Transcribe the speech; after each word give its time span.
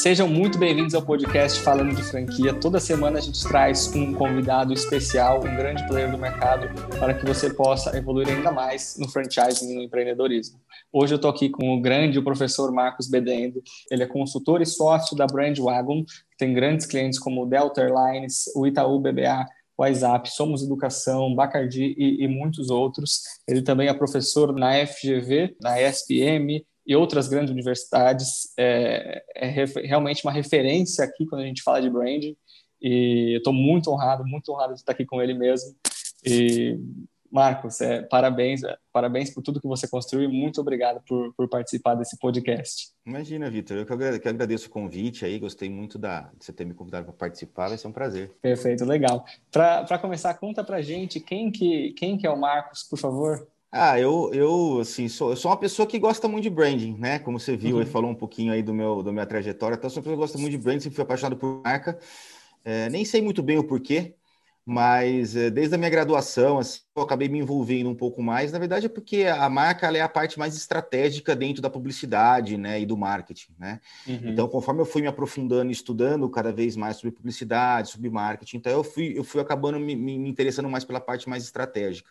Sejam 0.00 0.26
muito 0.26 0.58
bem-vindos 0.58 0.94
ao 0.94 1.02
podcast 1.02 1.60
Falando 1.60 1.94
de 1.94 2.02
Franquia. 2.02 2.54
Toda 2.54 2.80
semana 2.80 3.18
a 3.18 3.20
gente 3.20 3.46
traz 3.46 3.94
um 3.94 4.14
convidado 4.14 4.72
especial, 4.72 5.40
um 5.40 5.54
grande 5.54 5.86
player 5.86 6.10
do 6.10 6.16
mercado, 6.16 6.68
para 6.98 7.12
que 7.12 7.26
você 7.26 7.52
possa 7.52 7.94
evoluir 7.94 8.30
ainda 8.30 8.50
mais 8.50 8.96
no 8.98 9.06
franchising 9.06 9.70
e 9.70 9.74
no 9.74 9.82
empreendedorismo. 9.82 10.58
Hoje 10.90 11.12
eu 11.12 11.16
estou 11.16 11.30
aqui 11.30 11.50
com 11.50 11.74
o 11.74 11.82
grande 11.82 12.18
professor 12.22 12.72
Marcos 12.72 13.10
Bedendo. 13.10 13.62
Ele 13.90 14.02
é 14.02 14.06
consultor 14.06 14.62
e 14.62 14.66
sócio 14.66 15.14
da 15.14 15.26
Brand 15.26 15.58
Wagon, 15.58 16.02
que 16.02 16.36
tem 16.38 16.54
grandes 16.54 16.86
clientes 16.86 17.18
como 17.18 17.42
o 17.42 17.46
Delta 17.46 17.82
Airlines, 17.82 18.44
o 18.56 18.66
Itaú 18.66 18.98
BBA, 18.98 19.44
WhatsApp, 19.76 20.30
Somos 20.30 20.62
Educação, 20.62 21.34
Bacardi 21.34 21.94
e, 21.98 22.24
e 22.24 22.26
muitos 22.26 22.70
outros. 22.70 23.20
Ele 23.46 23.60
também 23.60 23.88
é 23.88 23.92
professor 23.92 24.50
na 24.54 24.72
FGV, 24.86 25.56
na 25.60 25.78
ESPM, 25.78 26.64
e 26.86 26.96
outras 26.96 27.28
grandes 27.28 27.50
universidades. 27.50 28.52
É, 28.58 29.22
é 29.34 29.48
realmente 29.84 30.24
uma 30.24 30.32
referência 30.32 31.04
aqui 31.04 31.26
quando 31.26 31.42
a 31.42 31.46
gente 31.46 31.62
fala 31.62 31.80
de 31.80 31.90
branding. 31.90 32.36
E 32.80 33.34
eu 33.34 33.38
estou 33.38 33.52
muito 33.52 33.90
honrado, 33.90 34.26
muito 34.26 34.50
honrado 34.52 34.74
de 34.74 34.80
estar 34.80 34.92
aqui 34.92 35.04
com 35.04 35.20
ele 35.20 35.34
mesmo. 35.34 35.74
E 36.24 36.78
Marcos, 37.30 37.80
é, 37.80 38.02
parabéns, 38.02 38.64
é, 38.64 38.76
parabéns 38.92 39.32
por 39.32 39.42
tudo 39.42 39.60
que 39.60 39.68
você 39.68 39.86
construiu 39.86 40.28
e 40.28 40.32
muito 40.32 40.60
obrigado 40.60 41.00
por, 41.06 41.32
por 41.34 41.48
participar 41.48 41.94
desse 41.94 42.18
podcast. 42.18 42.88
Imagina, 43.06 43.48
Vitor, 43.48 43.76
eu 43.76 43.86
que 44.20 44.28
agradeço 44.28 44.66
o 44.66 44.70
convite 44.70 45.24
aí, 45.24 45.38
gostei 45.38 45.70
muito 45.70 45.96
da, 45.96 46.22
de 46.36 46.44
você 46.44 46.52
ter 46.52 46.64
me 46.64 46.74
convidado 46.74 47.04
para 47.04 47.14
participar, 47.14 47.68
vai 47.68 47.78
ser 47.78 47.86
um 47.86 47.92
prazer. 47.92 48.32
Perfeito, 48.42 48.84
legal. 48.84 49.24
Para 49.50 49.98
começar, 49.98 50.34
conta 50.34 50.64
para 50.64 50.82
gente 50.82 51.20
quem 51.20 51.52
que, 51.52 51.92
quem 51.92 52.18
que 52.18 52.26
é 52.26 52.30
o 52.30 52.36
Marcos, 52.36 52.82
por 52.82 52.98
favor. 52.98 53.46
Ah, 53.72 54.00
eu, 54.00 54.30
eu 54.34 54.80
assim, 54.80 55.08
sou, 55.08 55.30
eu 55.30 55.36
sou 55.36 55.50
uma 55.50 55.56
pessoa 55.56 55.86
que 55.86 55.98
gosta 55.98 56.26
muito 56.26 56.42
de 56.42 56.50
branding, 56.50 56.96
né? 56.98 57.20
Como 57.20 57.38
você 57.38 57.56
viu, 57.56 57.76
uhum. 57.76 57.82
e 57.82 57.86
falou 57.86 58.10
um 58.10 58.14
pouquinho 58.14 58.52
aí 58.52 58.62
do 58.62 58.74
meu, 58.74 59.00
da 59.02 59.12
minha 59.12 59.26
trajetória. 59.26 59.76
Então, 59.76 59.86
eu 59.86 59.90
sou 59.90 60.00
uma 60.00 60.02
pessoa 60.02 60.16
que 60.16 60.20
gosta 60.20 60.38
muito 60.38 60.50
de 60.50 60.58
branding, 60.58 60.80
sempre 60.80 60.96
fui 60.96 61.04
apaixonado 61.04 61.36
por 61.36 61.62
marca. 61.62 61.96
É, 62.64 62.88
nem 62.90 63.04
sei 63.04 63.22
muito 63.22 63.42
bem 63.42 63.58
o 63.58 63.64
porquê, 63.64 64.14
mas 64.66 65.36
é, 65.36 65.50
desde 65.50 65.74
a 65.74 65.78
minha 65.78 65.88
graduação, 65.88 66.58
assim, 66.58 66.80
eu 66.96 67.02
acabei 67.02 67.28
me 67.28 67.38
envolvendo 67.38 67.88
um 67.88 67.94
pouco 67.94 68.20
mais. 68.20 68.50
Na 68.50 68.58
verdade, 68.58 68.86
é 68.86 68.88
porque 68.88 69.24
a 69.24 69.48
marca 69.48 69.86
é 69.96 70.00
a 70.00 70.08
parte 70.08 70.36
mais 70.36 70.56
estratégica 70.56 71.36
dentro 71.36 71.62
da 71.62 71.70
publicidade, 71.70 72.56
né, 72.56 72.80
e 72.80 72.84
do 72.84 72.96
marketing, 72.96 73.52
né? 73.56 73.80
Uhum. 74.06 74.20
Então, 74.24 74.48
conforme 74.48 74.80
eu 74.80 74.84
fui 74.84 75.00
me 75.00 75.08
aprofundando, 75.08 75.70
estudando 75.70 76.28
cada 76.28 76.52
vez 76.52 76.76
mais 76.76 76.96
sobre 76.96 77.12
publicidade, 77.12 77.90
sobre 77.90 78.10
marketing, 78.10 78.56
então 78.56 78.72
eu 78.72 78.82
fui, 78.82 79.16
eu 79.16 79.22
fui 79.22 79.40
acabando 79.40 79.78
me, 79.78 79.94
me 79.94 80.28
interessando 80.28 80.68
mais 80.68 80.84
pela 80.84 81.00
parte 81.00 81.28
mais 81.28 81.44
estratégica. 81.44 82.10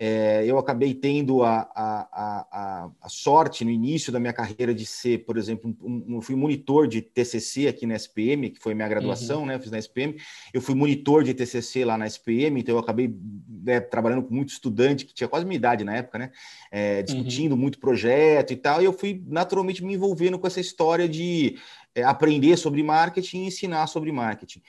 É, 0.00 0.44
eu 0.46 0.56
acabei 0.58 0.94
tendo 0.94 1.42
a, 1.42 1.68
a, 1.74 2.08
a, 2.12 2.90
a, 3.02 3.08
sorte 3.08 3.64
no 3.64 3.70
início 3.70 4.12
da 4.12 4.20
minha 4.20 4.32
carreira 4.32 4.72
de 4.72 4.86
ser, 4.86 5.24
por 5.24 5.36
exemplo, 5.36 5.74
um, 5.82 6.16
um, 6.16 6.20
fui 6.20 6.36
monitor 6.36 6.86
de 6.86 7.02
TCC 7.02 7.66
aqui 7.66 7.84
na 7.84 7.96
SPM, 7.96 8.50
que 8.50 8.60
foi 8.60 8.74
minha 8.74 8.86
graduação, 8.86 9.40
uhum. 9.40 9.46
né? 9.46 9.56
Eu 9.56 9.60
fiz 9.60 9.72
na 9.72 9.78
SPM. 9.78 10.16
Eu 10.54 10.62
fui 10.62 10.76
monitor 10.76 11.24
de 11.24 11.34
TCC 11.34 11.84
lá 11.84 11.98
na 11.98 12.06
SPM, 12.06 12.60
então 12.60 12.76
eu 12.76 12.78
acabei 12.78 13.12
né, 13.48 13.80
trabalhando 13.80 14.22
com 14.22 14.32
muito 14.32 14.50
estudante 14.50 15.04
que 15.04 15.12
tinha 15.12 15.26
quase 15.26 15.44
minha 15.44 15.56
idade 15.56 15.82
na 15.82 15.96
época, 15.96 16.18
né? 16.18 16.30
É, 16.70 17.02
discutindo 17.02 17.52
uhum. 17.52 17.58
muito 17.58 17.80
projeto 17.80 18.52
e 18.52 18.56
tal. 18.56 18.80
E 18.80 18.84
eu 18.84 18.92
fui 18.92 19.20
naturalmente 19.26 19.84
me 19.84 19.94
envolvendo 19.94 20.38
com 20.38 20.46
essa 20.46 20.60
história 20.60 21.08
de 21.08 21.58
é, 21.92 22.04
aprender 22.04 22.56
sobre 22.56 22.84
marketing 22.84 23.38
e 23.38 23.46
ensinar 23.46 23.88
sobre 23.88 24.12
marketing. 24.12 24.62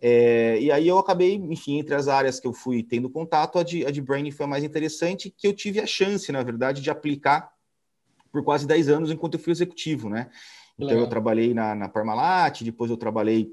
É, 0.00 0.58
e 0.60 0.70
aí 0.70 0.86
eu 0.86 0.98
acabei, 0.98 1.34
enfim, 1.34 1.78
entre 1.78 1.94
as 1.94 2.06
áreas 2.06 2.38
que 2.38 2.46
eu 2.46 2.52
fui 2.52 2.82
tendo 2.82 3.10
contato, 3.10 3.58
a 3.58 3.62
de, 3.62 3.84
a 3.84 3.90
de 3.90 4.00
branding 4.00 4.30
foi 4.30 4.46
a 4.46 4.48
mais 4.48 4.62
interessante, 4.62 5.34
que 5.36 5.46
eu 5.46 5.52
tive 5.52 5.80
a 5.80 5.86
chance, 5.86 6.30
na 6.30 6.42
verdade, 6.42 6.80
de 6.80 6.90
aplicar 6.90 7.50
por 8.30 8.44
quase 8.44 8.66
10 8.66 8.88
anos 8.88 9.10
enquanto 9.10 9.34
eu 9.34 9.40
fui 9.40 9.50
executivo, 9.50 10.08
né? 10.08 10.30
Então 10.76 10.88
Legal. 10.88 11.04
eu 11.04 11.08
trabalhei 11.08 11.52
na, 11.52 11.74
na 11.74 11.88
Parmalat, 11.88 12.62
depois 12.62 12.90
eu 12.90 12.96
trabalhei 12.96 13.50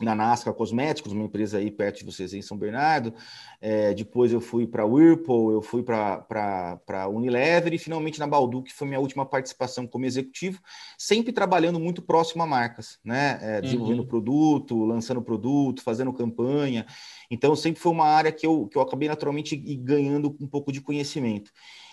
na 0.00 0.14
Nasca 0.14 0.52
Cosméticos, 0.52 1.12
uma 1.12 1.24
empresa 1.24 1.58
aí 1.58 1.70
perto 1.70 1.98
de 2.00 2.04
vocês 2.04 2.34
em 2.34 2.42
São 2.42 2.56
Bernardo. 2.56 3.14
É, 3.60 3.94
depois 3.94 4.32
eu 4.32 4.40
fui 4.40 4.66
para 4.66 4.84
Whirlpool, 4.84 5.52
eu 5.52 5.62
fui 5.62 5.82
para 5.82 7.08
Unilever 7.08 7.72
e 7.72 7.78
finalmente 7.78 8.18
na 8.18 8.26
Baldu, 8.26 8.62
que 8.62 8.72
foi 8.72 8.86
minha 8.86 9.00
última 9.00 9.24
participação 9.24 9.86
como 9.86 10.04
executivo, 10.04 10.60
sempre 10.98 11.32
trabalhando 11.32 11.80
muito 11.80 12.02
próximo 12.02 12.42
a 12.42 12.46
marcas, 12.46 12.98
né? 13.04 13.38
É, 13.40 13.60
desenvolvendo 13.60 14.00
uhum. 14.00 14.06
produto, 14.06 14.84
lançando 14.84 15.22
produto, 15.22 15.82
fazendo 15.82 16.12
campanha. 16.12 16.86
Então 17.30 17.54
sempre 17.56 17.80
foi 17.80 17.92
uma 17.92 18.06
área 18.06 18.32
que 18.32 18.46
eu, 18.46 18.68
que 18.68 18.76
eu 18.76 18.82
acabei 18.82 19.08
naturalmente 19.08 19.56
ganhando 19.56 20.36
um 20.40 20.46
pouco 20.46 20.70
de 20.70 20.80
conhecimento. 20.80 21.50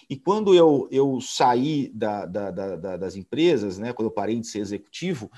E 0.09 0.17
quando 0.17 0.53
eu, 0.53 0.87
eu 0.91 1.19
saí 1.21 1.89
da, 1.93 2.25
da, 2.25 2.51
da, 2.51 2.97
das 2.97 3.15
empresas, 3.15 3.77
né, 3.77 3.93
quando 3.93 4.07
eu 4.07 4.11
parei 4.11 4.39
de 4.39 4.47
ser 4.47 4.59
executivo, 4.59 5.31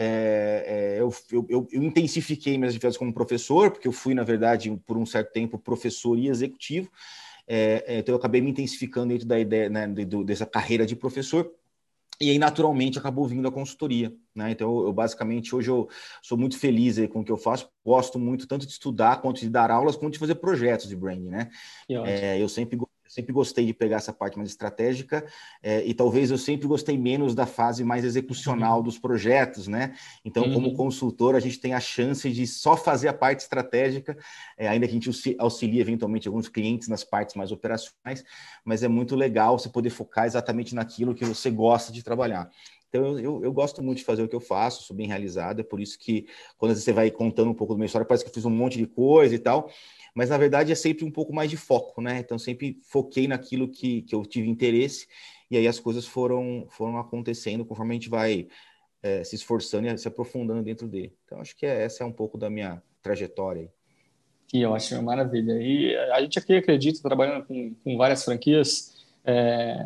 é, 0.00 0.94
é, 0.96 1.00
eu, 1.00 1.12
eu, 1.48 1.68
eu, 1.72 1.82
intensifiquei 1.82 2.56
minhas 2.56 2.70
atividades 2.70 2.96
como 2.96 3.12
professor, 3.12 3.72
porque 3.72 3.88
eu 3.88 3.92
fui, 3.92 4.14
na 4.14 4.22
verdade, 4.22 4.70
por 4.86 4.96
um 4.96 5.04
certo 5.04 5.32
tempo, 5.32 5.58
professor 5.58 6.16
e 6.16 6.28
executivo. 6.28 6.88
É, 7.48 7.84
é 7.84 7.98
então, 7.98 8.12
eu 8.12 8.18
acabei 8.18 8.40
me 8.40 8.50
intensificando 8.50 9.08
dentro 9.08 9.26
da 9.26 9.40
ideia 9.40 9.68
né, 9.68 9.88
de, 9.88 10.04
dessa 10.24 10.46
carreira 10.46 10.86
de 10.86 10.94
professor. 10.94 11.52
E 12.20 12.30
aí, 12.30 12.38
naturalmente, 12.38 12.96
acabou 12.96 13.26
vindo 13.26 13.48
a 13.48 13.52
consultoria. 13.52 14.14
Né? 14.32 14.52
Então, 14.52 14.86
eu, 14.86 14.92
basicamente, 14.92 15.54
hoje 15.54 15.68
eu 15.68 15.88
sou 16.22 16.38
muito 16.38 16.56
feliz 16.56 16.96
com 17.08 17.20
o 17.20 17.24
que 17.24 17.32
eu 17.32 17.36
faço. 17.36 17.68
Gosto 17.84 18.20
muito 18.20 18.46
tanto 18.46 18.66
de 18.66 18.72
estudar, 18.72 19.20
quanto 19.20 19.40
de 19.40 19.50
dar 19.50 19.68
aulas, 19.68 19.96
quanto 19.96 20.12
de 20.12 20.18
fazer 20.20 20.36
projetos 20.36 20.88
de 20.88 20.94
branding. 20.94 21.28
Né? 21.28 21.50
É, 21.88 22.40
eu 22.40 22.48
sempre 22.48 22.78
sempre 23.08 23.32
gostei 23.32 23.66
de 23.66 23.72
pegar 23.72 23.96
essa 23.96 24.12
parte 24.12 24.36
mais 24.36 24.50
estratégica 24.50 25.26
é, 25.62 25.84
e 25.84 25.94
talvez 25.94 26.30
eu 26.30 26.38
sempre 26.38 26.68
gostei 26.68 26.96
menos 26.96 27.34
da 27.34 27.46
fase 27.46 27.82
mais 27.82 28.04
execucional 28.04 28.78
uhum. 28.78 28.84
dos 28.84 28.98
projetos, 28.98 29.66
né? 29.66 29.94
Então, 30.24 30.44
uhum. 30.44 30.54
como 30.54 30.74
consultor, 30.74 31.34
a 31.34 31.40
gente 31.40 31.58
tem 31.58 31.74
a 31.74 31.80
chance 31.80 32.30
de 32.30 32.46
só 32.46 32.76
fazer 32.76 33.08
a 33.08 33.12
parte 33.12 33.40
estratégica, 33.40 34.16
é, 34.56 34.68
ainda 34.68 34.86
que 34.86 34.92
a 34.92 35.00
gente 35.00 35.36
auxilie 35.38 35.80
eventualmente 35.80 36.28
alguns 36.28 36.48
clientes 36.48 36.88
nas 36.88 37.02
partes 37.02 37.34
mais 37.34 37.50
operacionais, 37.50 38.24
mas 38.64 38.82
é 38.82 38.88
muito 38.88 39.16
legal 39.16 39.58
você 39.58 39.68
poder 39.68 39.90
focar 39.90 40.26
exatamente 40.26 40.74
naquilo 40.74 41.14
que 41.14 41.24
você 41.24 41.50
gosta 41.50 41.92
de 41.92 42.02
trabalhar. 42.02 42.50
Então, 42.88 43.18
eu, 43.18 43.44
eu, 43.44 43.52
gosto 43.52 43.82
muito 43.82 43.98
de 43.98 44.04
fazer 44.04 44.22
o 44.22 44.28
que 44.28 44.34
eu 44.34 44.40
faço, 44.40 44.84
sou 44.84 44.96
bem 44.96 45.06
realizado, 45.06 45.60
é 45.60 45.62
por 45.62 45.78
isso 45.78 45.98
que 45.98 46.26
quando 46.56 46.74
você 46.74 46.92
vai 46.92 47.10
contando 47.10 47.50
um 47.50 47.54
pouco 47.54 47.74
da 47.74 47.78
minha 47.78 47.86
história, 47.86 48.06
parece 48.06 48.24
que 48.24 48.30
eu 48.30 48.34
fiz 48.34 48.46
um 48.46 48.50
monte 48.50 48.78
de 48.78 48.86
coisa 48.86 49.34
e 49.34 49.38
tal, 49.38 49.70
mas 50.18 50.30
na 50.30 50.36
verdade 50.36 50.72
é 50.72 50.74
sempre 50.74 51.04
um 51.04 51.12
pouco 51.12 51.32
mais 51.32 51.48
de 51.48 51.56
foco, 51.56 52.00
né? 52.02 52.18
Então 52.18 52.36
sempre 52.36 52.80
foquei 52.82 53.28
naquilo 53.28 53.68
que, 53.68 54.02
que 54.02 54.12
eu 54.12 54.26
tive 54.26 54.48
interesse 54.48 55.06
e 55.48 55.56
aí 55.56 55.68
as 55.68 55.78
coisas 55.78 56.08
foram, 56.08 56.66
foram 56.70 56.98
acontecendo 56.98 57.64
conforme 57.64 57.92
a 57.92 57.94
gente 57.94 58.08
vai 58.08 58.48
é, 59.00 59.22
se 59.22 59.36
esforçando 59.36 59.86
e 59.86 59.96
se 59.96 60.08
aprofundando 60.08 60.60
dentro 60.60 60.88
dele. 60.88 61.16
Então 61.24 61.40
acho 61.40 61.56
que 61.56 61.64
é, 61.64 61.84
essa 61.84 62.02
é 62.02 62.06
um 62.06 62.10
pouco 62.10 62.36
da 62.36 62.50
minha 62.50 62.82
trajetória. 63.00 63.72
Que 64.48 64.64
ótimo, 64.64 65.04
maravilha. 65.04 65.52
E 65.62 65.94
a 65.94 66.20
gente 66.20 66.36
aqui 66.36 66.56
acredita, 66.56 67.00
trabalhando 67.00 67.46
com, 67.46 67.76
com 67.84 67.96
várias 67.96 68.24
franquias, 68.24 69.06
é, 69.24 69.78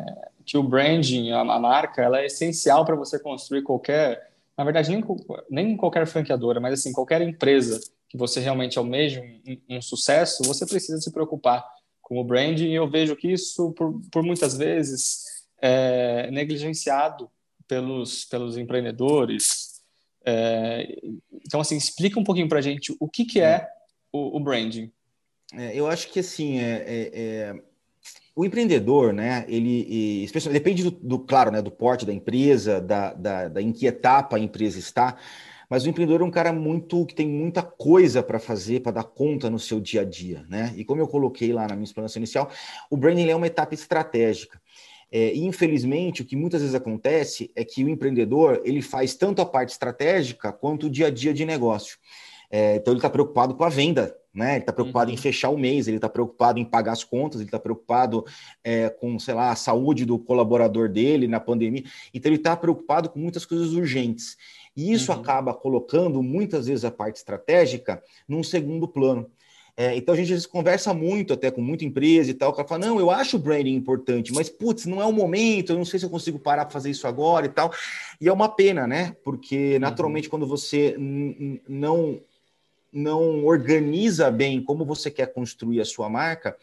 que 0.43 0.57
o 0.57 0.63
branding, 0.63 1.29
a, 1.29 1.41
a 1.41 1.59
marca, 1.59 2.01
ela 2.01 2.21
é 2.21 2.25
essencial 2.25 2.83
para 2.85 2.95
você 2.95 3.19
construir 3.19 3.61
qualquer, 3.61 4.31
na 4.57 4.63
verdade 4.63 4.89
nem, 4.89 5.05
nem 5.47 5.77
qualquer 5.77 6.07
franqueadora, 6.07 6.59
mas 6.59 6.73
assim 6.73 6.91
qualquer 6.91 7.21
empresa 7.21 7.79
que 8.13 8.17
você 8.17 8.39
realmente 8.39 8.77
almeja 8.77 9.23
um, 9.23 9.77
um, 9.77 9.81
sucesso, 9.81 10.43
você 10.43 10.67
precisa 10.67 11.01
se 11.01 11.11
preocupar 11.11 11.65
com 11.99 12.19
o 12.19 12.23
branding. 12.23 12.67
E 12.67 12.75
eu 12.75 12.87
vejo 12.87 13.15
que 13.15 13.27
isso, 13.27 13.71
por, 13.71 13.99
por 14.11 14.21
muitas 14.21 14.55
vezes, 14.55 15.23
é 15.59 16.29
negligenciado 16.29 17.27
pelos, 17.67 18.25
pelos 18.25 18.55
empreendedores. 18.55 19.81
É, 20.23 20.95
então, 21.43 21.59
assim, 21.59 21.75
explica 21.75 22.19
um 22.19 22.23
pouquinho 22.23 22.47
para 22.47 22.59
a 22.59 22.61
gente 22.61 22.95
o 22.99 23.09
que, 23.09 23.25
que 23.25 23.41
é 23.41 23.67
o, 24.11 24.37
o 24.37 24.39
branding. 24.39 24.91
É, 25.51 25.75
eu 25.75 25.87
acho 25.87 26.07
que, 26.09 26.19
assim, 26.19 26.59
é, 26.59 26.83
é, 26.85 27.09
é 27.15 27.55
o 28.35 28.45
empreendedor, 28.45 29.11
né, 29.11 29.43
ele, 29.47 30.23
especialmente, 30.23 30.59
depende 30.59 30.83
do, 30.83 30.91
do, 30.91 31.19
claro, 31.19 31.49
né, 31.49 31.63
do 31.63 31.71
porte 31.71 32.05
da 32.05 32.13
empresa, 32.13 32.79
da, 32.79 33.11
da, 33.13 33.47
da 33.47 33.61
em 33.61 33.71
que 33.71 33.87
etapa 33.87 34.37
a 34.37 34.39
empresa 34.39 34.77
está, 34.77 35.17
mas 35.69 35.85
o 35.85 35.89
empreendedor 35.89 36.21
é 36.21 36.23
um 36.23 36.31
cara 36.31 36.51
muito 36.51 37.05
que 37.05 37.15
tem 37.15 37.27
muita 37.27 37.61
coisa 37.61 38.21
para 38.21 38.39
fazer, 38.39 38.81
para 38.81 38.93
dar 38.93 39.03
conta 39.03 39.49
no 39.49 39.59
seu 39.59 39.79
dia 39.79 40.01
a 40.01 40.03
dia, 40.03 40.45
né? 40.49 40.73
E 40.75 40.83
como 40.83 41.01
eu 41.01 41.07
coloquei 41.07 41.51
lá 41.53 41.67
na 41.67 41.75
minha 41.75 41.85
explanação 41.85 42.19
inicial, 42.19 42.49
o 42.89 42.97
branding 42.97 43.29
é 43.29 43.35
uma 43.35 43.47
etapa 43.47 43.73
estratégica. 43.73 44.61
É, 45.11 45.35
infelizmente, 45.35 46.23
o 46.23 46.25
que 46.25 46.35
muitas 46.35 46.61
vezes 46.61 46.73
acontece 46.73 47.51
é 47.55 47.63
que 47.63 47.83
o 47.83 47.89
empreendedor 47.89 48.61
ele 48.65 48.81
faz 48.81 49.13
tanto 49.13 49.43
a 49.43 49.45
parte 49.45 49.69
estratégica 49.69 50.51
quanto 50.51 50.87
o 50.87 50.89
dia 50.89 51.07
a 51.07 51.11
dia 51.11 51.31
de 51.31 51.45
negócio. 51.45 51.99
É, 52.49 52.75
então 52.75 52.93
ele 52.93 52.99
está 52.99 53.09
preocupado 53.09 53.55
com 53.55 53.63
a 53.63 53.69
venda, 53.69 54.15
né? 54.33 54.53
Ele 54.53 54.59
está 54.59 54.73
preocupado 54.73 55.09
uhum. 55.09 55.15
em 55.15 55.17
fechar 55.17 55.49
o 55.49 55.57
mês, 55.57 55.87
ele 55.87 55.97
está 55.97 56.09
preocupado 56.09 56.59
em 56.59 56.65
pagar 56.65 56.93
as 56.93 57.03
contas, 57.03 57.39
ele 57.39 57.47
está 57.47 57.59
preocupado 57.59 58.25
é, 58.63 58.89
com, 58.89 59.17
sei 59.19 59.33
lá, 59.33 59.51
a 59.51 59.55
saúde 59.55 60.05
do 60.05 60.17
colaborador 60.17 60.89
dele 60.89 61.27
na 61.27 61.39
pandemia. 61.39 61.83
Então 62.13 62.29
ele 62.29 62.37
está 62.37 62.55
preocupado 62.55 63.09
com 63.09 63.19
muitas 63.19 63.45
coisas 63.45 63.73
urgentes. 63.73 64.37
E 64.75 64.91
isso 64.91 65.11
uhum. 65.11 65.19
acaba 65.19 65.53
colocando 65.53 66.21
muitas 66.23 66.67
vezes 66.67 66.85
a 66.85 66.91
parte 66.91 67.17
estratégica 67.17 68.01
num 68.27 68.43
segundo 68.43 68.87
plano. 68.87 69.29
É, 69.75 69.95
então 69.95 70.13
a 70.13 70.17
gente 70.17 70.47
conversa 70.47 70.93
muito 70.93 71.33
até 71.33 71.49
com 71.49 71.59
muita 71.59 71.83
empresa 71.83 72.29
e 72.29 72.33
tal, 72.33 72.51
o 72.51 72.53
cara 72.53 72.67
fala, 72.67 72.85
não, 72.85 72.99
eu 72.99 73.09
acho 73.09 73.37
o 73.37 73.39
branding 73.39 73.73
importante, 73.73 74.31
mas 74.31 74.47
putz, 74.47 74.85
não 74.85 75.01
é 75.01 75.05
o 75.05 75.11
momento, 75.11 75.71
eu 75.71 75.77
não 75.77 75.85
sei 75.85 75.99
se 75.99 76.05
eu 76.05 76.11
consigo 76.11 76.37
parar 76.37 76.65
para 76.65 76.73
fazer 76.73 76.91
isso 76.91 77.07
agora 77.07 77.47
e 77.47 77.49
tal. 77.49 77.73
E 78.21 78.27
é 78.27 78.33
uma 78.33 78.49
pena, 78.49 78.85
né? 78.85 79.15
Porque 79.23 79.79
naturalmente 79.79 80.27
uhum. 80.27 80.31
quando 80.31 80.47
você 80.47 80.95
não 81.67 82.19
não 82.95 83.43
organiza 83.43 84.29
bem 84.29 84.61
como 84.61 84.85
você 84.85 85.09
quer 85.09 85.33
construir 85.33 85.81
a 85.81 85.85
sua 85.85 86.07
marca, 86.07 86.55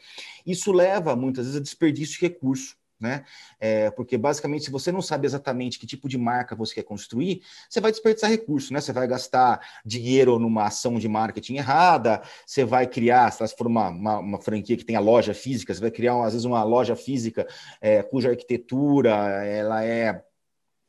isso 0.46 0.70
leva 0.70 1.16
muitas 1.16 1.46
vezes 1.46 1.60
a 1.60 1.62
desperdício 1.62 2.20
de 2.20 2.26
recurso 2.26 2.76
né? 3.00 3.24
É, 3.58 3.90
porque 3.90 4.18
basicamente, 4.18 4.64
se 4.64 4.70
você 4.70 4.92
não 4.92 5.00
sabe 5.00 5.26
exatamente 5.26 5.78
que 5.78 5.86
tipo 5.86 6.08
de 6.08 6.18
marca 6.18 6.54
você 6.54 6.74
quer 6.74 6.82
construir, 6.82 7.42
você 7.68 7.80
vai 7.80 7.90
desperdiçar 7.90 8.30
recurso, 8.30 8.72
né? 8.72 8.80
Você 8.80 8.92
vai 8.92 9.06
gastar 9.06 9.60
dinheiro 9.84 10.38
numa 10.38 10.66
ação 10.66 10.98
de 10.98 11.08
marketing 11.08 11.56
errada, 11.56 12.22
você 12.46 12.64
vai 12.64 12.86
criar, 12.86 13.30
se 13.30 13.56
for 13.56 13.66
uma, 13.66 13.88
uma, 13.88 14.18
uma 14.18 14.40
franquia 14.40 14.76
que 14.76 14.84
tenha 14.84 15.00
loja 15.00 15.32
física, 15.34 15.72
você 15.72 15.80
vai 15.80 15.90
criar 15.90 16.22
às 16.24 16.32
vezes 16.32 16.44
uma 16.44 16.62
loja 16.62 16.94
física 16.94 17.46
é, 17.80 18.02
cuja 18.02 18.30
arquitetura 18.30 19.10
ela 19.44 19.82
é 19.84 20.22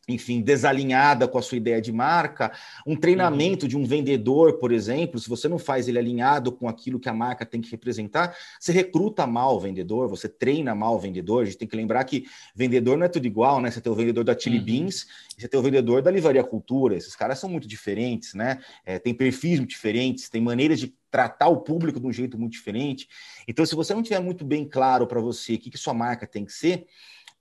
enfim, 0.08 0.42
desalinhada 0.42 1.28
com 1.28 1.38
a 1.38 1.42
sua 1.42 1.58
ideia 1.58 1.82
de 1.82 1.92
marca, 1.92 2.52
um 2.86 2.96
treinamento 2.96 3.66
uhum. 3.66 3.70
de 3.70 3.78
um 3.78 3.86
vendedor, 3.86 4.54
por 4.54 4.72
exemplo, 4.72 5.20
se 5.20 5.30
você 5.30 5.48
não 5.48 5.60
faz 5.60 5.88
ele 5.88 6.00
alinhado 6.00 6.52
com 6.52 6.68
aquilo 6.68 7.00
que 7.00 7.08
a 7.08 7.14
marca 7.14 7.46
tem 7.46 7.62
que 7.62 7.70
representar, 7.70 8.36
você 8.60 8.72
recruta 8.72 9.28
mal 9.28 9.56
o 9.56 9.60
vendedor, 9.60 10.08
você 10.08 10.28
treina 10.28 10.74
mal 10.74 10.96
o 10.96 11.00
vendedor. 11.00 11.44
A 11.44 11.46
gente 11.46 11.58
tem 11.58 11.68
que 11.68 11.76
lembrar 11.76 12.04
que 12.04 12.26
vendedor 12.56 12.98
não 12.98 13.06
é 13.06 13.10
tudo 13.10 13.26
igual, 13.28 13.62
né? 13.62 13.70
Você 13.70 13.80
tem 13.80 13.92
o 13.92 13.96
vendedor 13.96 14.24
da 14.24 14.38
Chili 14.38 14.58
uhum. 14.58 14.66
Beans 14.66 15.08
e 15.38 15.42
você 15.42 15.48
tem 15.48 15.60
o 15.60 15.64
vendedor 15.64 16.02
da 16.02 16.12
Livraria 16.12 16.44
Cultura. 16.44 16.96
Esses 16.96 17.16
caras 17.16 17.40
são 17.40 17.50
muito 17.50 17.68
diferentes, 17.68 18.34
né? 18.34 18.60
É, 18.86 18.98
tem 18.98 19.14
perfis 19.14 19.60
muito 19.60 19.72
diferentes, 19.72 20.30
tem 20.30 20.42
maneiras 20.42 20.80
de 20.80 20.94
tratar 21.12 21.50
o 21.50 21.58
público 21.58 22.00
de 22.00 22.08
um 22.08 22.14
jeito 22.14 22.38
muito 22.38 22.54
diferente. 22.54 23.08
Então, 23.48 23.66
se 23.66 23.76
você 23.76 23.94
não 23.94 24.02
tiver 24.02 24.20
muito 24.20 24.46
bem 24.46 24.66
claro 24.66 25.06
para 25.06 25.20
você 25.20 25.56
o 25.56 25.60
que, 25.60 25.70
que 25.70 25.78
sua 25.78 25.94
marca 25.94 26.26
tem 26.26 26.46
que 26.46 26.54
ser, 26.54 26.88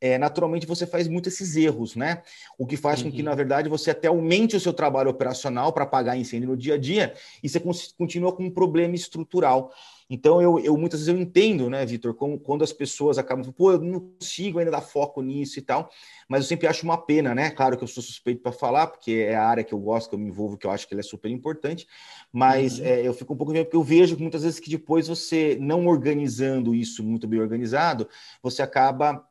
é, 0.01 0.17
naturalmente 0.17 0.67
você 0.67 0.87
faz 0.87 1.07
muito 1.07 1.29
esses 1.29 1.57
erros, 1.57 1.95
né? 1.95 2.23
O 2.59 2.67
que 2.67 2.77
faz 2.77 3.03
uhum. 3.03 3.11
com 3.11 3.17
que, 3.17 3.23
na 3.23 3.33
uhum. 3.33 3.37
verdade, 3.37 3.69
você 3.69 3.91
até 3.91 4.09
aumente 4.09 4.57
o 4.57 4.61
seu 4.61 4.73
trabalho 4.73 5.11
operacional 5.11 5.73
para 5.73 5.85
pagar 5.85 6.17
incêndio 6.17 6.49
no 6.49 6.57
dia 6.57 6.75
a 6.75 6.79
dia 6.79 7.15
e 7.43 7.49
você 7.49 7.61
continua 7.97 8.33
com 8.33 8.45
um 8.45 8.51
problema 8.51 8.95
estrutural. 8.95 9.73
Então, 10.13 10.43
eu, 10.43 10.59
eu 10.59 10.77
muitas 10.77 11.01
vezes 11.01 11.15
eu 11.15 11.21
entendo, 11.21 11.71
né, 11.71 11.87
Vitor, 11.87 12.13
quando 12.15 12.65
as 12.65 12.73
pessoas 12.73 13.17
acabam 13.17 13.45
pô, 13.53 13.71
eu 13.71 13.81
não 13.81 14.01
consigo 14.01 14.59
ainda 14.59 14.73
dar 14.73 14.81
foco 14.81 15.23
nisso 15.23 15.61
e 15.61 15.63
tal, 15.63 15.89
mas 16.29 16.43
eu 16.43 16.49
sempre 16.49 16.67
acho 16.67 16.83
uma 16.83 16.99
pena, 16.99 17.33
né? 17.33 17.49
Claro 17.51 17.79
que 17.79 17.85
eu 17.85 17.89
sou 17.89 18.03
suspeito 18.03 18.43
para 18.43 18.51
falar, 18.51 18.89
porque 18.89 19.13
é 19.29 19.37
a 19.37 19.47
área 19.47 19.63
que 19.63 19.73
eu 19.73 19.79
gosto, 19.79 20.09
que 20.09 20.17
eu 20.17 20.19
me 20.19 20.27
envolvo, 20.27 20.59
que 20.59 20.67
eu 20.67 20.71
acho 20.73 20.89
que 20.89 20.95
ela 20.95 21.01
é 21.01 21.05
super 21.05 21.31
importante, 21.31 21.87
mas 22.33 22.81
uhum. 22.81 22.87
é, 22.87 23.07
eu 23.07 23.15
fico 23.15 23.35
um 23.35 23.37
pouco 23.37 23.53
porque 23.53 23.77
eu 23.77 23.85
vejo 23.85 24.17
que 24.17 24.23
muitas 24.23 24.43
vezes 24.43 24.59
que 24.59 24.69
depois 24.69 25.07
você, 25.07 25.57
não 25.61 25.87
organizando 25.87 26.75
isso 26.75 27.05
muito 27.05 27.29
bem 27.29 27.39
organizado, 27.39 28.09
você 28.43 28.63
acaba 28.63 29.25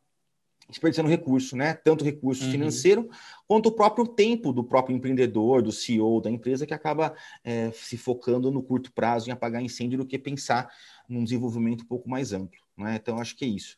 desperdiçando 0.70 1.10
recurso, 1.10 1.58
né? 1.58 1.74
Tanto 1.74 2.06
recurso 2.06 2.46
uhum. 2.46 2.52
financeiro 2.52 3.10
quanto 3.48 3.68
o 3.68 3.72
próprio 3.72 4.08
tempo 4.08 4.54
do 4.54 4.64
próprio 4.64 4.96
empreendedor, 4.96 5.62
do 5.62 5.72
CEO 5.72 6.22
da 6.22 6.30
empresa, 6.30 6.66
que 6.66 6.74
acaba 6.74 7.14
é, 7.44 7.72
se 7.72 7.98
focando 7.98 8.52
no 8.52 8.62
curto 8.62 8.92
prazo 8.94 9.30
em 9.30 9.34
apagar 9.34 9.62
incêndio 9.62 9.98
do 9.98 10.06
que 10.06 10.20
pensar 10.20 10.72
num 11.08 11.24
desenvolvimento 11.24 11.82
um 11.82 11.88
pouco 11.88 12.10
mais 12.10 12.32
amplo, 12.34 12.60
né? 12.78 13.00
Então, 13.02 13.18
acho 13.20 13.36
que 13.36 13.44
é 13.44 13.48
isso. 13.48 13.78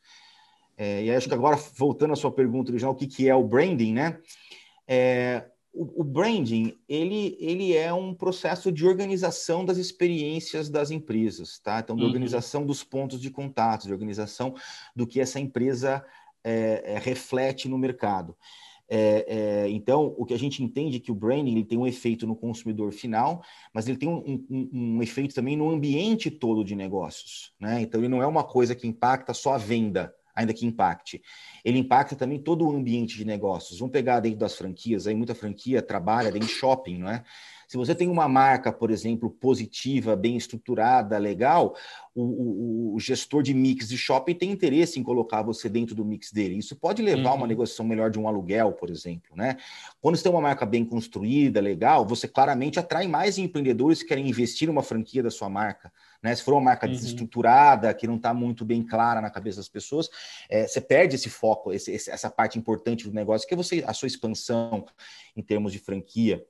É, 0.78 1.06
e 1.06 1.12
acho 1.12 1.28
que 1.28 1.34
agora, 1.34 1.56
voltando 1.76 2.14
à 2.14 2.16
sua 2.16 2.32
pergunta 2.32 2.72
original, 2.72 2.94
o 2.94 2.96
que, 2.96 3.08
que 3.08 3.30
é 3.30 3.36
o 3.36 3.44
branding, 3.44 3.94
né? 3.94 4.18
É, 4.88 5.46
o, 5.74 6.02
o, 6.02 6.04
branding, 6.04 6.78
ele, 6.90 7.38
ele 7.40 7.74
é 7.74 7.94
um 7.94 8.14
processo 8.14 8.72
de 8.72 8.86
organização 8.86 9.64
das 9.64 9.78
experiências 9.78 10.70
das 10.70 10.92
empresas, 10.92 11.60
tá? 11.60 11.80
Então, 11.80 11.96
de 11.96 12.02
uhum. 12.02 12.08
organização 12.10 12.66
dos 12.66 12.84
pontos 12.84 13.22
de 13.22 13.30
contato, 13.30 13.86
de 13.86 13.94
organização 13.94 14.54
do 14.94 15.08
que 15.08 15.22
essa 15.22 15.40
empresa 15.40 16.04
é, 16.44 16.94
é, 16.94 17.00
reflete 17.00 17.68
no 17.68 17.78
mercado. 17.78 18.36
É, 18.94 19.26
é, 19.28 19.70
então, 19.70 20.14
o 20.18 20.26
que 20.26 20.34
a 20.34 20.40
gente 20.40 20.62
entende 20.62 20.98
é 20.98 21.00
que 21.00 21.14
o 21.14 21.16
branding 21.16 21.52
ele 21.52 21.64
tem 21.64 21.78
um 21.78 21.88
efeito 21.88 22.28
no 22.28 22.36
consumidor 22.36 22.92
final, 22.92 23.42
mas 23.74 23.88
ele 23.88 23.98
tem 23.98 24.10
um, 24.10 24.46
um, 24.50 24.70
um, 24.74 25.02
efeito 25.02 25.34
também 25.34 25.56
no 25.56 25.70
ambiente 25.70 26.30
todo 26.30 26.62
de 26.62 26.76
negócios. 26.76 27.54
Né? 27.58 27.82
Então, 27.82 28.02
ele 28.02 28.10
não 28.10 28.22
é 28.22 28.28
uma 28.28 28.44
coisa 28.44 28.76
que 28.76 28.86
impacta 28.86 29.34
só 29.34 29.54
a 29.54 29.58
venda, 29.58 30.14
ainda 30.36 30.54
que 30.54 30.66
impacte. 30.66 31.22
Ele 31.64 31.80
impacta 31.80 32.18
também 32.18 32.38
todo 32.38 32.68
o 32.68 32.76
ambiente 32.76 33.16
de 33.16 33.24
negócios. 33.24 33.80
Vamos 33.80 33.94
pegar 33.94 34.20
dentro 34.20 34.40
das 34.40 34.58
franquias, 34.58 35.08
aí 35.08 35.16
muita 35.16 35.34
franquia 35.34 35.82
trabalha 35.82 36.30
dentro 36.30 36.50
de 36.50 36.54
shopping, 36.54 36.98
não 36.98 37.10
é? 37.10 37.24
Se 37.72 37.78
você 37.78 37.96
tem 37.96 38.10
uma 38.10 38.28
marca, 38.28 38.70
por 38.70 38.92
exemplo, 38.92 39.30
positiva, 39.30 40.14
bem 40.14 40.36
estruturada, 40.36 41.18
legal, 41.18 41.74
o, 42.14 42.22
o, 42.22 42.96
o, 42.96 43.00
gestor 43.00 43.42
de 43.42 43.54
mix 43.54 43.88
de 43.88 43.98
shopping 43.98 44.34
tem 44.34 44.52
interesse 44.52 45.00
em 45.00 45.04
colocar 45.04 45.42
você 45.42 45.70
dentro 45.70 45.96
do 45.96 46.04
mix 46.04 46.34
dele. 46.34 46.58
Isso 46.58 46.76
pode 46.76 47.02
levar 47.02 47.30
a 47.30 47.34
uma 47.34 47.44
uhum. 47.44 47.48
negociação 47.48 47.86
melhor 47.86 48.12
de 48.12 48.20
um 48.20 48.28
aluguel, 48.28 48.74
por 48.74 48.90
exemplo, 48.90 49.38
né? 49.38 49.56
Quando 50.02 50.18
você 50.18 50.24
tem 50.24 50.32
uma 50.34 50.42
marca 50.42 50.66
bem 50.66 50.84
construída, 50.84 51.62
legal, 51.62 52.06
você 52.06 52.28
claramente 52.28 52.78
atrai 52.78 53.08
mais 53.08 53.38
empreendedores 53.38 54.02
que 54.02 54.10
querem 54.10 54.28
investir 54.28 54.68
numa 54.68 54.84
franquia 54.84 55.24
da 55.24 55.32
sua 55.32 55.48
marca. 55.48 55.94
Né? 56.22 56.36
Se 56.36 56.44
for 56.44 56.54
uma 56.54 56.62
marca 56.62 56.86
uhum. 56.86 56.92
desestruturada, 56.92 57.94
que 57.94 58.06
não 58.06 58.18
está 58.18 58.34
muito 58.34 58.66
bem 58.66 58.84
clara 58.84 59.22
na 59.22 59.30
cabeça 59.30 59.58
das 59.58 59.70
pessoas, 59.70 60.10
é, 60.50 60.68
você 60.68 60.82
perde 60.82 61.16
esse 61.16 61.30
foco, 61.30 61.72
esse, 61.72 61.94
essa 61.94 62.30
parte 62.30 62.60
importante 62.60 63.06
do 63.06 63.14
negócio, 63.14 63.48
que 63.48 63.54
é 63.54 63.58
você, 63.58 63.82
a 63.88 63.94
sua 63.94 64.08
expansão 64.08 64.86
em 65.36 65.42
termos 65.42 65.72
de 65.72 65.80
franquia. 65.80 66.46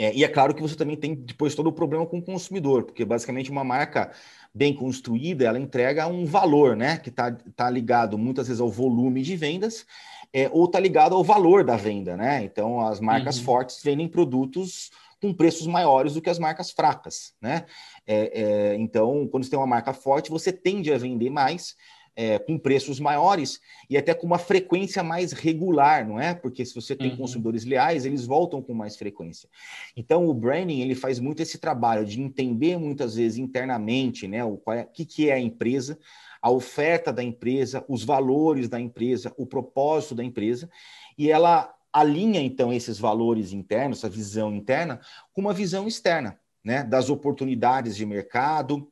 É, 0.00 0.14
e 0.14 0.22
é 0.22 0.28
claro 0.28 0.54
que 0.54 0.62
você 0.62 0.76
também 0.76 0.96
tem 0.96 1.12
depois 1.12 1.56
todo 1.56 1.66
o 1.66 1.72
problema 1.72 2.06
com 2.06 2.18
o 2.18 2.22
consumidor, 2.22 2.84
porque 2.84 3.04
basicamente 3.04 3.50
uma 3.50 3.64
marca 3.64 4.12
bem 4.54 4.72
construída, 4.72 5.44
ela 5.44 5.58
entrega 5.58 6.06
um 6.06 6.24
valor, 6.24 6.76
né? 6.76 6.98
Que 6.98 7.08
está 7.08 7.32
tá 7.32 7.68
ligado 7.68 8.16
muitas 8.16 8.46
vezes 8.46 8.60
ao 8.60 8.70
volume 8.70 9.22
de 9.22 9.34
vendas, 9.34 9.84
é, 10.32 10.48
ou 10.52 10.66
está 10.66 10.78
ligado 10.78 11.16
ao 11.16 11.24
valor 11.24 11.64
da 11.64 11.76
venda, 11.76 12.16
né? 12.16 12.44
Então 12.44 12.80
as 12.80 13.00
marcas 13.00 13.38
uhum. 13.38 13.44
fortes 13.44 13.82
vendem 13.82 14.06
produtos 14.06 14.92
com 15.20 15.34
preços 15.34 15.66
maiores 15.66 16.14
do 16.14 16.22
que 16.22 16.30
as 16.30 16.38
marcas 16.38 16.70
fracas, 16.70 17.34
né? 17.42 17.64
É, 18.06 18.40
é, 18.40 18.74
então, 18.76 19.26
quando 19.26 19.42
você 19.42 19.50
tem 19.50 19.58
uma 19.58 19.66
marca 19.66 19.92
forte, 19.92 20.30
você 20.30 20.52
tende 20.52 20.92
a 20.92 20.98
vender 20.98 21.28
mais, 21.28 21.74
é, 22.18 22.36
com 22.36 22.58
preços 22.58 22.98
maiores 22.98 23.60
e 23.88 23.96
até 23.96 24.12
com 24.12 24.26
uma 24.26 24.40
frequência 24.40 25.04
mais 25.04 25.30
regular, 25.30 26.04
não 26.04 26.18
é? 26.18 26.34
Porque 26.34 26.64
se 26.64 26.74
você 26.74 26.96
tem 26.96 27.12
uhum. 27.12 27.16
consumidores 27.16 27.64
leais, 27.64 28.04
eles 28.04 28.26
voltam 28.26 28.60
com 28.60 28.74
mais 28.74 28.96
frequência. 28.96 29.48
Então, 29.96 30.26
o 30.26 30.34
branding 30.34 30.80
ele 30.80 30.96
faz 30.96 31.20
muito 31.20 31.40
esse 31.40 31.58
trabalho 31.58 32.04
de 32.04 32.20
entender 32.20 32.76
muitas 32.76 33.14
vezes 33.14 33.38
internamente, 33.38 34.26
né, 34.26 34.44
o 34.44 34.60
é, 34.70 34.82
que, 34.82 35.04
que 35.04 35.30
é 35.30 35.34
a 35.34 35.38
empresa, 35.38 35.96
a 36.42 36.50
oferta 36.50 37.12
da 37.12 37.22
empresa, 37.22 37.84
os 37.88 38.02
valores 38.02 38.68
da 38.68 38.80
empresa, 38.80 39.32
o 39.36 39.46
propósito 39.46 40.16
da 40.16 40.24
empresa, 40.24 40.68
e 41.16 41.30
ela 41.30 41.72
alinha 41.92 42.40
então 42.40 42.72
esses 42.72 42.98
valores 42.98 43.52
internos, 43.52 43.98
essa 43.98 44.08
visão 44.08 44.52
interna, 44.52 45.00
com 45.32 45.40
uma 45.40 45.54
visão 45.54 45.86
externa, 45.86 46.36
né, 46.64 46.82
das 46.82 47.10
oportunidades 47.10 47.94
de 47.94 48.04
mercado, 48.04 48.90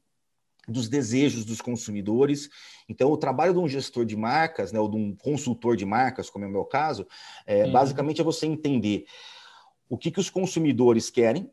dos 0.66 0.88
desejos 0.88 1.44
dos 1.44 1.60
consumidores. 1.60 2.48
Então, 2.88 3.10
o 3.10 3.16
trabalho 3.16 3.52
de 3.52 3.58
um 3.58 3.68
gestor 3.68 4.04
de 4.04 4.16
marcas, 4.16 4.72
né, 4.72 4.80
ou 4.80 4.88
de 4.88 4.96
um 4.96 5.14
consultor 5.14 5.76
de 5.76 5.84
marcas, 5.84 6.28
como 6.28 6.44
é 6.44 6.48
o 6.48 6.50
meu 6.50 6.64
caso, 6.64 7.06
é, 7.46 7.64
uhum. 7.64 7.72
basicamente 7.72 8.20
é 8.20 8.24
você 8.24 8.46
entender 8.46 9.04
o 9.88 9.96
que, 9.96 10.10
que 10.10 10.20
os 10.20 10.30
consumidores 10.30 11.10
querem, 11.10 11.50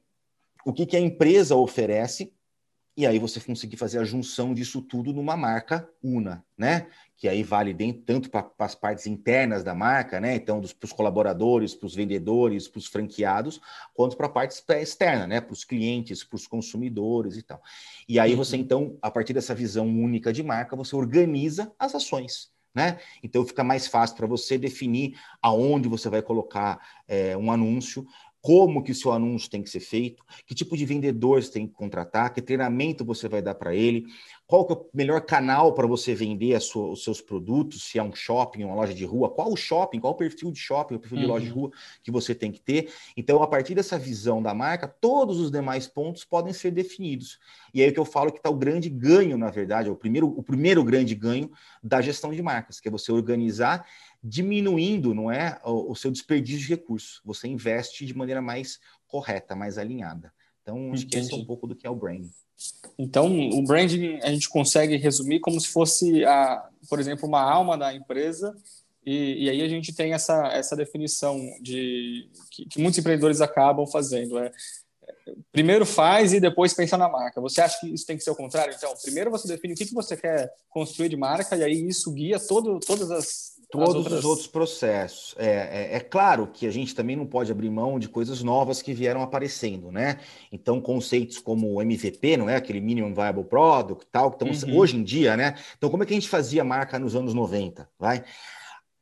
o 0.65 0.73
que, 0.73 0.85
que 0.85 0.95
a 0.95 0.99
empresa 0.99 1.55
oferece 1.55 2.33
e 2.95 3.07
aí 3.07 3.17
você 3.17 3.39
conseguir 3.39 3.75
fazer 3.75 3.97
a 3.97 4.03
junção 4.03 4.53
disso 4.53 4.81
tudo 4.81 5.11
numa 5.11 5.35
marca 5.35 5.89
una, 6.01 6.45
né? 6.55 6.87
Que 7.17 7.27
aí 7.27 7.41
vale 7.41 7.73
dentro, 7.73 8.03
tanto 8.03 8.29
para 8.29 8.51
as 8.59 8.75
partes 8.75 9.07
internas 9.07 9.63
da 9.63 9.73
marca, 9.73 10.19
né? 10.19 10.35
Então, 10.35 10.61
para 10.61 10.85
os 10.85 10.93
colaboradores, 10.93 11.73
para 11.73 11.87
os 11.87 11.95
vendedores, 11.95 12.67
para 12.67 12.77
os 12.77 12.85
franqueados, 12.85 13.59
quanto 13.93 14.15
para 14.15 14.27
a 14.27 14.29
parte 14.29 14.61
externa, 14.79 15.25
né? 15.25 15.41
Para 15.41 15.53
os 15.53 15.63
clientes, 15.63 16.23
para 16.23 16.35
os 16.35 16.45
consumidores 16.45 17.35
e 17.35 17.41
tal. 17.41 17.61
E 18.07 18.19
aí 18.19 18.35
você, 18.35 18.55
uhum. 18.55 18.61
então, 18.61 18.97
a 19.01 19.09
partir 19.09 19.33
dessa 19.33 19.55
visão 19.55 19.87
única 19.87 20.31
de 20.31 20.43
marca, 20.43 20.75
você 20.75 20.95
organiza 20.95 21.73
as 21.79 21.95
ações. 21.95 22.53
Né? 22.75 22.99
Então 23.21 23.45
fica 23.45 23.63
mais 23.63 23.85
fácil 23.85 24.15
para 24.15 24.25
você 24.25 24.57
definir 24.57 25.15
aonde 25.39 25.87
você 25.87 26.09
vai 26.09 26.23
colocar 26.23 26.79
é, 27.07 27.37
um 27.37 27.51
anúncio, 27.51 28.03
como 28.43 28.83
que 28.83 28.91
o 28.91 28.95
seu 28.95 29.13
anúncio 29.13 29.49
tem 29.49 29.63
que 29.63 29.69
ser 29.69 29.79
feito, 29.79 30.21
que 30.45 30.53
tipo 30.53 30.75
de 30.75 30.85
vendedor 30.85 31.41
você 31.41 31.49
tem 31.49 31.65
que 31.65 31.73
contratar, 31.73 32.33
que 32.33 32.41
treinamento 32.41 33.05
você 33.05 33.29
vai 33.29 33.41
dar 33.41 33.55
para 33.55 33.73
ele, 33.73 34.05
qual 34.45 34.67
que 34.67 34.73
é 34.73 34.75
o 34.75 34.85
melhor 34.93 35.21
canal 35.21 35.73
para 35.73 35.87
você 35.87 36.13
vender 36.13 36.59
sua, 36.59 36.91
os 36.91 37.05
seus 37.05 37.21
produtos, 37.21 37.83
se 37.83 37.97
é 37.97 38.03
um 38.03 38.13
shopping, 38.13 38.65
uma 38.65 38.75
loja 38.75 38.93
de 38.93 39.05
rua, 39.05 39.29
qual 39.29 39.49
o 39.49 39.55
shopping, 39.55 40.01
qual 40.01 40.11
o 40.11 40.17
perfil 40.17 40.51
de 40.51 40.59
shopping, 40.59 40.95
o 40.95 40.99
perfil 40.99 41.19
uhum. 41.19 41.23
de 41.23 41.29
loja 41.29 41.45
de 41.45 41.51
uhum. 41.53 41.59
rua 41.61 41.71
que 42.03 42.11
você 42.11 42.35
tem 42.35 42.51
que 42.51 42.59
ter. 42.59 42.91
Então, 43.15 43.41
a 43.41 43.47
partir 43.47 43.75
dessa 43.75 43.97
visão 43.97 44.43
da 44.43 44.53
marca, 44.53 44.89
todos 44.89 45.39
os 45.39 45.49
demais 45.49 45.87
pontos 45.87 46.25
podem 46.25 46.51
ser 46.51 46.71
definidos. 46.71 47.39
E 47.73 47.81
aí 47.81 47.87
é 47.87 47.91
que 47.93 47.99
eu 47.99 48.05
falo 48.05 48.29
que 48.29 48.39
está 48.39 48.49
o 48.49 48.57
grande 48.57 48.89
ganho, 48.89 49.37
na 49.37 49.49
verdade, 49.49 49.89
o 49.89 49.95
primeiro, 49.95 50.27
o 50.27 50.43
primeiro 50.43 50.83
grande 50.83 51.15
ganho 51.15 51.49
da 51.81 52.01
gestão 52.01 52.33
de 52.33 52.41
marcas, 52.41 52.81
que 52.81 52.89
é 52.89 52.91
você 52.91 53.09
organizar 53.09 53.85
diminuindo, 54.23 55.13
não 55.13 55.29
é, 55.29 55.59
o, 55.65 55.91
o 55.91 55.95
seu 55.95 56.09
desperdício 56.09 56.61
de 56.61 56.69
recursos. 56.69 57.19
Você 57.25 57.47
investe 57.47 58.05
de 58.05 58.15
maneira 58.15 58.41
mais 58.41 58.79
correta, 59.07 59.55
mais 59.55 59.77
alinhada. 59.77 60.33
Então, 60.61 60.93
acho 60.93 61.05
que 61.05 61.17
esse 61.17 61.33
é 61.33 61.35
um 61.35 61.45
pouco 61.45 61.67
do 61.67 61.75
que 61.75 61.85
é 61.85 61.89
o 61.89 61.95
branding. 61.95 62.31
Então, 62.97 63.49
o 63.49 63.63
branding 63.63 64.19
a 64.21 64.29
gente 64.29 64.47
consegue 64.47 64.95
resumir 64.95 65.41
como 65.41 65.59
se 65.59 65.67
fosse, 65.67 66.23
a, 66.23 66.69
por 66.89 66.99
exemplo, 66.99 67.27
uma 67.27 67.41
alma 67.41 67.77
da 67.77 67.93
empresa, 67.93 68.55
e, 69.05 69.45
e 69.45 69.49
aí 69.49 69.61
a 69.61 69.67
gente 69.67 69.93
tem 69.93 70.13
essa, 70.13 70.47
essa 70.53 70.75
definição 70.75 71.37
de 71.61 72.29
que, 72.49 72.65
que 72.65 72.81
muitos 72.81 72.97
empreendedores 72.97 73.41
acabam 73.41 73.85
fazendo. 73.85 74.39
É, 74.39 74.51
primeiro 75.51 75.85
faz 75.85 76.33
e 76.33 76.39
depois 76.39 76.73
pensa 76.73 76.97
na 76.97 77.09
marca. 77.09 77.41
Você 77.41 77.61
acha 77.61 77.79
que 77.79 77.93
isso 77.93 78.05
tem 78.05 78.17
que 78.17 78.23
ser 78.23 78.31
o 78.31 78.35
contrário? 78.35 78.73
Então, 78.75 78.93
primeiro 79.01 79.29
você 79.31 79.47
define 79.47 79.73
o 79.73 79.77
que, 79.77 79.85
que 79.85 79.93
você 79.93 80.15
quer 80.15 80.53
construir 80.69 81.09
de 81.09 81.17
marca 81.17 81.55
e 81.55 81.63
aí 81.63 81.87
isso 81.87 82.11
guia 82.11 82.39
todo, 82.39 82.79
todas 82.79 83.11
as 83.11 83.52
todos 83.73 83.95
outras... 83.95 84.19
os 84.19 84.25
outros 84.25 84.47
processos. 84.47 85.33
É, 85.37 85.47
é, 85.47 85.95
é, 85.95 85.99
claro 85.99 86.45
que 86.45 86.67
a 86.67 86.71
gente 86.71 86.93
também 86.93 87.15
não 87.15 87.25
pode 87.25 87.51
abrir 87.51 87.71
mão 87.71 87.97
de 87.97 88.07
coisas 88.07 88.43
novas 88.43 88.83
que 88.83 88.93
vieram 88.93 89.23
aparecendo, 89.23 89.91
né? 89.91 90.19
Então, 90.51 90.79
conceitos 90.79 91.39
como 91.39 91.73
o 91.73 91.81
MVP, 91.81 92.37
não 92.37 92.47
é? 92.47 92.55
Aquele 92.55 92.79
Minimum 92.79 93.15
Viable 93.15 93.45
Product, 93.45 94.05
tal, 94.11 94.31
que 94.31 94.43
estão 94.45 94.69
uhum. 94.69 94.77
hoje 94.77 94.95
em 94.95 95.03
dia, 95.03 95.35
né? 95.35 95.55
Então, 95.75 95.89
como 95.89 96.03
é 96.03 96.05
que 96.05 96.13
a 96.13 96.15
gente 96.15 96.29
fazia 96.29 96.63
marca 96.63 96.99
nos 96.99 97.15
anos 97.15 97.33
90, 97.33 97.89
vai? 97.97 98.23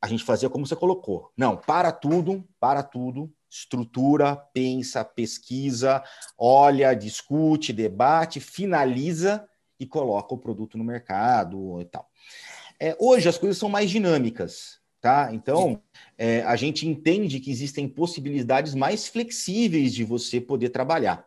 A 0.00 0.06
gente 0.06 0.24
fazia 0.24 0.48
como 0.48 0.66
você 0.66 0.74
colocou. 0.74 1.30
Não, 1.36 1.56
para 1.56 1.92
tudo, 1.92 2.42
para 2.58 2.82
tudo, 2.82 3.30
estrutura, 3.50 4.34
pensa, 4.54 5.04
pesquisa, 5.04 6.02
olha, 6.38 6.94
discute, 6.94 7.74
debate, 7.74 8.40
finaliza 8.40 9.46
e 9.78 9.86
coloca 9.86 10.34
o 10.34 10.38
produto 10.38 10.78
no 10.78 10.84
mercado 10.84 11.78
e 11.80 11.84
tal. 11.84 12.08
É, 12.82 12.96
hoje 12.98 13.28
as 13.28 13.38
coisas 13.38 13.58
são 13.58 13.68
mais 13.68 13.88
dinâmicas, 13.88 14.80
tá? 15.00 15.30
Então 15.32 15.80
é, 16.18 16.42
a 16.42 16.56
gente 16.56 16.84
entende 16.84 17.38
que 17.38 17.48
existem 17.48 17.86
possibilidades 17.86 18.74
mais 18.74 19.06
flexíveis 19.06 19.94
de 19.94 20.02
você 20.02 20.40
poder 20.40 20.70
trabalhar. 20.70 21.24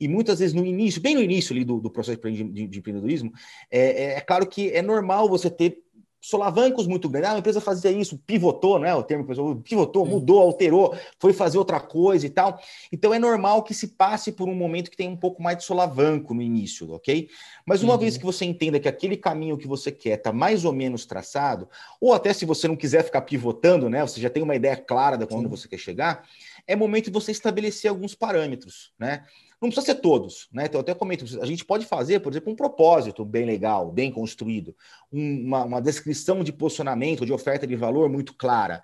E 0.00 0.06
muitas 0.06 0.38
vezes 0.38 0.54
no 0.54 0.64
início, 0.64 1.02
bem 1.02 1.16
no 1.16 1.20
início 1.20 1.52
ali 1.52 1.64
do, 1.64 1.80
do 1.80 1.90
processo 1.90 2.20
de, 2.20 2.44
de, 2.44 2.68
de 2.68 2.78
empreendedorismo, 2.78 3.32
é, 3.72 3.80
é, 3.80 4.04
é 4.18 4.20
claro 4.20 4.46
que 4.46 4.70
é 4.70 4.80
normal 4.82 5.28
você 5.28 5.50
ter 5.50 5.83
solavancos 6.24 6.86
muito 6.86 7.06
grandes. 7.06 7.30
Ah, 7.30 7.34
a 7.34 7.38
empresa 7.38 7.60
fazia 7.60 7.90
isso, 7.90 8.16
pivotou, 8.26 8.78
né? 8.78 8.94
O 8.94 9.02
termo 9.02 9.24
que 9.24 9.28
pessoal 9.28 9.54
pivotou, 9.56 10.06
mudou, 10.06 10.40
alterou, 10.40 10.96
foi 11.18 11.34
fazer 11.34 11.58
outra 11.58 11.78
coisa 11.78 12.26
e 12.26 12.30
tal. 12.30 12.58
Então 12.90 13.12
é 13.12 13.18
normal 13.18 13.62
que 13.62 13.74
se 13.74 13.88
passe 13.88 14.32
por 14.32 14.48
um 14.48 14.54
momento 14.54 14.90
que 14.90 14.96
tem 14.96 15.06
um 15.06 15.16
pouco 15.16 15.42
mais 15.42 15.58
de 15.58 15.64
solavanco 15.64 16.32
no 16.32 16.40
início, 16.40 16.90
ok? 16.92 17.28
Mas 17.66 17.82
uma 17.82 17.92
uhum. 17.92 17.98
vez 17.98 18.16
que 18.16 18.24
você 18.24 18.46
entenda 18.46 18.80
que 18.80 18.88
aquele 18.88 19.18
caminho 19.18 19.58
que 19.58 19.66
você 19.66 19.92
quer 19.92 20.16
está 20.16 20.32
mais 20.32 20.64
ou 20.64 20.72
menos 20.72 21.04
traçado, 21.04 21.68
ou 22.00 22.14
até 22.14 22.32
se 22.32 22.46
você 22.46 22.66
não 22.66 22.76
quiser 22.76 23.04
ficar 23.04 23.20
pivotando, 23.20 23.90
né? 23.90 24.00
Você 24.00 24.18
já 24.18 24.30
tem 24.30 24.42
uma 24.42 24.56
ideia 24.56 24.78
clara 24.78 25.18
de 25.18 25.26
onde 25.30 25.46
você 25.46 25.68
quer 25.68 25.78
chegar, 25.78 26.24
é 26.66 26.74
momento 26.74 27.06
de 27.06 27.10
você 27.10 27.32
estabelecer 27.32 27.90
alguns 27.90 28.14
parâmetros, 28.14 28.92
né? 28.98 29.24
Não 29.64 29.70
precisa 29.70 29.94
ser 29.94 30.00
todos, 30.00 30.46
né? 30.52 30.66
Então, 30.66 30.78
eu 30.78 30.82
até 30.82 30.94
comento, 30.94 31.24
a 31.40 31.46
gente 31.46 31.64
pode 31.64 31.86
fazer, 31.86 32.20
por 32.20 32.30
exemplo, 32.30 32.52
um 32.52 32.56
propósito 32.56 33.24
bem 33.24 33.46
legal, 33.46 33.90
bem 33.90 34.12
construído, 34.12 34.76
um, 35.10 35.46
uma, 35.46 35.64
uma 35.64 35.80
descrição 35.80 36.44
de 36.44 36.52
posicionamento, 36.52 37.24
de 37.24 37.32
oferta 37.32 37.66
de 37.66 37.74
valor 37.74 38.10
muito 38.10 38.34
clara. 38.34 38.82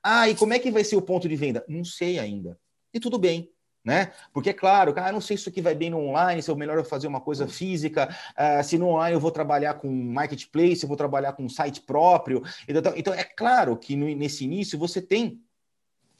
Ah, 0.00 0.28
e 0.28 0.36
como 0.36 0.54
é 0.54 0.58
que 0.60 0.70
vai 0.70 0.84
ser 0.84 0.94
o 0.94 1.02
ponto 1.02 1.28
de 1.28 1.34
venda? 1.34 1.64
Não 1.68 1.84
sei 1.84 2.18
ainda. 2.20 2.56
E 2.94 3.00
tudo 3.00 3.18
bem, 3.18 3.50
né? 3.84 4.12
Porque 4.32 4.50
é 4.50 4.52
claro, 4.52 4.94
cara, 4.94 5.10
não 5.10 5.20
sei 5.20 5.36
se 5.36 5.42
isso 5.42 5.50
aqui 5.50 5.60
vai 5.60 5.74
bem 5.74 5.90
no 5.90 5.98
online, 5.98 6.42
se 6.42 6.50
é 6.50 6.54
melhor 6.54 6.78
eu 6.78 6.84
fazer 6.84 7.08
uma 7.08 7.20
coisa 7.20 7.48
física, 7.48 8.08
uh, 8.38 8.62
se 8.62 8.78
no 8.78 8.86
online 8.86 9.14
eu 9.14 9.20
vou 9.20 9.32
trabalhar 9.32 9.74
com 9.74 9.90
marketplace, 9.90 10.84
eu 10.84 10.88
vou 10.88 10.96
trabalhar 10.96 11.32
com 11.32 11.48
site 11.48 11.80
próprio. 11.80 12.40
Então, 12.68 12.92
então 12.96 13.12
é 13.12 13.24
claro 13.24 13.76
que 13.76 13.96
no, 13.96 14.06
nesse 14.14 14.44
início 14.44 14.78
você 14.78 15.02
tem 15.02 15.42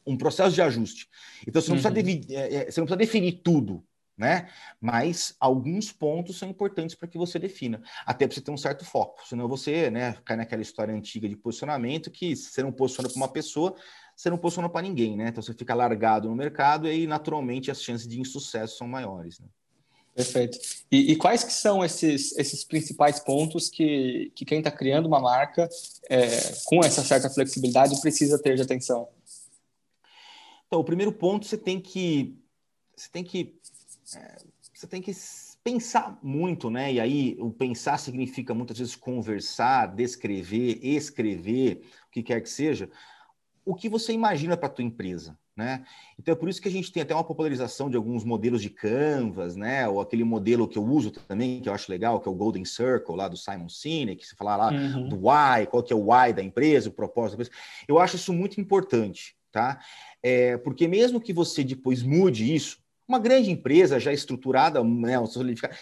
um 0.05 0.17
processo 0.17 0.55
de 0.55 0.63
ajuste. 0.63 1.09
Então 1.47 1.63
você 1.63 1.69
não, 1.69 1.77
uhum. 1.77 1.83
precisa, 1.83 2.03
de, 2.03 2.35
é, 2.35 2.55
é, 2.55 2.71
você 2.71 2.81
não 2.81 2.87
precisa 2.87 2.97
definir 2.97 3.41
tudo 3.45 3.85
né? 4.21 4.49
Mas 4.79 5.35
alguns 5.41 5.91
pontos 5.91 6.39
são 6.39 6.49
importantes 6.49 6.95
para 6.95 7.09
que 7.09 7.17
você 7.17 7.39
defina, 7.39 7.83
até 8.05 8.27
para 8.27 8.35
você 8.35 8.43
ter 8.43 8.51
um 8.51 8.57
certo 8.57 8.85
foco, 8.85 9.27
senão 9.27 9.49
você, 9.49 9.91
né, 9.91 10.17
cai 10.25 10.37
naquela 10.37 10.61
história 10.61 10.95
antiga 10.95 11.27
de 11.27 11.35
posicionamento 11.35 12.11
que 12.11 12.37
se 12.37 12.51
você 12.51 12.63
não 12.63 12.71
posiciona 12.71 13.09
para 13.09 13.17
uma 13.17 13.29
pessoa, 13.29 13.75
você 14.15 14.29
não 14.29 14.37
posiciona 14.37 14.69
para 14.69 14.83
ninguém, 14.83 15.17
né? 15.17 15.29
Então 15.29 15.43
você 15.43 15.55
fica 15.55 15.75
largado 15.75 16.29
no 16.29 16.37
mercado 16.37 16.87
e 16.87 16.91
aí 16.91 17.07
naturalmente 17.07 17.71
as 17.71 17.83
chances 17.83 18.07
de 18.07 18.21
insucesso 18.21 18.77
são 18.77 18.87
maiores, 18.87 19.41
né? 19.41 19.47
Perfeito. 20.15 20.59
E, 20.91 21.13
e, 21.13 21.17
quais 21.17 21.43
que 21.43 21.53
são 21.53 21.83
esses, 21.83 22.37
esses 22.37 22.65
principais 22.65 23.21
pontos 23.21 23.71
que, 23.71 24.31
que 24.35 24.45
quem 24.45 24.59
está 24.59 24.71
criando 24.71 25.07
uma 25.07 25.21
marca 25.21 25.69
é, 26.11 26.27
com 26.67 26.81
essa 26.81 27.03
certa 27.03 27.31
flexibilidade 27.31 27.99
precisa 28.01 28.39
ter 28.39 28.57
de 28.57 28.63
atenção? 28.63 29.09
Então, 30.67 30.81
o 30.81 30.85
primeiro 30.85 31.13
ponto 31.13 31.47
você 31.47 31.57
tem 31.57 31.81
que 31.81 32.37
você 33.01 33.09
tem 33.11 33.25
que 33.25 33.59
é, 34.17 34.37
você 34.75 34.87
tem 34.87 35.03
que 35.03 35.13
pensar 35.63 36.19
muito, 36.23 36.71
né? 36.71 36.93
E 36.93 37.01
aí 37.01 37.37
o 37.39 37.51
pensar 37.51 37.99
significa 37.99 38.55
muitas 38.55 38.79
vezes 38.79 38.97
conversar, 38.97 39.87
descrever, 39.95 40.79
escrever, 40.83 41.83
o 42.09 42.11
que 42.11 42.23
quer 42.23 42.41
que 42.41 42.49
seja, 42.49 42.91
o 43.65 43.75
que 43.75 43.89
você 43.89 44.13
imagina 44.13 44.57
para 44.57 44.67
a 44.69 44.73
tua 44.73 44.85
empresa, 44.85 45.39
né? 45.55 45.85
Então 46.19 46.33
é 46.33 46.37
por 46.37 46.49
isso 46.49 46.61
que 46.61 46.69
a 46.69 46.71
gente 46.71 46.91
tem 46.91 47.03
até 47.03 47.15
uma 47.15 47.23
popularização 47.23 47.91
de 47.91 47.97
alguns 47.97 48.25
modelos 48.25 48.63
de 48.63 48.71
Canvas, 48.71 49.55
né? 49.55 49.87
Ou 49.87 50.01
aquele 50.01 50.25
modelo 50.25 50.67
que 50.67 50.79
eu 50.79 50.85
uso 50.85 51.11
também, 51.11 51.61
que 51.61 51.69
eu 51.69 51.75
acho 51.75 51.91
legal, 51.91 52.19
que 52.19 52.29
é 52.29 52.33
o 52.33 52.35
Golden 52.35 52.65
Circle 52.65 53.17
lá 53.17 53.29
do 53.29 53.37
Simon 53.37 53.69
Sinek, 53.69 54.23
que 54.23 54.27
você 54.27 54.35
fala 54.35 54.57
lá 54.57 54.73
uhum. 54.73 55.09
do 55.09 55.17
why, 55.17 55.67
qual 55.71 55.83
que 55.83 55.93
é 55.93 55.97
o 55.97 56.11
why 56.11 56.33
da 56.33 56.43
empresa, 56.43 56.89
o 56.89 56.93
propósito 56.93 57.37
da 57.37 57.45
empresa. 57.45 57.63
Eu 57.87 57.99
acho 57.99 58.17
isso 58.17 58.33
muito 58.33 58.61
importante, 58.61 59.37
tá? 59.53 59.79
É, 60.23 60.57
porque 60.57 60.89
mesmo 60.89 61.21
que 61.21 61.33
você 61.33 61.63
depois 61.63 62.03
mude 62.03 62.55
isso, 62.55 62.79
uma 63.11 63.19
grande 63.19 63.51
empresa 63.51 63.99
já 63.99 64.13
estruturada, 64.13 64.83
né, 64.85 65.17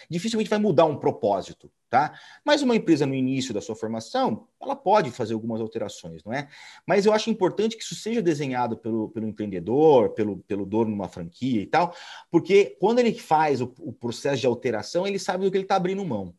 dificilmente 0.09 0.49
vai 0.49 0.57
mudar 0.57 0.85
um 0.85 0.97
propósito, 0.97 1.71
tá? 1.87 2.19
Mas 2.43 2.63
uma 2.63 2.75
empresa 2.75 3.05
no 3.05 3.13
início 3.13 3.53
da 3.53 3.61
sua 3.61 3.75
formação, 3.75 4.47
ela 4.59 4.75
pode 4.75 5.11
fazer 5.11 5.35
algumas 5.35 5.61
alterações, 5.61 6.23
não 6.23 6.33
é? 6.33 6.49
Mas 6.87 7.05
eu 7.05 7.13
acho 7.13 7.29
importante 7.29 7.77
que 7.77 7.83
isso 7.83 7.93
seja 7.93 8.19
desenhado 8.19 8.75
pelo, 8.75 9.09
pelo 9.09 9.27
empreendedor, 9.27 10.09
pelo, 10.09 10.39
pelo 10.39 10.65
dono 10.65 10.87
de 10.87 10.93
uma 10.93 11.07
franquia 11.07 11.61
e 11.61 11.67
tal, 11.67 11.93
porque 12.31 12.75
quando 12.79 12.97
ele 12.97 13.13
faz 13.13 13.61
o, 13.61 13.71
o 13.79 13.93
processo 13.93 14.41
de 14.41 14.47
alteração, 14.47 15.05
ele 15.05 15.19
sabe 15.19 15.45
do 15.45 15.51
que 15.51 15.57
ele 15.57 15.65
está 15.65 15.75
abrindo 15.75 16.03
mão. 16.03 16.33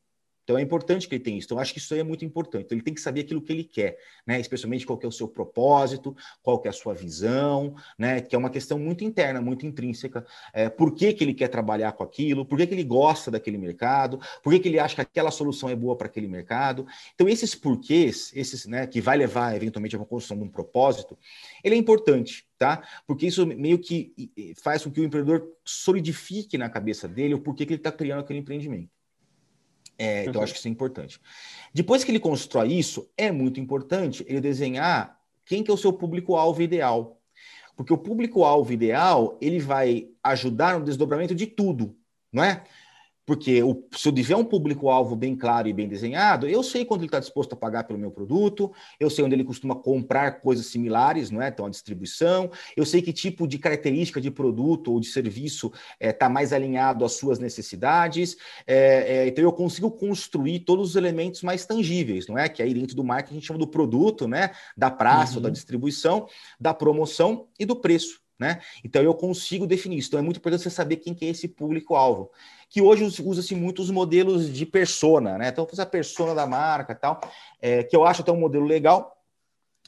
Então 0.51 0.59
é 0.59 0.63
importante 0.63 1.09
que 1.09 1.15
ele 1.15 1.23
tenha 1.23 1.39
isso. 1.39 1.47
Então, 1.47 1.61
acho 1.61 1.73
que 1.73 1.79
isso 1.79 1.95
aí 1.95 2.01
é 2.01 2.03
muito 2.03 2.25
importante. 2.25 2.65
Então, 2.65 2.77
ele 2.77 2.83
tem 2.83 2.93
que 2.93 3.01
saber 3.01 3.21
aquilo 3.21 3.41
que 3.41 3.53
ele 3.53 3.63
quer, 3.63 3.97
né? 4.27 4.41
Especialmente 4.41 4.85
qual 4.85 4.99
é 5.01 5.07
o 5.07 5.13
seu 5.13 5.29
propósito, 5.29 6.17
qual 6.43 6.61
é 6.65 6.69
a 6.69 6.73
sua 6.73 6.93
visão, 6.93 7.77
né? 7.97 8.21
Que 8.21 8.35
é 8.35 8.39
uma 8.39 8.51
questão 8.51 8.77
muito 8.77 9.05
interna, 9.05 9.41
muito 9.41 9.65
intrínseca. 9.65 10.27
É, 10.53 10.69
por 10.69 10.93
que, 10.93 11.13
que 11.13 11.23
ele 11.23 11.35
quer 11.35 11.47
trabalhar 11.47 11.93
com 11.93 12.03
aquilo? 12.03 12.45
Por 12.45 12.59
que, 12.59 12.67
que 12.67 12.75
ele 12.75 12.83
gosta 12.83 13.31
daquele 13.31 13.59
mercado? 13.59 14.19
Por 14.43 14.53
que, 14.53 14.59
que 14.59 14.69
ele 14.69 14.81
acha 14.81 14.97
que 14.97 15.01
aquela 15.03 15.31
solução 15.31 15.69
é 15.69 15.77
boa 15.77 15.95
para 15.95 16.09
aquele 16.09 16.27
mercado? 16.27 16.85
Então, 17.15 17.29
esses 17.29 17.55
porquês, 17.55 18.33
esses, 18.35 18.67
né, 18.67 18.89
que 18.89 19.01
vai 19.01 19.17
levar 19.17 19.55
eventualmente 19.55 19.95
a 19.95 20.01
uma 20.01 20.05
construção 20.05 20.37
de 20.37 20.43
um 20.43 20.49
propósito, 20.49 21.17
ele 21.63 21.77
é 21.77 21.79
importante, 21.79 22.45
tá? 22.59 22.83
Porque 23.07 23.29
isso 23.29 23.47
meio 23.47 23.79
que 23.79 24.13
faz 24.61 24.83
com 24.83 24.91
que 24.91 25.01
o 25.01 25.05
empreendedor 25.05 25.47
solidifique 25.65 26.59
na 26.59 26.69
cabeça 26.69 27.07
dele 27.07 27.35
o 27.35 27.41
porquê 27.41 27.65
que 27.65 27.73
ele 27.75 27.79
está 27.79 27.93
criando 27.93 28.19
aquele 28.19 28.41
empreendimento. 28.41 29.00
É, 30.03 30.25
então, 30.25 30.43
acho 30.43 30.55
que 30.55 30.59
isso 30.59 30.67
é 30.67 30.71
importante. 30.71 31.21
Depois 31.75 32.03
que 32.03 32.11
ele 32.11 32.19
constrói 32.19 32.73
isso, 32.73 33.07
é 33.19 33.31
muito 33.31 33.61
importante 33.61 34.25
ele 34.27 34.41
desenhar 34.41 35.21
quem 35.45 35.63
que 35.63 35.71
é 35.71 35.75
o 35.75 35.77
seu 35.77 35.93
público-alvo 35.93 36.63
ideal. 36.63 37.21
Porque 37.77 37.93
o 37.93 37.99
público-alvo 37.99 38.73
ideal, 38.73 39.37
ele 39.43 39.59
vai 39.59 40.09
ajudar 40.23 40.79
no 40.79 40.87
desdobramento 40.87 41.35
de 41.35 41.47
tudo, 41.47 41.95
não 42.33 42.43
é? 42.43 42.65
Porque 43.31 43.63
o, 43.63 43.85
se 43.93 44.09
eu 44.09 44.13
tiver 44.13 44.35
um 44.35 44.45
público-alvo 44.45 45.15
bem 45.15 45.37
claro 45.37 45.69
e 45.69 45.73
bem 45.73 45.87
desenhado, 45.87 46.49
eu 46.49 46.65
sei 46.65 46.85
quanto 46.85 47.03
ele 47.03 47.07
está 47.07 47.21
disposto 47.21 47.53
a 47.53 47.57
pagar 47.57 47.85
pelo 47.85 47.97
meu 47.97 48.11
produto, 48.11 48.73
eu 48.99 49.09
sei 49.09 49.25
onde 49.25 49.37
ele 49.37 49.45
costuma 49.45 49.77
comprar 49.77 50.41
coisas 50.41 50.67
similares, 50.67 51.31
não 51.31 51.41
é? 51.41 51.47
Então, 51.47 51.65
a 51.65 51.71
distribuição, 51.71 52.51
eu 52.77 52.85
sei 52.85 53.01
que 53.01 53.13
tipo 53.13 53.47
de 53.47 53.57
característica 53.57 54.21
de 54.21 54.33
produto 54.33 54.93
ou 54.93 54.99
de 54.99 55.07
serviço 55.07 55.69
está 55.69 55.97
é, 56.01 56.13
tá 56.13 56.29
mais 56.29 56.53
alinhado 56.53 57.05
às 57.05 57.13
suas 57.13 57.39
necessidades. 57.39 58.37
É, 58.67 59.19
é, 59.19 59.29
então, 59.29 59.45
eu 59.45 59.53
consigo 59.53 59.93
construir 59.93 60.65
todos 60.65 60.91
os 60.91 60.97
elementos 60.97 61.41
mais 61.43 61.65
tangíveis, 61.65 62.27
não 62.27 62.37
é? 62.37 62.49
Que 62.49 62.65
aí 62.65 62.75
dentro 62.75 62.97
do 62.97 63.05
marketing 63.05 63.35
a 63.35 63.39
gente 63.39 63.47
chama 63.47 63.61
do 63.61 63.69
produto, 63.69 64.27
né? 64.27 64.51
Da 64.77 64.91
praça 64.91 65.35
uhum. 65.35 65.37
ou 65.37 65.43
da 65.43 65.51
distribuição, 65.51 66.27
da 66.59 66.75
promoção 66.75 67.47
e 67.61 67.65
do 67.65 67.77
preço. 67.77 68.21
Né? 68.41 68.59
Então 68.83 69.03
eu 69.03 69.13
consigo 69.13 69.67
definir 69.67 69.99
isso. 69.99 70.09
Então 70.09 70.19
é 70.19 70.23
muito 70.23 70.39
importante 70.39 70.63
você 70.63 70.71
saber 70.71 70.97
quem 70.97 71.13
que 71.13 71.27
é 71.27 71.29
esse 71.29 71.47
público-alvo. 71.47 72.31
Que 72.71 72.81
hoje 72.81 73.05
usa-se 73.23 73.55
muito 73.55 73.83
os 73.83 73.91
modelos 73.91 74.51
de 74.51 74.65
persona, 74.65 75.37
né? 75.37 75.49
Então, 75.49 75.69
a 75.79 75.87
persona 75.87 76.35
da 76.35 76.47
marca 76.47 76.95
tal, 76.95 77.21
é, 77.61 77.83
que 77.83 77.95
eu 77.95 78.03
acho 78.03 78.23
até 78.23 78.33
um 78.33 78.41
modelo 78.41 78.65
legal. 78.65 79.15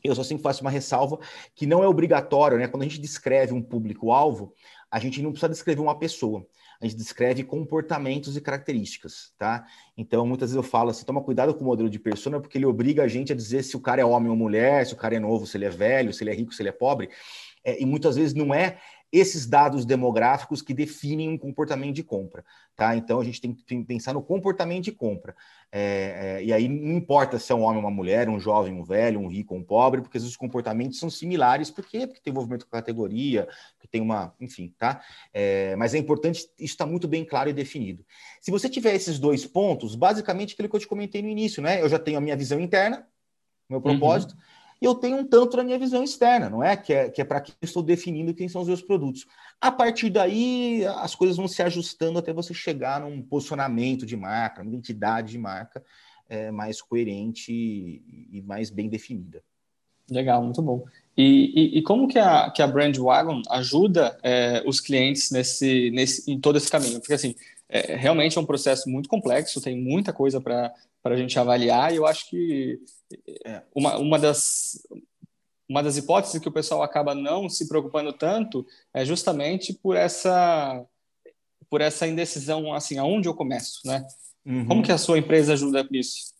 Eu 0.04 0.14
só 0.14 0.22
sempre 0.22 0.42
faço 0.42 0.60
uma 0.60 0.70
ressalva 0.70 1.18
que 1.54 1.64
não 1.64 1.82
é 1.82 1.88
obrigatório, 1.88 2.58
né? 2.58 2.68
Quando 2.68 2.82
a 2.82 2.86
gente 2.86 3.00
descreve 3.00 3.54
um 3.54 3.62
público-alvo, 3.62 4.52
a 4.90 4.98
gente 4.98 5.22
não 5.22 5.30
precisa 5.30 5.48
descrever 5.48 5.80
uma 5.80 5.98
pessoa 5.98 6.46
a 6.82 6.86
gente 6.86 6.96
descreve 6.96 7.44
comportamentos 7.44 8.36
e 8.36 8.40
características, 8.40 9.32
tá? 9.38 9.64
Então, 9.96 10.26
muitas 10.26 10.50
vezes 10.50 10.56
eu 10.56 10.68
falo 10.68 10.90
assim, 10.90 11.04
toma 11.04 11.22
cuidado 11.22 11.54
com 11.54 11.62
o 11.62 11.64
modelo 11.64 11.88
de 11.88 11.98
persona, 11.98 12.40
porque 12.40 12.58
ele 12.58 12.66
obriga 12.66 13.04
a 13.04 13.08
gente 13.08 13.32
a 13.32 13.36
dizer 13.36 13.62
se 13.62 13.76
o 13.76 13.80
cara 13.80 14.02
é 14.02 14.04
homem 14.04 14.28
ou 14.28 14.36
mulher, 14.36 14.84
se 14.84 14.92
o 14.92 14.96
cara 14.96 15.14
é 15.14 15.20
novo, 15.20 15.46
se 15.46 15.56
ele 15.56 15.64
é 15.64 15.70
velho, 15.70 16.12
se 16.12 16.24
ele 16.24 16.30
é 16.30 16.34
rico, 16.34 16.52
se 16.52 16.60
ele 16.60 16.70
é 16.70 16.72
pobre. 16.72 17.08
É, 17.64 17.80
e 17.80 17.86
muitas 17.86 18.16
vezes 18.16 18.34
não 18.34 18.52
é, 18.52 18.78
esses 19.12 19.46
dados 19.46 19.84
demográficos 19.84 20.62
que 20.62 20.72
definem 20.72 21.28
um 21.28 21.36
comportamento 21.36 21.94
de 21.94 22.02
compra, 22.02 22.42
tá? 22.74 22.96
Então 22.96 23.20
a 23.20 23.24
gente 23.24 23.42
tem 23.42 23.52
que 23.52 23.84
pensar 23.84 24.14
no 24.14 24.22
comportamento 24.22 24.84
de 24.84 24.92
compra. 24.92 25.36
É, 25.70 26.38
é, 26.40 26.44
e 26.44 26.52
aí 26.52 26.66
não 26.66 26.96
importa 26.96 27.38
se 27.38 27.52
é 27.52 27.54
um 27.54 27.60
homem 27.60 27.76
ou 27.76 27.82
uma 27.82 27.90
mulher, 27.90 28.30
um 28.30 28.40
jovem, 28.40 28.72
um 28.72 28.82
velho, 28.82 29.20
um 29.20 29.28
rico 29.28 29.54
ou 29.54 29.60
um 29.60 29.62
pobre, 29.62 30.00
porque 30.00 30.16
os 30.16 30.36
comportamentos 30.36 30.98
são 30.98 31.10
similares, 31.10 31.70
por 31.70 31.84
quê? 31.84 32.06
Porque 32.06 32.22
tem 32.22 32.30
envolvimento 32.30 32.66
com 32.66 32.74
a 32.74 32.80
categoria, 32.80 33.46
que 33.78 33.86
tem 33.86 34.00
uma, 34.00 34.34
enfim, 34.40 34.74
tá? 34.78 35.02
É, 35.32 35.76
mas 35.76 35.92
é 35.92 35.98
importante 35.98 36.40
isso 36.40 36.72
estar 36.72 36.86
tá 36.86 36.90
muito 36.90 37.06
bem 37.06 37.22
claro 37.22 37.50
e 37.50 37.52
definido. 37.52 38.04
Se 38.40 38.50
você 38.50 38.66
tiver 38.66 38.94
esses 38.94 39.18
dois 39.18 39.44
pontos, 39.44 39.94
basicamente 39.94 40.54
aquilo 40.54 40.70
que 40.70 40.76
eu 40.76 40.80
te 40.80 40.88
comentei 40.88 41.20
no 41.20 41.28
início, 41.28 41.62
né? 41.62 41.82
Eu 41.82 41.88
já 41.88 41.98
tenho 41.98 42.16
a 42.16 42.20
minha 42.20 42.36
visão 42.36 42.58
interna, 42.58 43.06
meu 43.68 43.76
uhum. 43.78 43.82
propósito. 43.82 44.32
Uhum 44.32 44.51
e 44.82 44.84
eu 44.84 44.96
tenho 44.96 45.18
um 45.18 45.24
tanto 45.24 45.56
na 45.56 45.62
minha 45.62 45.78
visão 45.78 46.02
externa, 46.02 46.50
não 46.50 46.60
é? 46.60 46.76
Que 46.76 46.92
é, 46.92 47.08
que 47.08 47.20
é 47.20 47.24
para 47.24 47.40
que 47.40 47.52
eu 47.52 47.64
estou 47.64 47.84
definindo 47.84 48.34
quem 48.34 48.48
são 48.48 48.62
os 48.62 48.66
meus 48.66 48.82
produtos. 48.82 49.24
A 49.60 49.70
partir 49.70 50.10
daí, 50.10 50.84
as 50.96 51.14
coisas 51.14 51.36
vão 51.36 51.46
se 51.46 51.62
ajustando 51.62 52.18
até 52.18 52.32
você 52.32 52.52
chegar 52.52 53.00
num 53.00 53.22
posicionamento 53.22 54.04
de 54.04 54.16
marca, 54.16 54.60
uma 54.60 54.68
identidade 54.68 55.30
de 55.30 55.38
marca 55.38 55.84
é, 56.28 56.50
mais 56.50 56.82
coerente 56.82 57.52
e, 57.52 58.42
mais 58.44 58.70
bem 58.70 58.88
definida. 58.88 59.40
Legal, 60.10 60.42
muito 60.42 60.60
bom. 60.60 60.84
E, 61.16 61.52
e, 61.54 61.78
e, 61.78 61.82
como 61.82 62.08
que 62.08 62.18
a, 62.18 62.50
que 62.50 62.60
a 62.60 62.66
Brand 62.66 62.96
Wagon 62.96 63.40
ajuda 63.50 64.18
é, 64.20 64.64
os 64.66 64.80
clientes 64.80 65.30
nesse, 65.30 65.92
nesse, 65.92 66.28
em 66.28 66.40
todo 66.40 66.58
esse 66.58 66.68
caminho? 66.68 66.98
Porque, 66.98 67.14
assim, 67.14 67.36
é, 67.68 67.94
realmente 67.94 68.36
é 68.36 68.40
um 68.40 68.46
processo 68.46 68.90
muito 68.90 69.08
complexo, 69.08 69.60
tem 69.60 69.80
muita 69.80 70.12
coisa 70.12 70.40
para 70.40 70.74
a 71.04 71.16
gente 71.16 71.38
avaliar, 71.38 71.92
e 71.92 71.96
eu 71.96 72.06
acho 72.06 72.28
que 72.30 72.80
é, 73.44 73.62
uma, 73.74 73.98
uma, 73.98 74.18
das, 74.18 74.86
uma 75.68 75.82
das 75.82 75.96
hipóteses 75.96 76.40
que 76.40 76.48
o 76.48 76.52
pessoal 76.52 76.82
acaba 76.82 77.14
não 77.14 77.48
se 77.48 77.68
preocupando 77.68 78.12
tanto 78.12 78.66
é 78.94 79.04
justamente 79.04 79.72
por 79.72 79.96
essa 79.96 80.84
por 81.68 81.80
essa 81.80 82.06
indecisão, 82.06 82.74
assim, 82.74 82.98
aonde 82.98 83.26
eu 83.26 83.34
começo, 83.34 83.80
né? 83.86 84.06
Uhum. 84.44 84.66
Como 84.66 84.82
que 84.82 84.92
a 84.92 84.98
sua 84.98 85.16
empresa 85.16 85.54
ajuda 85.54 85.82
nisso? 85.90 86.34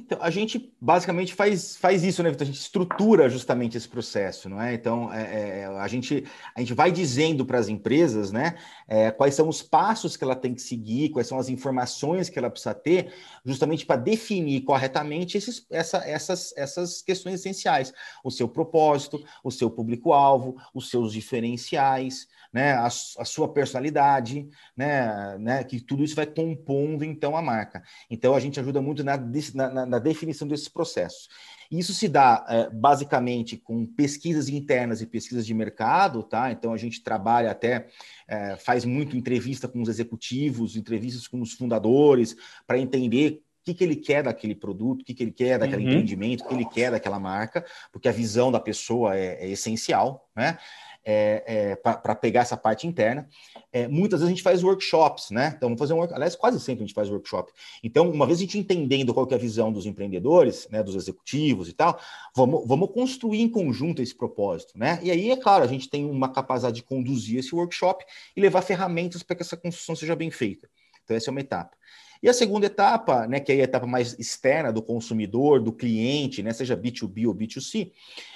Então, 0.00 0.18
a 0.22 0.30
gente 0.30 0.72
basicamente 0.80 1.34
faz, 1.34 1.76
faz 1.76 2.02
isso, 2.02 2.22
né, 2.22 2.30
Vitor? 2.30 2.44
A 2.44 2.46
gente 2.46 2.58
estrutura 2.58 3.28
justamente 3.28 3.76
esse 3.76 3.88
processo, 3.88 4.48
não 4.48 4.60
é? 4.60 4.72
Então, 4.72 5.12
é, 5.12 5.60
é, 5.60 5.66
a, 5.66 5.86
gente, 5.86 6.24
a 6.56 6.60
gente 6.60 6.72
vai 6.72 6.90
dizendo 6.90 7.44
para 7.44 7.58
as 7.58 7.68
empresas, 7.68 8.32
né, 8.32 8.56
é, 8.88 9.10
quais 9.10 9.34
são 9.34 9.46
os 9.48 9.62
passos 9.62 10.16
que 10.16 10.24
ela 10.24 10.34
tem 10.34 10.54
que 10.54 10.62
seguir, 10.62 11.10
quais 11.10 11.26
são 11.26 11.38
as 11.38 11.50
informações 11.50 12.30
que 12.30 12.38
ela 12.38 12.48
precisa 12.48 12.74
ter, 12.74 13.12
justamente 13.44 13.84
para 13.84 13.96
definir 13.96 14.62
corretamente 14.62 15.36
esses, 15.36 15.66
essa, 15.70 15.98
essas, 15.98 16.54
essas 16.56 17.02
questões 17.02 17.34
essenciais. 17.34 17.92
O 18.24 18.30
seu 18.30 18.48
propósito, 18.48 19.22
o 19.44 19.50
seu 19.50 19.70
público-alvo, 19.70 20.56
os 20.74 20.88
seus 20.88 21.12
diferenciais, 21.12 22.26
né, 22.52 22.72
a, 22.72 22.86
a, 22.86 23.24
sua 23.24 23.52
personalidade, 23.52 24.48
né, 24.76 25.38
né, 25.38 25.64
que 25.64 25.80
tudo 25.80 26.02
isso 26.02 26.16
vai 26.16 26.26
compondo 26.26 27.04
então 27.04 27.36
a 27.36 27.42
marca. 27.42 27.82
Então 28.10 28.34
a 28.34 28.40
gente 28.40 28.58
ajuda 28.58 28.82
muito 28.82 29.04
na, 29.04 29.16
na, 29.54 29.86
na 29.86 29.98
definição 29.98 30.48
desses 30.48 30.68
processos. 30.68 31.28
Isso 31.70 31.94
se 31.94 32.08
dá 32.08 32.44
é, 32.48 32.68
basicamente 32.68 33.56
com 33.56 33.86
pesquisas 33.86 34.48
internas 34.48 35.00
e 35.00 35.06
pesquisas 35.06 35.46
de 35.46 35.54
mercado, 35.54 36.24
tá? 36.24 36.50
Então 36.50 36.72
a 36.72 36.76
gente 36.76 37.00
trabalha 37.00 37.52
até, 37.52 37.86
é, 38.26 38.56
faz 38.56 38.84
muito 38.84 39.16
entrevista 39.16 39.68
com 39.68 39.80
os 39.80 39.88
executivos, 39.88 40.74
entrevistas 40.74 41.28
com 41.28 41.40
os 41.40 41.52
fundadores, 41.52 42.34
para 42.66 42.78
entender 42.78 43.42
o 43.60 43.64
que, 43.64 43.74
que 43.74 43.84
ele 43.84 43.94
quer 43.94 44.24
daquele 44.24 44.54
produto, 44.54 45.02
o 45.02 45.04
que, 45.04 45.14
que 45.14 45.22
ele 45.22 45.30
quer 45.30 45.58
daquele 45.58 45.82
uhum. 45.82 45.90
empreendimento, 45.90 46.42
o 46.42 46.48
que 46.48 46.54
ele 46.54 46.64
quer 46.64 46.90
daquela 46.90 47.20
marca, 47.20 47.64
porque 47.92 48.08
a 48.08 48.12
visão 48.12 48.50
da 48.50 48.58
pessoa 48.58 49.16
é, 49.16 49.44
é 49.44 49.48
essencial, 49.48 50.28
né? 50.34 50.58
É, 51.04 51.44
é, 51.46 51.76
para 51.76 52.14
pegar 52.14 52.40
essa 52.40 52.56
parte 52.56 52.86
interna. 52.86 53.28
É, 53.72 53.88
muitas 53.88 54.20
vezes 54.20 54.26
a 54.26 54.34
gente 54.34 54.42
faz 54.42 54.62
workshops, 54.62 55.30
né? 55.30 55.54
Então, 55.56 55.68
vamos 55.68 55.78
fazer 55.78 55.94
um 55.94 55.98
work... 55.98 56.12
aliás, 56.12 56.36
quase 56.36 56.60
sempre 56.60 56.84
a 56.84 56.86
gente 56.86 56.94
faz 56.94 57.08
workshop. 57.08 57.52
Então, 57.82 58.10
uma 58.10 58.26
vez 58.26 58.38
a 58.38 58.42
gente 58.42 58.58
entendendo 58.58 59.14
qual 59.14 59.26
é 59.30 59.34
a 59.34 59.38
visão 59.38 59.72
dos 59.72 59.86
empreendedores, 59.86 60.68
né, 60.70 60.82
dos 60.82 60.94
executivos 60.94 61.68
e 61.68 61.72
tal, 61.72 61.98
vamos, 62.34 62.66
vamos 62.66 62.90
construir 62.92 63.40
em 63.40 63.48
conjunto 63.48 64.02
esse 64.02 64.14
propósito, 64.14 64.78
né? 64.78 64.98
E 65.02 65.10
aí, 65.10 65.30
é 65.30 65.36
claro, 65.36 65.64
a 65.64 65.68
gente 65.68 65.88
tem 65.88 66.04
uma 66.04 66.28
capacidade 66.28 66.76
de 66.76 66.82
conduzir 66.82 67.38
esse 67.38 67.54
workshop 67.54 68.04
e 68.36 68.40
levar 68.40 68.62
ferramentas 68.62 69.22
para 69.22 69.36
que 69.36 69.42
essa 69.42 69.56
construção 69.56 69.96
seja 69.96 70.14
bem 70.16 70.30
feita. 70.30 70.68
Então, 71.04 71.16
essa 71.16 71.30
é 71.30 71.32
uma 71.32 71.40
etapa. 71.40 71.76
E 72.22 72.28
a 72.28 72.34
segunda 72.34 72.66
etapa, 72.66 73.26
né, 73.26 73.40
que 73.40 73.50
é 73.50 73.54
a 73.56 73.64
etapa 73.64 73.86
mais 73.86 74.18
externa 74.18 74.70
do 74.70 74.82
consumidor, 74.82 75.60
do 75.60 75.72
cliente, 75.72 76.42
né, 76.42 76.52
seja 76.52 76.76
B2B 76.76 77.26
ou 77.26 77.34
B2C, 77.34 77.92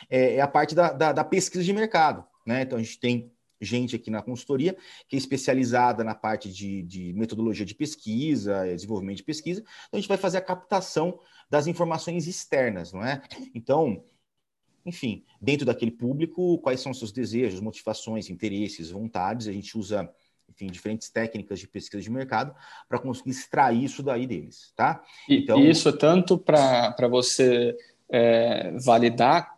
é, 0.09 0.37
é 0.37 0.41
a 0.41 0.49
parte 0.49 0.75
da, 0.75 0.91
da, 0.91 1.13
da 1.13 1.25
pesquisa 1.25 1.63
de 1.63 1.73
mercado. 1.73 2.25
Né? 2.45 2.63
Então, 2.63 2.79
a 2.79 2.83
gente 2.83 2.99
tem 2.99 3.33
gente 3.61 3.97
aqui 3.97 4.11
na 4.11 4.23
consultoria 4.23 4.77
que 5.09 5.17
é 5.17 5.19
especializada 5.19 6.05
na 6.05 6.15
parte 6.15 6.51
de, 6.51 6.83
de, 6.83 7.13
metodologia 7.15 7.65
de 7.65 7.75
pesquisa, 7.75 8.67
desenvolvimento 8.67 9.19
de 9.19 9.23
pesquisa. 9.23 9.61
Então, 9.61 9.97
a 9.99 10.01
gente 10.01 10.09
vai 10.09 10.19
fazer 10.19 10.39
a 10.39 10.43
captação 10.43 11.19
das 11.49 11.67
informações 11.67 12.27
externas, 12.27 12.93
não 12.93 13.05
é? 13.05 13.23
Então, 13.55 14.05
enfim, 14.85 15.25
dentro 15.41 15.65
daquele 15.65 15.91
público, 15.91 16.59
quais 16.59 16.81
são 16.81 16.93
seus 16.93 17.11
desejos, 17.11 17.61
motivações, 17.61 18.29
interesses, 18.29 18.91
vontades, 18.91 19.49
a 19.49 19.53
gente 19.53 19.79
usa 19.79 20.13
enfim, 20.49 20.67
diferentes 20.67 21.09
técnicas 21.09 21.59
de 21.59 21.67
pesquisa 21.67 22.03
de 22.03 22.11
mercado 22.11 22.55
para 22.89 22.99
conseguir 22.99 23.31
extrair 23.31 23.83
isso 23.83 24.03
daí 24.03 24.27
deles, 24.27 24.73
tá? 24.77 25.03
Então, 25.29 25.59
e 25.59 25.71
isso 25.71 25.89
é 25.89 25.93
tanto 25.93 26.39
para 26.39 27.09
você 27.09 27.77
é, 28.11 28.73
validar 28.79 29.54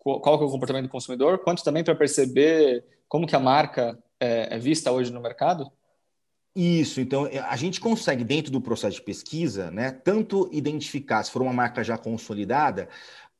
qual 0.00 0.40
é 0.40 0.44
o 0.44 0.50
comportamento 0.50 0.84
do 0.84 0.90
consumidor, 0.90 1.38
quanto 1.38 1.62
também 1.62 1.84
para 1.84 1.94
perceber 1.94 2.84
como 3.08 3.26
que 3.26 3.36
a 3.36 3.40
marca 3.40 3.98
é, 4.18 4.54
é 4.54 4.58
vista 4.58 4.90
hoje 4.90 5.12
no 5.12 5.20
mercado? 5.20 5.70
Isso, 6.54 7.00
então 7.00 7.26
é, 7.26 7.38
a 7.38 7.54
gente 7.54 7.80
consegue, 7.80 8.24
dentro 8.24 8.50
do 8.50 8.60
processo 8.60 8.96
de 8.96 9.02
pesquisa, 9.02 9.70
né, 9.70 9.92
tanto 9.92 10.48
identificar 10.52 11.22
se 11.22 11.30
for 11.30 11.42
uma 11.42 11.52
marca 11.52 11.84
já 11.84 11.96
consolidada, 11.96 12.88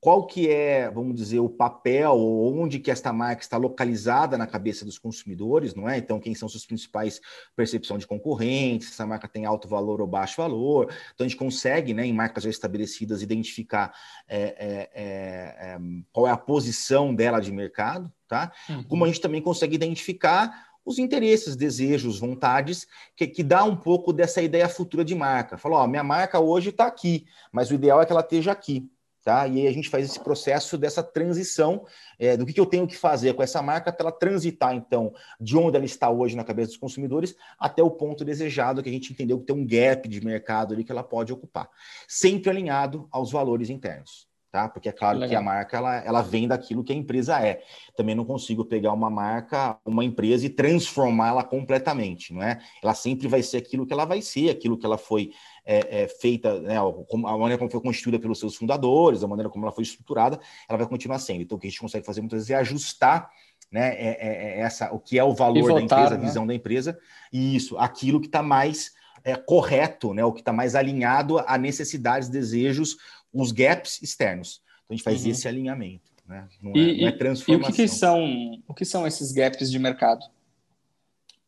qual 0.01 0.27
que 0.27 0.49
é, 0.49 0.91
vamos 0.91 1.15
dizer, 1.15 1.41
o 1.41 1.49
papel 1.49 2.13
ou 2.13 2.59
onde 2.59 2.79
que 2.79 2.91
esta 2.91 3.13
marca 3.13 3.43
está 3.43 3.59
localizada 3.59 4.39
na 4.39 4.47
cabeça 4.47 4.83
dos 4.83 4.99
consumidores, 4.99 5.75
não 5.75 5.87
é? 5.87 5.99
Então, 5.99 6.19
quem 6.19 6.35
são 6.35 6.49
suas 6.49 6.65
principais 6.65 7.21
percepção 7.55 7.99
de 7.99 8.07
concorrentes, 8.07 8.89
se 8.89 8.95
essa 8.95 9.07
marca 9.07 9.29
tem 9.29 9.45
alto 9.45 9.69
valor 9.69 10.01
ou 10.01 10.07
baixo 10.07 10.41
valor. 10.41 10.91
Então, 11.15 11.27
a 11.27 11.29
gente 11.29 11.37
consegue, 11.37 11.93
né, 11.93 12.07
em 12.07 12.15
marcas 12.15 12.45
já 12.45 12.51
estabelecidas, 12.51 13.21
identificar 13.21 13.93
é, 14.27 14.41
é, 14.41 14.91
é, 14.95 15.75
é 15.75 15.79
qual 16.11 16.27
é 16.27 16.31
a 16.31 16.37
posição 16.37 17.15
dela 17.15 17.39
de 17.39 17.53
mercado, 17.53 18.11
tá? 18.27 18.51
Uhum. 18.71 18.85
Como 18.85 19.05
a 19.05 19.09
gente 19.09 19.21
também 19.21 19.43
consegue 19.43 19.75
identificar 19.75 20.71
os 20.83 20.99
interesses, 20.99 21.57
desejos, 21.57 22.19
vontades, 22.19 22.87
que, 23.15 23.27
que 23.27 23.43
dá 23.43 23.65
um 23.65 23.77
pouco 23.77 24.15
dessa 24.15 24.41
ideia 24.41 24.67
futura 24.67 25.05
de 25.05 25.15
marca. 25.15 25.59
Falou, 25.59 25.79
ó, 25.79 25.87
minha 25.87 26.03
marca 26.03 26.41
hoje 26.41 26.71
está 26.71 26.87
aqui, 26.87 27.27
mas 27.53 27.71
o 27.71 27.75
ideal 27.75 28.01
é 28.01 28.07
que 28.07 28.13
ela 28.13 28.23
esteja 28.23 28.51
aqui. 28.51 28.91
Tá? 29.23 29.47
E 29.47 29.61
aí 29.61 29.67
a 29.67 29.73
gente 29.73 29.91
faz 29.91 30.07
esse 30.07 30.19
processo 30.19 30.79
dessa 30.79 31.03
transição 31.03 31.85
é, 32.19 32.39
do 32.39 32.47
que, 32.47 32.55
que, 32.55 32.61
eu 32.61 32.65
tenho 32.65 32.87
que 32.87 32.97
fazer 32.97 33.35
com 33.35 33.43
essa 33.43 33.61
marca 33.61 33.93
para 33.93 34.09
ela 34.09 34.19
transitar, 34.19 34.75
então, 34.75 35.13
de 35.39 35.59
onde 35.59 35.77
ela 35.77 35.85
está 35.85 36.09
hoje 36.09 36.35
na 36.35 36.43
cabeça 36.43 36.69
dos 36.69 36.79
consumidores 36.79 37.37
até 37.59 37.83
o 37.83 37.91
ponto 37.91 38.25
desejado 38.25 38.83
que 38.83 38.89
a 38.89 38.93
gente 38.93 39.13
entendeu 39.13 39.39
que 39.39 39.45
tem 39.45 39.55
um 39.55 39.67
gap 39.67 40.09
de 40.09 40.25
mercado 40.25 40.73
ali 40.73 40.85
que 40.85 40.93
ela 40.93 41.03
pode 41.03 41.35
ocupar, 41.35 41.69
sempre 42.09 42.49
alinhado 42.49 43.07
aos 43.11 43.31
valores 43.31 43.69
internos 43.69 44.30
tá? 44.51 44.69
Porque 44.69 44.89
é 44.89 44.93
claro 44.93 45.19
Legal. 45.19 45.31
que 45.31 45.37
a 45.37 45.43
marca 45.43 45.77
ela, 45.77 45.97
ela 45.99 46.23
vem 46.23 46.49
daquilo 46.49 46.83
que 46.83 46.93
a 46.93 46.97
empresa 46.97 47.41
é. 47.41 47.63
Também 47.97 48.15
não 48.15 48.25
consigo 48.25 48.65
pegar 48.65 48.93
uma 48.93 49.09
marca, 49.09 49.79
uma 49.85 50.05
empresa 50.05 50.47
e 50.47 50.49
transformá-la 50.49 51.45
completamente, 51.45 52.33
não 52.33 52.43
é? 52.43 52.61
Ela 52.83 52.95
sempre 52.95 53.29
vai 53.29 53.43
ser 53.43 53.59
aquilo 53.59 53.87
que 53.87 53.93
ela 53.93 54.05
vai 54.05 54.21
ser, 54.21 54.51
aquilo 54.51 54.77
que 54.77 54.85
ela 54.85 54.99
foi 54.99 55.31
é, 55.65 56.03
é, 56.03 56.09
feita, 56.09 56.61
né? 56.61 56.77
A 56.79 57.39
maneira 57.39 57.59
como 57.59 57.71
foi 57.71 57.81
constituída 57.81 58.19
pelos 58.19 58.39
seus 58.39 58.57
fundadores, 58.57 59.23
a 59.23 59.29
maneira 59.29 59.49
como 59.49 59.65
ela 59.65 59.73
foi 59.73 59.85
estruturada, 59.85 60.41
ela 60.69 60.79
vai 60.79 60.87
continuar 60.87 61.19
sendo. 61.19 61.43
Então, 61.43 61.57
o 61.57 61.61
que 61.61 61.67
a 61.67 61.71
gente 61.71 61.81
consegue 61.81 62.05
fazer 62.05 62.21
muitas 62.21 62.39
vezes 62.39 62.51
é 62.51 62.57
ajustar 62.57 63.31
né, 63.71 63.95
é, 63.95 64.09
é, 64.21 64.59
é 64.59 64.61
essa, 64.61 64.93
o 64.93 64.99
que 64.99 65.19
é 65.19 65.23
o 65.23 65.33
valor 65.33 65.63
votar, 65.63 65.77
da 65.77 65.83
empresa, 65.83 66.11
né? 66.11 66.17
a 66.17 66.27
visão 66.27 66.47
da 66.47 66.55
empresa, 66.55 66.99
e 67.33 67.55
isso, 67.55 67.79
aquilo 67.79 68.21
que 68.21 68.27
está 68.27 68.43
mais 68.43 68.93
é, 69.23 69.37
correto, 69.37 70.15
né, 70.15 70.25
o 70.25 70.33
que 70.33 70.41
está 70.41 70.53
mais 70.53 70.75
alinhado 70.75 71.39
a 71.39 71.59
necessidades, 71.59 72.29
desejos, 72.29 72.97
os 73.33 73.53
gaps 73.53 74.01
externos. 74.03 74.63
Então 74.85 74.95
a 74.95 74.95
gente 74.95 75.05
faz 75.05 75.25
uhum. 75.25 75.31
esse 75.31 75.49
alinhamento, 75.49 76.11
né? 76.27 76.49
Não, 76.63 76.77
e, 76.77 76.99
é, 76.99 77.01
não 77.03 77.09
é 77.09 77.13
transformação. 77.13 77.71
E 77.71 77.73
o 77.73 77.77
que, 77.77 77.83
que, 77.83 77.89
são, 77.89 78.63
o 78.67 78.75
que 78.75 78.85
são 78.85 79.07
esses 79.07 79.33
gaps 79.33 79.71
de 79.71 79.79
mercado? 79.79 80.25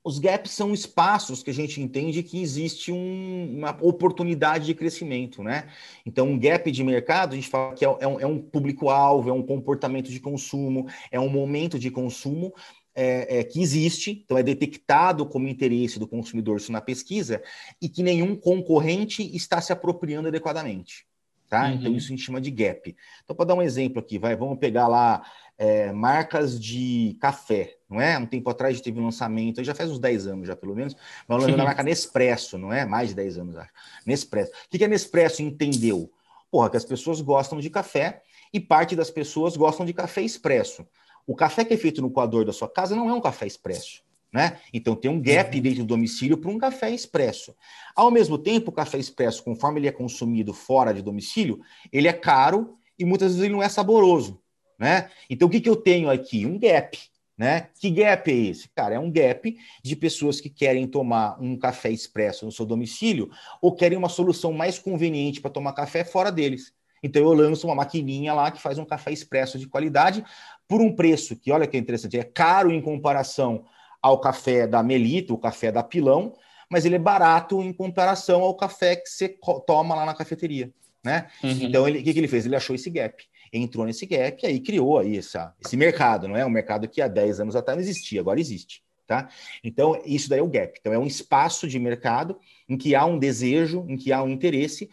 Os 0.05 0.19
gaps 0.19 0.51
são 0.51 0.75
espaços 0.75 1.45
que 1.45 1.51
a 1.51 1.55
gente 1.55 1.81
entende 1.81 2.25
que 2.25 2.43
existe 2.43 2.91
um, 2.91 3.57
uma 3.57 3.71
oportunidade 3.81 4.67
de 4.67 4.75
crescimento, 4.75 5.45
né? 5.45 5.69
Então, 6.05 6.29
um 6.29 6.39
gap 6.39 6.69
de 6.73 6.83
mercado, 6.83 7.33
a 7.33 7.37
gente 7.37 7.49
fala 7.49 7.73
que 7.73 7.85
é, 7.85 7.97
é 8.01 8.09
um, 8.09 8.21
é 8.21 8.27
um 8.27 8.41
público-alvo, 8.41 9.31
é 9.31 9.33
um 9.33 9.45
comportamento 9.45 10.11
de 10.11 10.19
consumo, 10.19 10.89
é 11.09 11.21
um 11.21 11.29
momento 11.29 11.79
de 11.79 11.89
consumo 11.89 12.53
é, 12.95 13.39
é, 13.39 13.45
que 13.45 13.61
existe, 13.63 14.23
então 14.25 14.37
é 14.37 14.43
detectado 14.43 15.25
como 15.25 15.47
interesse 15.49 16.01
do 16.01 16.07
consumidor 16.07 16.57
isso 16.57 16.73
na 16.73 16.81
pesquisa, 16.81 17.41
e 17.81 17.89
que 17.89 18.03
nenhum 18.03 18.35
concorrente 18.35 19.23
está 19.35 19.61
se 19.61 19.73
apropriando 19.73 20.27
adequadamente. 20.29 21.07
Tá? 21.53 21.69
Então, 21.69 21.73
uhum. 21.73 21.81
Então, 21.81 21.97
isso 21.97 22.07
a 22.07 22.09
gente 22.09 22.23
chama 22.23 22.41
de 22.41 22.51
gap. 22.51 22.97
Então, 23.23 23.37
para 23.37 23.45
dar 23.45 23.55
um 23.55 23.61
exemplo 23.61 23.99
aqui, 23.99 24.19
vai, 24.19 24.35
vamos 24.35 24.59
pegar 24.59 24.89
lá 24.89 25.23
é, 25.59 25.93
marcas 25.93 26.59
de 26.59 27.15
café, 27.21 27.77
não 27.91 28.01
é? 28.01 28.17
Um 28.17 28.25
tempo 28.25 28.49
atrás 28.49 28.81
teve 28.81 28.99
um 28.99 29.05
lançamento, 29.05 29.63
já 29.63 29.75
faz 29.75 29.91
uns 29.91 29.99
10 29.99 30.29
anos 30.29 30.47
já, 30.49 30.57
pelo 30.57 30.75
menos, 30.75 30.97
mas 31.29 31.37
lançamento 31.37 31.59
da 31.59 31.65
marca 31.65 31.83
Nespresso, 31.83 32.57
não 32.57 32.73
é? 32.73 32.87
Mais 32.87 33.11
de 33.11 33.17
10 33.17 33.37
anos, 33.37 33.57
acho. 33.57 33.71
Nespresso. 34.07 34.51
O 34.51 34.71
que, 34.71 34.79
que 34.79 34.85
a 34.87 34.89
Nespresso 34.89 35.43
entendeu? 35.43 36.11
Porra, 36.51 36.71
que 36.71 36.79
as 36.79 36.87
pessoas 36.87 37.21
gostam 37.21 37.61
de 37.61 37.69
café 37.69 38.23
e 38.51 38.59
parte 38.59 38.97
das 38.97 39.11
pessoas 39.11 39.55
gostam 39.55 39.85
de 39.85 39.93
café 39.93 40.23
expresso. 40.23 40.87
O 41.27 41.37
café 41.37 41.67
que 41.67 41.75
é 41.75 41.77
feito 41.77 42.01
no 42.01 42.11
coador 42.11 42.47
da 42.47 42.53
sua 42.55 42.69
casa 42.69 42.97
não 42.97 43.11
é 43.11 43.13
um 43.13 43.21
café 43.21 43.47
expresso. 43.47 44.03
Né? 44.33 44.59
Então 44.73 44.97
tem 44.97 45.11
um 45.11 45.21
gap 45.21 45.55
uhum. 45.55 45.63
dentro 45.63 45.81
do 45.81 45.87
domicílio 45.87 46.39
para 46.39 46.51
um 46.51 46.57
café 46.57 46.91
expresso. 46.91 47.55
Ao 47.95 48.11
mesmo 48.11 48.39
tempo, 48.39 48.71
o 48.71 48.73
café 48.73 48.99
expresso, 48.99 49.45
conforme 49.45 49.79
ele 49.79 49.89
é 49.89 49.93
consumido 49.93 50.55
fora 50.55 50.95
de 50.95 51.03
domicílio, 51.03 51.61
ele 51.93 52.09
é 52.09 52.13
caro 52.13 52.79
e 52.99 53.05
muitas 53.05 53.33
vezes 53.33 53.45
ele 53.45 53.53
não 53.53 53.63
é 53.63 53.69
saboroso. 53.69 54.41
Né? 54.79 55.11
Então 55.29 55.49
o 55.49 55.51
que, 55.51 55.61
que 55.61 55.69
eu 55.69 55.77
tenho 55.77 56.11
aqui? 56.11 56.47
Um 56.47 56.59
gap. 56.59 56.99
Né? 57.37 57.69
Que 57.79 57.91
gap 57.91 58.31
é 58.31 58.35
esse? 58.35 58.69
Cara, 58.75 58.95
é 58.95 58.99
um 58.99 59.11
gap 59.11 59.57
de 59.83 59.97
pessoas 59.97 60.41
que 60.41 60.49
querem 60.49 60.87
tomar 60.87 61.41
um 61.41 61.57
café 61.57 61.91
expresso 61.91 62.47
no 62.47 62.53
seu 62.53 62.65
domicílio 62.65 63.31
ou 63.61 63.75
querem 63.75 63.99
uma 63.99 64.09
solução 64.09 64.53
mais 64.53 64.79
conveniente 64.79 65.41
para 65.41 65.51
tomar 65.51 65.73
café 65.73 66.05
fora 66.05 66.33
deles. 66.33 66.73
Então 67.03 67.21
eu 67.21 67.33
lanço 67.33 67.67
uma 67.67 67.75
maquininha 67.75 68.33
lá 68.33 68.51
que 68.51 68.63
faz 68.63 68.79
um 68.79 68.85
café 68.85 69.13
expresso 69.13 69.59
de 69.59 69.67
qualidade 69.67 70.25
por 70.69 70.81
um 70.81 70.95
preço 70.95 71.37
que, 71.37 71.51
olha 71.51 71.67
que 71.67 71.77
interessante, 71.77 72.19
é 72.19 72.23
caro 72.23 72.71
em 72.71 72.81
comparação 72.81 73.65
ao 74.03 74.21
café 74.21 74.67
da 74.67 74.83
Melita, 74.83 75.33
o 75.33 75.39
café 75.39 75.73
da 75.73 75.83
Pilão, 75.83 76.35
mas 76.69 76.85
ele 76.85 76.97
é 76.97 76.99
barato 76.99 77.63
em 77.63 77.73
comparação 77.73 78.43
ao 78.43 78.57
café 78.57 78.97
que 78.97 79.09
você 79.09 79.37
toma 79.67 79.95
lá 79.95 80.05
na 80.05 80.15
cafeteria. 80.15 80.73
Né? 81.05 81.29
Uhum. 81.43 81.59
Então, 81.63 81.89
ele, 81.89 82.01
o 82.01 82.03
que, 82.03 82.13
que 82.13 82.19
ele 82.19 82.29
fez? 82.29 82.45
Ele 82.45 82.57
achou 82.57 82.75
esse 82.75 82.91
gap 82.91 83.25
entrou 83.53 83.85
nesse 83.85 84.07
gap 84.07 84.43
e 84.43 84.47
aí 84.47 84.61
criou 84.61 84.99
aí 84.99 85.19
essa, 85.19 85.55
esse 85.63 85.77
mercado, 85.77 86.27
não 86.27 86.37
é 86.37 86.47
um 86.47 86.51
mercado 86.51 86.89
que 86.89 87.03
há 87.03 87.09
10 87.09 87.41
anos 87.41 87.55
atrás 87.55 87.77
não 87.77 87.83
existia, 87.83 88.21
agora 88.21 88.41
existe. 88.41 88.83
Tá? 89.07 89.29
Então, 89.63 90.01
isso 90.07 90.29
daí 90.31 90.39
é 90.39 90.43
o 90.43 90.49
gap. 90.49 90.79
Então, 90.81 90.93
é 90.93 90.99
um 90.99 91.07
espaço 91.07 91.69
de 91.69 91.79
mercado 91.79 92.39
em 92.67 92.79
que 92.79 92.95
há 92.95 93.05
um 93.05 93.19
desejo, 93.19 93.85
em 93.89 93.97
que 93.97 94.11
há 94.11 94.23
um 94.23 94.29
interesse, 94.31 94.89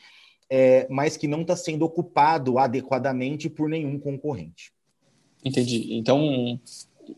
é, 0.50 0.86
mas 0.89 1.15
que 1.15 1.28
não 1.28 1.41
está 1.41 1.56
sendo 1.56 1.86
ocupado 1.86 2.58
adequadamente 2.58 3.50
por 3.50 3.69
nenhum 3.69 3.98
concorrente. 3.98 4.74
Entendi. 5.45 5.93
Então, 5.93 6.60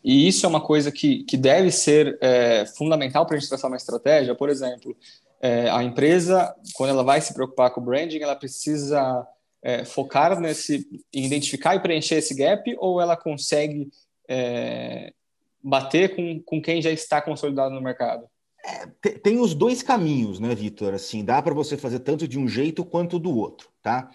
e 0.04 0.28
isso 0.28 0.46
é 0.46 0.50
uma 0.50 0.62
coisa 0.62 0.92
que, 0.92 1.24
que 1.24 1.38
deve 1.38 1.72
ser 1.72 2.18
é, 2.22 2.66
fundamental 2.66 3.26
para 3.26 3.36
a 3.36 3.40
gente 3.40 3.50
traçar 3.50 3.70
uma 3.70 3.78
estratégia. 3.78 4.36
Por 4.36 4.50
exemplo, 4.50 4.96
é, 5.42 5.70
a 5.70 5.84
empresa, 5.84 6.54
quando 6.74 6.92
ela 6.92 7.04
vai 7.04 7.20
se 7.22 7.34
preocupar 7.34 7.72
com 7.72 7.82
o 7.82 7.84
branding, 7.84 8.20
ela 8.20 8.36
precisa 8.36 9.28
é, 9.62 9.86
focar 9.86 10.40
nesse, 10.40 10.88
em 11.14 11.26
identificar 11.26 11.76
e 11.76 11.80
preencher 11.80 12.16
esse 12.16 12.36
gap, 12.36 12.76
ou 12.80 13.02
ela 13.02 13.18
consegue 13.18 13.90
é, 14.28 15.14
bater 15.64 16.16
com, 16.16 16.42
com 16.42 16.62
quem 16.62 16.82
já 16.82 16.92
está 16.92 17.22
consolidado 17.22 17.74
no 17.74 17.82
mercado? 17.82 18.26
É, 18.64 18.86
tem 19.24 19.40
os 19.40 19.54
dois 19.54 19.82
caminhos, 19.82 20.40
né, 20.40 20.54
Vitor? 20.54 20.94
Assim, 20.94 21.26
dá 21.26 21.42
para 21.42 21.54
você 21.54 21.76
fazer 21.78 22.00
tanto 22.00 22.28
de 22.28 22.38
um 22.38 22.48
jeito 22.48 22.86
quanto 22.86 23.18
do 23.18 23.36
outro, 23.36 23.70
tá? 23.82 24.12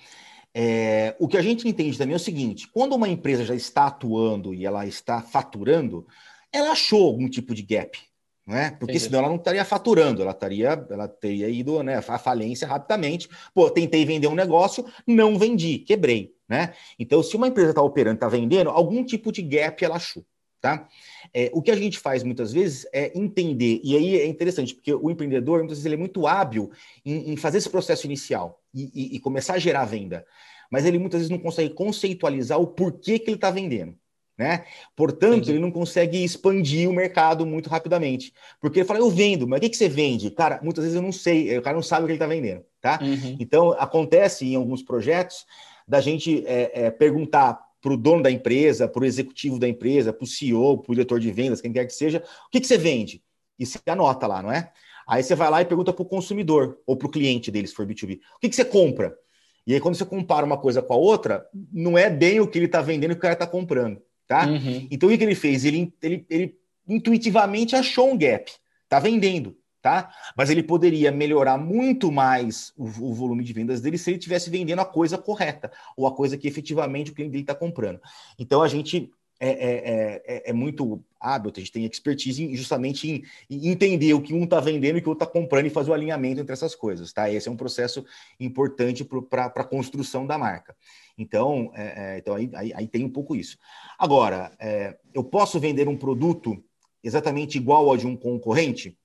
É, 0.58 1.14
o 1.18 1.28
que 1.28 1.36
a 1.36 1.42
gente 1.42 1.68
entende 1.68 1.98
também 1.98 2.14
é 2.14 2.16
o 2.16 2.18
seguinte: 2.18 2.66
quando 2.72 2.94
uma 2.94 3.06
empresa 3.06 3.44
já 3.44 3.54
está 3.54 3.88
atuando 3.88 4.54
e 4.54 4.64
ela 4.64 4.86
está 4.86 5.20
faturando, 5.20 6.06
ela 6.50 6.70
achou 6.70 7.04
algum 7.04 7.28
tipo 7.28 7.54
de 7.54 7.60
gap, 7.60 7.98
né? 8.46 8.70
Porque 8.70 8.92
Entendi. 8.92 9.00
senão 9.00 9.18
ela 9.18 9.28
não 9.28 9.36
estaria 9.36 9.62
faturando, 9.66 10.22
ela 10.22 10.30
estaria, 10.30 10.86
ela 10.88 11.06
teria 11.06 11.50
ido 11.50 11.82
né, 11.82 11.96
à 11.96 12.18
falência 12.18 12.66
rapidamente. 12.66 13.28
Pô, 13.52 13.68
tentei 13.68 14.06
vender 14.06 14.28
um 14.28 14.34
negócio, 14.34 14.86
não 15.06 15.38
vendi, 15.38 15.80
quebrei, 15.80 16.32
né? 16.48 16.72
Então, 16.98 17.22
se 17.22 17.36
uma 17.36 17.48
empresa 17.48 17.70
está 17.72 17.82
operando, 17.82 18.14
está 18.14 18.28
vendendo, 18.28 18.70
algum 18.70 19.04
tipo 19.04 19.30
de 19.30 19.42
gap 19.42 19.84
ela 19.84 19.96
achou, 19.96 20.24
tá? 20.66 20.88
É, 21.32 21.50
o 21.52 21.62
que 21.62 21.70
a 21.70 21.76
gente 21.76 21.98
faz 21.98 22.22
muitas 22.24 22.52
vezes 22.52 22.86
é 22.92 23.16
entender, 23.16 23.80
e 23.84 23.96
aí 23.96 24.20
é 24.20 24.26
interessante, 24.26 24.74
porque 24.74 24.92
o 24.92 25.10
empreendedor, 25.10 25.58
muitas 25.58 25.78
vezes, 25.78 25.86
ele 25.86 25.94
é 25.94 25.98
muito 25.98 26.26
hábil 26.26 26.70
em, 27.04 27.32
em 27.32 27.36
fazer 27.36 27.58
esse 27.58 27.70
processo 27.70 28.06
inicial 28.06 28.60
e, 28.74 28.90
e, 28.94 29.16
e 29.16 29.20
começar 29.20 29.54
a 29.54 29.58
gerar 29.58 29.84
venda, 29.84 30.26
mas 30.70 30.84
ele 30.84 30.98
muitas 30.98 31.20
vezes 31.20 31.30
não 31.30 31.38
consegue 31.38 31.72
conceitualizar 31.72 32.60
o 32.60 32.66
porquê 32.66 33.18
que 33.18 33.30
ele 33.30 33.36
está 33.36 33.50
vendendo. 33.50 33.94
Né? 34.38 34.64
Portanto, 34.94 35.34
Entendi. 35.36 35.52
ele 35.52 35.60
não 35.60 35.70
consegue 35.70 36.22
expandir 36.22 36.90
o 36.90 36.92
mercado 36.92 37.46
muito 37.46 37.70
rapidamente. 37.70 38.34
Porque 38.60 38.80
ele 38.80 38.86
fala, 38.86 39.00
eu 39.00 39.08
vendo, 39.08 39.48
mas 39.48 39.56
o 39.56 39.60
que, 39.62 39.70
que 39.70 39.76
você 39.78 39.88
vende? 39.88 40.30
Cara, 40.30 40.60
muitas 40.62 40.84
vezes 40.84 40.94
eu 40.94 41.00
não 41.00 41.12
sei, 41.12 41.56
o 41.56 41.62
cara 41.62 41.74
não 41.74 41.82
sabe 41.82 42.02
o 42.02 42.06
que 42.06 42.12
ele 42.12 42.16
está 42.16 42.26
vendendo, 42.26 42.62
tá? 42.78 42.98
Uhum. 43.00 43.36
Então, 43.40 43.72
acontece 43.78 44.44
em 44.44 44.54
alguns 44.54 44.82
projetos 44.82 45.46
da 45.88 46.02
gente 46.02 46.44
é, 46.46 46.86
é, 46.86 46.90
perguntar 46.90 47.65
para 47.86 47.94
o 47.94 47.96
dono 47.96 48.20
da 48.20 48.30
empresa, 48.32 48.88
para 48.88 49.02
o 49.02 49.06
executivo 49.06 49.60
da 49.60 49.68
empresa, 49.68 50.12
para 50.12 50.24
o 50.24 50.26
CEO, 50.26 50.78
para 50.78 50.90
o 50.90 50.94
diretor 50.96 51.20
de 51.20 51.30
vendas, 51.30 51.60
quem 51.60 51.72
quer 51.72 51.86
que 51.86 51.92
seja, 51.92 52.20
o 52.46 52.50
que, 52.50 52.58
que 52.58 52.66
você 52.66 52.76
vende? 52.76 53.22
E 53.56 53.64
você 53.64 53.78
anota 53.86 54.26
lá, 54.26 54.42
não 54.42 54.50
é? 54.50 54.72
Aí 55.06 55.22
você 55.22 55.36
vai 55.36 55.48
lá 55.48 55.62
e 55.62 55.64
pergunta 55.64 55.92
para 55.92 56.02
o 56.02 56.06
consumidor 56.06 56.78
ou 56.84 56.96
para 56.96 57.06
o 57.06 57.10
cliente 57.10 57.48
dele, 57.48 57.68
se 57.68 57.74
for 57.74 57.86
B2B, 57.86 58.18
o 58.36 58.40
que, 58.40 58.48
que 58.48 58.56
você 58.56 58.64
compra? 58.64 59.16
E 59.64 59.72
aí, 59.72 59.80
quando 59.80 59.94
você 59.94 60.04
compara 60.04 60.44
uma 60.44 60.56
coisa 60.56 60.82
com 60.82 60.94
a 60.94 60.96
outra, 60.96 61.46
não 61.72 61.96
é 61.96 62.10
bem 62.10 62.40
o 62.40 62.48
que 62.48 62.58
ele 62.58 62.66
está 62.66 62.80
vendendo 62.80 63.12
que 63.12 63.18
o 63.18 63.20
cara 63.22 63.34
está 63.34 63.46
comprando 63.46 64.00
tá? 64.26 64.46
Uhum. 64.46 64.88
Então, 64.90 65.08
o 65.08 65.16
que 65.16 65.22
ele 65.22 65.34
fez? 65.34 65.64
Ele, 65.64 65.92
ele, 66.02 66.26
ele 66.28 66.58
intuitivamente 66.88 67.76
achou 67.76 68.10
um 68.10 68.18
gap, 68.18 68.50
tá 68.88 68.98
vendendo, 68.98 69.56
tá? 69.86 70.12
Mas 70.36 70.50
ele 70.50 70.64
poderia 70.64 71.12
melhorar 71.12 71.56
muito 71.56 72.10
mais 72.10 72.72
o, 72.76 72.86
o, 72.86 73.14
volume 73.14 73.44
de 73.44 73.52
vendas 73.52 73.80
dele 73.80 73.96
se 73.96 74.10
ele 74.10 74.18
estivesse 74.18 74.50
vendendo 74.50 74.80
a 74.80 74.84
coisa 74.84 75.16
correta, 75.16 75.70
ou 75.96 76.08
a 76.08 76.12
coisa 76.12 76.36
que 76.36 76.48
efetivamente 76.48 77.12
o 77.12 77.14
cliente 77.14 77.30
dele 77.30 77.44
está 77.44 77.54
comprando. 77.54 78.00
Então, 78.36 78.62
a 78.62 78.66
gente 78.66 79.08
é, 79.38 79.48
é, 79.48 80.22
é, 80.26 80.50
é, 80.50 80.52
muito 80.52 81.00
hábil, 81.20 81.52
a 81.54 81.60
gente 81.60 81.70
tem 81.70 81.84
expertise 81.84 82.52
justamente 82.56 83.08
em, 83.08 83.22
em, 83.48 83.68
entender 83.68 84.12
o 84.12 84.20
que 84.20 84.34
um 84.34 84.42
está 84.42 84.58
vendendo 84.58 84.96
e 84.96 84.98
o 84.98 85.02
que 85.02 85.08
o 85.08 85.12
outro 85.12 85.24
está 85.24 85.32
comprando 85.32 85.66
e 85.66 85.70
fazer 85.70 85.92
o 85.92 85.94
alinhamento 85.94 86.40
entre 86.40 86.52
essas 86.52 86.74
coisas, 86.74 87.12
tá? 87.12 87.30
Esse 87.30 87.48
é 87.48 87.52
um 87.52 87.56
processo 87.56 88.04
importante 88.40 89.04
para 89.30 89.44
a 89.44 89.64
construção 89.64 90.26
da 90.26 90.36
marca. 90.36 90.74
Então, 91.16 91.70
é, 91.76 92.14
é, 92.14 92.18
então 92.18 92.34
aí, 92.34 92.50
aí, 92.54 92.72
aí, 92.74 92.88
tem 92.88 93.04
um 93.04 93.10
pouco 93.10 93.36
isso. 93.36 93.56
Agora, 93.96 94.50
é, 94.58 94.96
eu 95.14 95.22
posso 95.22 95.60
vender 95.60 95.86
um 95.86 95.96
produto 95.96 96.60
exatamente 97.04 97.56
igual 97.56 97.88
ao 97.88 97.96
de 97.96 98.04
um 98.04 98.16
concorrente? 98.16 98.98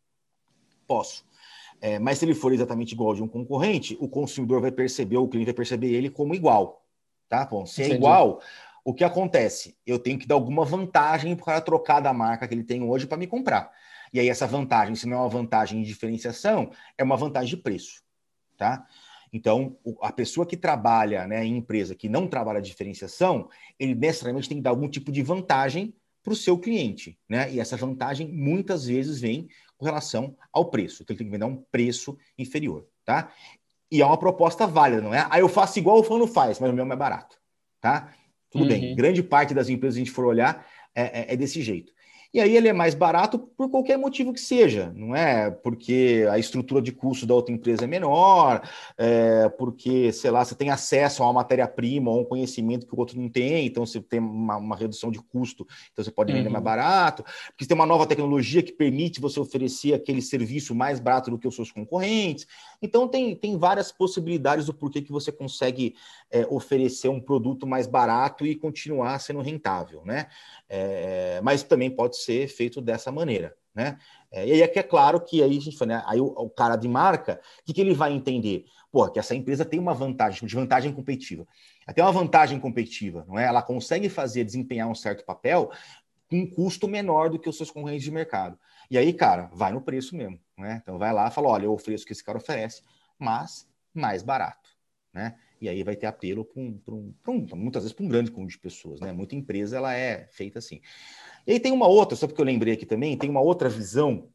Posso. 0.92 1.24
É, 1.80 1.98
mas 1.98 2.18
se 2.18 2.26
ele 2.26 2.36
for 2.36 2.52
exatamente 2.52 2.92
igual 2.92 3.16
de 3.16 3.24
um 3.24 3.28
concorrente, 3.28 3.98
o 4.02 4.10
consumidor 4.10 4.60
vai 4.60 4.74
perceber, 4.74 5.16
o 5.16 5.28
cliente 5.28 5.46
vai 5.46 5.54
perceber 5.54 5.88
ele 5.88 6.10
como 6.10 6.36
igual. 6.36 6.86
Tá? 7.30 7.46
Bom, 7.46 7.66
se 7.66 7.82
é 7.82 7.86
Entendi. 7.86 7.98
igual, 8.00 8.42
o 8.84 8.94
que 8.94 9.06
acontece? 9.06 9.78
Eu 9.88 9.98
tenho 9.98 10.20
que 10.20 10.28
dar 10.28 10.36
alguma 10.36 10.66
vantagem 10.66 11.34
para 11.34 11.44
o 11.44 11.46
cara 11.46 11.62
trocar 11.62 12.02
da 12.02 12.12
marca 12.12 12.46
que 12.46 12.54
ele 12.54 12.66
tem 12.66 12.84
hoje 12.84 13.08
para 13.08 13.18
me 13.18 13.26
comprar. 13.26 13.72
E 14.12 14.20
aí, 14.20 14.28
essa 14.28 14.46
vantagem, 14.46 14.96
se 14.96 15.08
não 15.08 15.16
é 15.16 15.20
uma 15.22 15.30
vantagem 15.30 15.82
de 15.82 15.88
diferenciação, 15.88 16.72
é 16.98 17.04
uma 17.06 17.16
vantagem 17.16 17.56
de 17.56 17.58
preço. 17.58 18.04
Tá? 18.58 18.86
Então, 19.32 19.78
a 20.02 20.12
pessoa 20.12 20.46
que 20.46 20.58
trabalha 20.58 21.26
né, 21.26 21.46
em 21.46 21.56
empresa 21.56 21.96
que 21.96 22.10
não 22.10 22.28
trabalha 22.28 22.62
diferenciação, 22.62 23.48
ele 23.80 23.96
necessariamente 23.96 24.50
tem 24.50 24.58
que 24.58 24.64
dar 24.64 24.72
algum 24.72 24.90
tipo 24.90 25.10
de 25.10 25.24
vantagem 25.24 25.96
para 26.22 26.34
o 26.34 26.36
seu 26.36 26.58
cliente. 26.58 27.18
Né? 27.30 27.54
E 27.54 27.62
essa 27.62 27.78
vantagem 27.78 28.28
muitas 28.28 28.86
vezes 28.86 29.22
vem 29.22 29.48
com 29.82 29.86
relação 29.86 30.38
ao 30.54 30.66
preço. 30.70 31.02
Então, 31.02 31.12
ele 31.16 31.18
tem 31.18 31.28
que 31.28 31.32
vender 31.32 31.46
um 31.46 31.64
preço 31.72 32.16
inferior. 32.38 32.86
Tá? 33.04 33.34
E 33.92 34.00
é 34.00 34.06
uma 34.06 34.18
proposta 34.18 34.68
válida, 34.68 35.02
não 35.02 35.12
é? 35.12 35.28
Aí 35.32 35.42
eu 35.42 35.50
faço 35.50 35.80
igual 35.80 35.98
o 35.98 36.04
fulano 36.04 36.28
faz, 36.28 36.60
mas 36.60 36.70
o 36.70 36.74
meu 36.74 36.86
é 36.86 36.88
mais 36.88 37.00
barato. 37.00 37.36
Tá? 37.82 38.14
Tudo 38.52 38.62
uhum. 38.62 38.70
bem. 38.70 38.96
Grande 38.96 39.24
parte 39.24 39.56
das 39.56 39.70
empresas, 39.70 39.96
a 39.96 40.00
gente 40.00 40.12
for 40.12 40.26
olhar, 40.26 40.68
é, 40.94 41.22
é, 41.22 41.34
é 41.34 41.36
desse 41.36 41.64
jeito. 41.64 41.92
E 42.34 42.40
aí 42.40 42.56
ele 42.56 42.70
é 42.70 42.74
mais 42.74 42.96
barato 42.96 43.38
por 43.38 43.70
qualquer 43.70 43.98
motivo 43.98 44.32
que 44.32 44.40
seja, 44.40 44.92
não 44.96 45.14
é 45.14 45.52
porque 45.52 46.26
a 46.32 46.40
estrutura 46.40 46.82
de 46.82 46.94
custo 46.94 47.26
da 47.26 47.34
outra 47.34 47.54
empresa 47.54 47.84
é 47.84 47.88
menor, 47.88 48.62
é 48.98 49.50
porque, 49.50 50.14
sei 50.14 50.32
lá, 50.32 50.44
você 50.44 50.56
tem 50.56 50.70
acesso 50.70 51.22
a 51.22 51.26
uma 51.26 51.34
matéria-prima 51.34 52.10
ou 52.10 52.22
um 52.22 52.26
conhecimento 52.26 52.88
que 52.88 52.96
o 52.96 53.00
outro 53.00 53.20
não 53.20 53.28
tem, 53.28 53.66
então 53.66 53.86
você 53.86 54.00
tem 54.00 54.22
uma, 54.22 54.56
uma 54.56 54.78
redução 54.78 55.12
de 55.12 55.20
custo, 55.20 55.68
então 55.92 56.06
você 56.06 56.12
pode 56.12 56.32
vender 56.32 56.48
uhum. 56.48 56.54
mais 56.54 56.64
barato, 56.64 57.24
porque 57.24 57.66
você 57.66 57.68
tem 57.68 57.76
uma 57.76 57.86
nova 57.86 58.06
tecnologia 58.06 58.64
que 58.64 58.72
permite 58.72 59.20
você 59.20 59.38
oferecer 59.38 59.94
aquele 59.94 60.22
serviço 60.22 60.74
mais 60.74 61.02
barato 61.02 61.32
do 61.32 61.38
que 61.38 61.48
os 61.48 61.56
seus 61.56 61.70
concorrentes. 61.70 62.48
Então 62.82 63.08
tem, 63.08 63.36
tem 63.36 63.58
várias 63.58 63.92
possibilidades 63.92 64.66
do 64.66 64.74
porquê 64.74 65.02
que 65.02 65.12
você 65.12 65.32
consegue 65.32 65.96
é, 66.32 66.46
oferecer 66.48 67.10
um 67.10 67.20
produto 67.20 67.68
mais 67.68 67.86
barato 67.86 68.46
e 68.46 68.56
continuar 68.56 69.20
sendo 69.20 69.42
rentável, 69.42 70.04
né? 70.04 70.28
É, 70.68 71.40
mas 71.44 71.62
também 71.62 71.92
pode 71.92 72.18
ser 72.18 72.48
feito 72.48 72.82
dessa 72.82 73.12
maneira, 73.12 73.56
né? 73.76 74.00
É, 74.32 74.48
e 74.48 74.52
aí 74.54 74.62
é 74.62 74.68
que 74.68 74.80
é 74.80 74.84
claro 74.84 75.22
que 75.22 75.44
aí 75.44 75.58
a 75.58 75.62
gente 75.62 75.86
né, 75.86 76.02
aí 76.08 76.20
o, 76.20 76.26
o, 76.26 76.50
cara 76.50 76.76
de 76.76 76.88
marca, 76.88 77.40
o 77.60 77.66
que, 77.66 77.74
que 77.74 77.82
ele 77.82 77.94
vai 77.94 78.12
entender? 78.14 78.66
Pô, 78.92 79.08
que 79.10 79.20
essa 79.20 79.36
empresa 79.36 79.64
tem 79.64 79.80
uma 79.80 79.94
vantagem, 79.94 80.48
de 80.48 80.56
vantagem 80.56 80.92
competitiva. 80.92 81.46
Ela 81.86 81.94
tem 81.94 82.04
uma 82.04 82.12
vantagem 82.12 82.60
competitiva, 82.60 83.26
não 83.28 83.38
é? 83.38 83.46
Ela 83.46 83.62
consegue 83.62 84.10
fazer, 84.10 84.44
desempenhar 84.44 84.88
um 84.88 84.96
certo 84.96 85.24
papel 85.24 85.70
com 86.30 86.38
um 86.38 86.50
custo 86.50 86.88
menor 86.88 87.30
do 87.30 87.38
que 87.38 87.50
os 87.50 87.58
seus 87.58 87.70
concorrentes 87.70 88.06
de 88.06 88.12
mercado. 88.12 88.58
E 88.90 88.98
aí, 88.98 89.14
cara, 89.14 89.50
vai 89.54 89.72
no 89.72 89.82
preço 89.82 90.16
mesmo, 90.16 90.40
né? 90.62 90.80
Então 90.82 90.98
vai 90.98 91.14
lá 91.14 91.28
e 91.28 91.32
fala, 91.32 91.50
olha, 91.50 91.66
eu 91.66 91.74
ofereço 91.74 92.04
o 92.04 92.08
que 92.08 92.14
esse 92.14 92.24
cara 92.24 92.38
oferece, 92.38 92.82
mas 93.20 93.68
mais 93.94 94.24
barato, 94.24 94.70
né? 95.14 95.36
E 95.60 95.70
aí 95.70 95.84
vai 95.84 95.96
ter 95.96 96.08
apelo 96.08 96.44
para 96.44 96.60
um, 96.60 96.80
um, 96.88 97.14
um, 97.28 97.56
muitas 97.56 97.84
vezes 97.84 97.94
para 97.94 98.06
um 98.06 98.10
grande 98.10 98.32
conjunto 98.32 98.52
de 98.52 98.60
pessoas, 98.60 99.00
né? 99.00 99.12
Muita 99.12 99.36
empresa 99.36 99.78
ela 99.78 99.94
é 99.94 100.28
feita 100.32 100.60
assim. 100.60 100.82
E 101.46 101.52
aí 101.52 101.60
tem 101.60 101.72
uma 101.72 101.88
outra, 101.88 102.16
só 102.16 102.26
porque 102.26 102.42
eu 102.42 102.46
lembrei 102.46 102.74
aqui 102.74 102.86
também, 102.86 103.18
tem 103.18 103.30
uma 103.30 103.42
outra 103.42 103.70
visão 103.70 104.30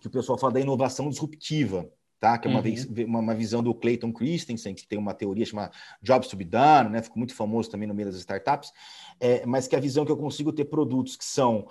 que 0.00 0.06
o 0.06 0.10
pessoal 0.10 0.38
fala 0.38 0.52
da 0.52 0.60
inovação 0.60 1.08
disruptiva, 1.08 1.90
tá? 2.20 2.38
Que 2.38 2.46
é 2.46 2.50
uma, 2.50 2.60
uhum. 2.60 3.04
uma, 3.06 3.18
uma, 3.18 3.34
visão 3.34 3.62
do 3.62 3.74
Clayton 3.74 4.12
Christensen, 4.12 4.74
que 4.74 4.86
tem 4.86 4.98
uma 4.98 5.12
teoria 5.12 5.44
chamada 5.44 5.72
Jobs 6.00 6.28
to 6.28 6.36
be 6.36 6.44
Done, 6.44 6.90
né? 6.90 7.02
Ficou 7.02 7.18
muito 7.18 7.34
famoso 7.34 7.70
também 7.70 7.88
no 7.88 7.94
meio 7.94 8.08
das 8.08 8.16
startups, 8.16 8.72
é, 9.18 9.44
mas 9.44 9.66
que 9.66 9.74
é 9.74 9.78
a 9.78 9.82
visão 9.82 10.04
que 10.04 10.12
eu 10.12 10.16
consigo 10.16 10.52
ter 10.52 10.66
produtos 10.66 11.16
que 11.16 11.24
são 11.24 11.66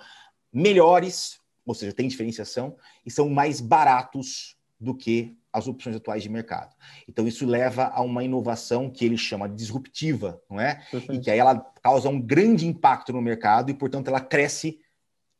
melhores, 0.52 1.40
ou 1.64 1.74
seja, 1.74 1.92
tem 1.92 2.08
diferenciação, 2.08 2.76
e 3.04 3.10
são 3.10 3.28
mais 3.28 3.60
baratos 3.60 4.56
do 4.78 4.94
que 4.94 5.36
as 5.52 5.68
opções 5.68 5.94
atuais 5.94 6.22
de 6.22 6.28
mercado. 6.28 6.74
Então, 7.08 7.28
isso 7.28 7.46
leva 7.46 7.84
a 7.84 8.02
uma 8.02 8.24
inovação 8.24 8.90
que 8.90 9.04
ele 9.04 9.16
chama 9.16 9.48
de 9.48 9.54
disruptiva, 9.54 10.42
não 10.50 10.60
é? 10.60 10.82
Perfeito. 10.90 11.14
E 11.14 11.20
que 11.20 11.30
aí 11.30 11.38
ela 11.38 11.60
causa 11.80 12.08
um 12.08 12.20
grande 12.20 12.66
impacto 12.66 13.12
no 13.12 13.22
mercado 13.22 13.70
e, 13.70 13.74
portanto, 13.74 14.08
ela 14.08 14.20
cresce 14.20 14.80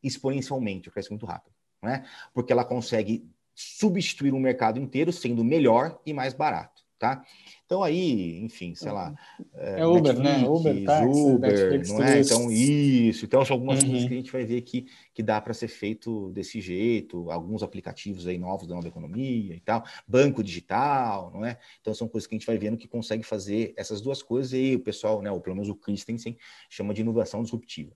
exponencialmente, 0.02 0.90
cresce 0.90 1.10
muito 1.10 1.26
rápido, 1.26 1.54
não 1.82 1.90
é? 1.90 2.04
Porque 2.32 2.52
ela 2.52 2.64
consegue 2.64 3.28
substituir 3.54 4.32
um 4.32 4.40
mercado 4.40 4.78
inteiro 4.78 5.12
sendo 5.12 5.44
melhor 5.44 6.00
e 6.04 6.12
mais 6.12 6.34
barato, 6.34 6.73
tá? 7.04 7.22
Então 7.66 7.82
aí, 7.82 8.40
enfim, 8.40 8.74
sei 8.74 8.90
lá. 8.90 9.14
É, 9.54 9.80
é 9.80 9.86
Uber, 9.86 10.18
Netflix, 10.18 10.40
né? 10.40 10.48
Uber, 10.48 10.84
táxi, 10.84 11.20
Uber, 11.20 11.50
Netflix, 11.50 11.90
não 11.90 12.02
é? 12.02 12.20
Então 12.20 12.50
isso. 12.50 13.24
Então 13.26 13.44
são 13.44 13.54
algumas 13.54 13.82
uhum. 13.82 13.90
coisas 13.90 14.08
que 14.08 14.14
a 14.14 14.16
gente 14.16 14.32
vai 14.32 14.44
ver 14.44 14.62
que, 14.62 14.86
que 15.12 15.22
dá 15.22 15.40
para 15.40 15.52
ser 15.52 15.68
feito 15.68 16.30
desse 16.30 16.60
jeito. 16.60 17.30
Alguns 17.30 17.62
aplicativos 17.62 18.26
aí 18.26 18.38
novos 18.38 18.66
da 18.66 18.74
nova 18.74 18.88
economia 18.88 19.54
e 19.54 19.60
tal, 19.60 19.84
banco 20.06 20.42
digital, 20.42 21.30
não 21.34 21.44
é? 21.44 21.58
Então 21.80 21.92
são 21.92 22.08
coisas 22.08 22.26
que 22.26 22.34
a 22.34 22.38
gente 22.38 22.46
vai 22.46 22.56
vendo 22.56 22.78
que 22.78 22.88
consegue 22.88 23.22
fazer 23.22 23.74
essas 23.76 24.00
duas 24.00 24.22
coisas 24.22 24.52
e 24.54 24.76
o 24.76 24.80
pessoal, 24.80 25.20
né? 25.20 25.30
Ou 25.30 25.40
pelo 25.40 25.56
menos 25.56 25.68
o 25.68 25.74
Christensen 25.74 26.36
chama 26.70 26.94
de 26.94 27.02
inovação 27.02 27.42
disruptiva. 27.42 27.92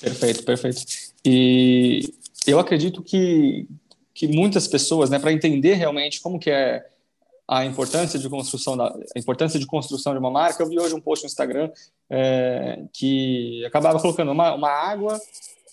Perfeito, 0.00 0.44
perfeito. 0.44 0.82
E 1.24 2.12
eu 2.46 2.58
acredito 2.58 3.02
que 3.02 3.68
que 4.12 4.26
muitas 4.26 4.68
pessoas, 4.68 5.08
né, 5.08 5.18
para 5.18 5.32
entender 5.32 5.74
realmente 5.74 6.20
como 6.20 6.38
que 6.38 6.50
é 6.50 6.86
a 7.50 7.64
importância 7.64 8.16
de 8.16 8.28
construção 8.28 8.76
da 8.76 8.86
a 8.86 9.18
importância 9.18 9.58
de 9.58 9.66
construção 9.66 10.12
de 10.12 10.20
uma 10.20 10.30
marca. 10.30 10.62
Eu 10.62 10.68
vi 10.68 10.78
hoje 10.78 10.94
um 10.94 11.00
post 11.00 11.24
no 11.24 11.26
Instagram 11.26 11.68
é, 12.08 12.84
que 12.92 13.64
acabava 13.66 14.00
colocando 14.00 14.30
uma, 14.30 14.54
uma 14.54 14.70
água 14.70 15.20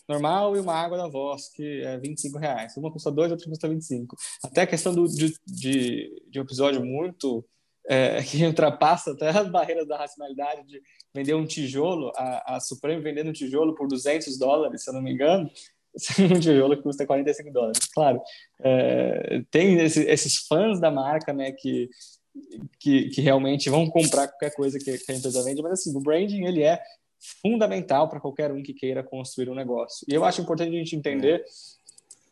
normal 0.10 0.56
e 0.56 0.60
uma 0.60 0.74
água 0.74 0.98
da 0.98 1.08
voz, 1.08 1.50
que 1.50 1.84
é 1.84 2.00
25 2.00 2.40
reais. 2.40 2.76
Uma 2.78 2.92
custa 2.92 3.12
2, 3.12 3.32
outra 3.32 3.48
custa 3.48 3.70
25. 3.70 4.16
Até 4.44 4.62
a 4.62 4.68
questão 4.68 4.92
do, 4.92 5.08
de, 5.08 5.36
de, 5.46 6.24
de 6.28 6.40
um 6.40 6.42
episódio 6.44 6.84
muito 6.84 7.46
é, 7.88 8.24
que 8.26 8.44
ultrapassa 8.44 9.12
até 9.12 9.30
as 9.30 9.48
barreiras 9.48 9.88
da 9.88 10.00
racionalidade 10.00 10.66
de 10.66 10.82
vender 11.13 11.36
um 11.36 11.46
tijolo, 11.46 12.12
a, 12.16 12.56
a 12.56 12.60
Supreme 12.60 13.04
vendendo 13.04 13.30
um 13.30 13.34
tijolo 13.34 13.76
por 13.76 13.88
200 13.88 14.36
dólares, 14.40 14.84
se 14.84 14.90
eu 14.90 14.96
não 14.96 15.02
me 15.02 15.13
engano, 15.13 15.48
um 16.20 16.40
tijolo 16.40 16.78
que 16.78 16.84
custa 16.84 17.06
45 17.06 17.52
dólares. 17.52 17.80
Claro, 17.94 18.22
é, 18.62 19.42
tem 19.52 19.80
esse, 19.80 20.04
esses 20.04 20.38
fãs 20.48 20.80
da 20.80 20.92
marca, 20.92 21.34
né, 21.34 21.52
que, 21.52 21.90
que, 22.80 23.10
que, 23.10 23.22
realmente 23.22 23.70
vão 23.70 23.90
comprar 23.90 24.28
qualquer 24.28 24.54
coisa 24.54 24.78
que, 24.78 24.98
que 24.98 25.12
a 25.12 25.16
empresa 25.16 25.44
vende, 25.44 25.62
mas 25.62 25.74
assim, 25.74 25.96
o 25.96 26.02
branding, 26.02 26.46
ele 26.46 26.64
é 26.64 26.80
fundamental 27.42 28.08
para 28.08 28.20
qualquer 28.20 28.52
um 28.52 28.62
que 28.62 28.74
queira 28.74 29.04
construir 29.04 29.50
um 29.50 29.56
negócio. 29.56 30.06
E 30.08 30.14
eu 30.14 30.24
acho 30.24 30.42
importante 30.42 30.70
a 30.76 30.80
gente 30.80 30.96
entender 30.96 31.44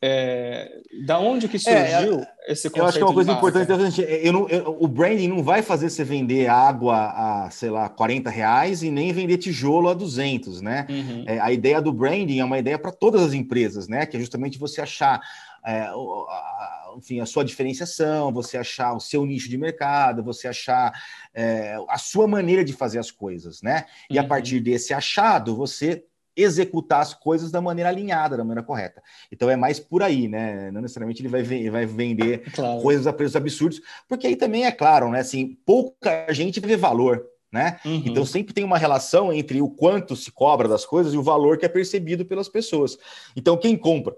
é, 0.02 0.82
da 1.06 1.20
onde 1.20 1.48
que 1.48 1.58
é, 1.58 1.60
surgiu 1.60 2.20
é, 2.20 2.52
esse 2.52 2.70
conceito? 2.70 2.78
Eu 2.78 2.86
acho 2.86 2.98
que 2.98 3.04
é 3.04 3.06
uma 3.06 3.14
coisa 3.14 3.32
importante. 3.32 4.02
Eu 4.24 4.34
não, 4.34 4.48
eu, 4.50 4.78
o 4.80 4.88
branding 4.88 5.28
não 5.28 5.44
vai 5.44 5.62
fazer 5.62 5.90
você 5.90 6.04
vender 6.04 6.48
água 6.48 6.96
a, 6.96 7.50
sei 7.50 7.70
lá, 7.70 7.90
40 7.90 8.30
reais 8.30 8.84
e 8.84 8.92
nem 8.92 9.12
vender 9.14 9.38
tijolo 9.38 9.90
a 9.90 9.94
200, 9.94 10.62
né? 10.62 10.86
Uhum. 10.90 11.24
É, 11.28 11.40
a 11.40 11.52
ideia 11.52 11.82
do 11.82 11.94
branding 11.94 12.40
é 12.40 12.46
uma 12.46 12.60
ideia 12.60 12.78
para 12.78 12.92
todas 12.92 13.22
as 13.22 13.34
empresas, 13.34 13.88
né? 13.88 14.06
Que 14.06 14.18
é 14.18 14.20
justamente 14.20 14.60
você 14.60 14.82
achar 14.82 15.22
é, 15.66 15.82
a, 15.82 16.94
enfim, 16.98 17.20
a 17.20 17.26
sua 17.26 17.44
diferenciação, 17.44 18.32
você 18.32 18.58
achar 18.58 18.94
o 18.94 19.00
seu 19.00 19.26
nicho 19.26 19.50
de 19.50 19.58
mercado, 19.58 20.24
você 20.24 20.48
achar 20.48 20.94
é, 21.34 21.76
a 21.90 21.98
sua 21.98 22.28
maneira 22.28 22.64
de 22.64 22.74
fazer 22.74 23.00
as 23.00 23.12
coisas, 23.12 23.62
né? 23.62 23.86
E 24.10 24.18
uhum. 24.18 24.26
a 24.26 24.28
partir 24.28 24.60
desse 24.60 24.94
achado, 24.94 25.56
você 25.56 26.06
executar 26.36 27.02
as 27.02 27.14
coisas 27.14 27.52
da 27.52 27.62
maneira 27.62 27.90
alinhada, 27.90 28.36
da 28.36 28.44
maneira 28.44 28.66
correta. 28.66 29.02
Então 29.32 29.50
é 29.50 29.56
mais 29.56 29.80
por 29.80 30.04
aí, 30.04 30.28
né? 30.28 30.70
Não 30.72 30.82
necessariamente 30.82 31.22
ele 31.22 31.30
vai, 31.30 31.44
vai 31.70 31.86
vender 31.86 32.52
claro. 32.54 32.82
coisas 32.82 33.08
a 33.08 33.14
preços 33.14 33.36
absurdos, 33.36 33.82
porque 34.08 34.28
aí 34.28 34.36
também 34.36 34.66
é 34.66 34.72
claro, 34.72 35.10
né? 35.10 35.20
Assim, 35.20 35.58
pouca 35.66 36.32
gente 36.34 36.60
vê 36.60 36.76
valor, 36.76 37.26
né? 37.52 37.80
Uhum. 37.86 38.04
Então 38.06 38.26
sempre 38.26 38.54
tem 38.54 38.64
uma 38.64 38.78
relação 38.78 39.32
entre 39.32 39.62
o 39.62 39.70
quanto 39.70 40.16
se 40.16 40.32
cobra 40.32 40.68
das 40.68 40.86
coisas 40.86 41.14
e 41.14 41.18
o 41.18 41.24
valor 41.24 41.58
que 41.58 41.66
é 41.66 41.70
percebido 41.70 42.26
pelas 42.26 42.50
pessoas. 42.50 42.98
Então 43.36 43.58
quem 43.58 43.78
compra 43.78 44.16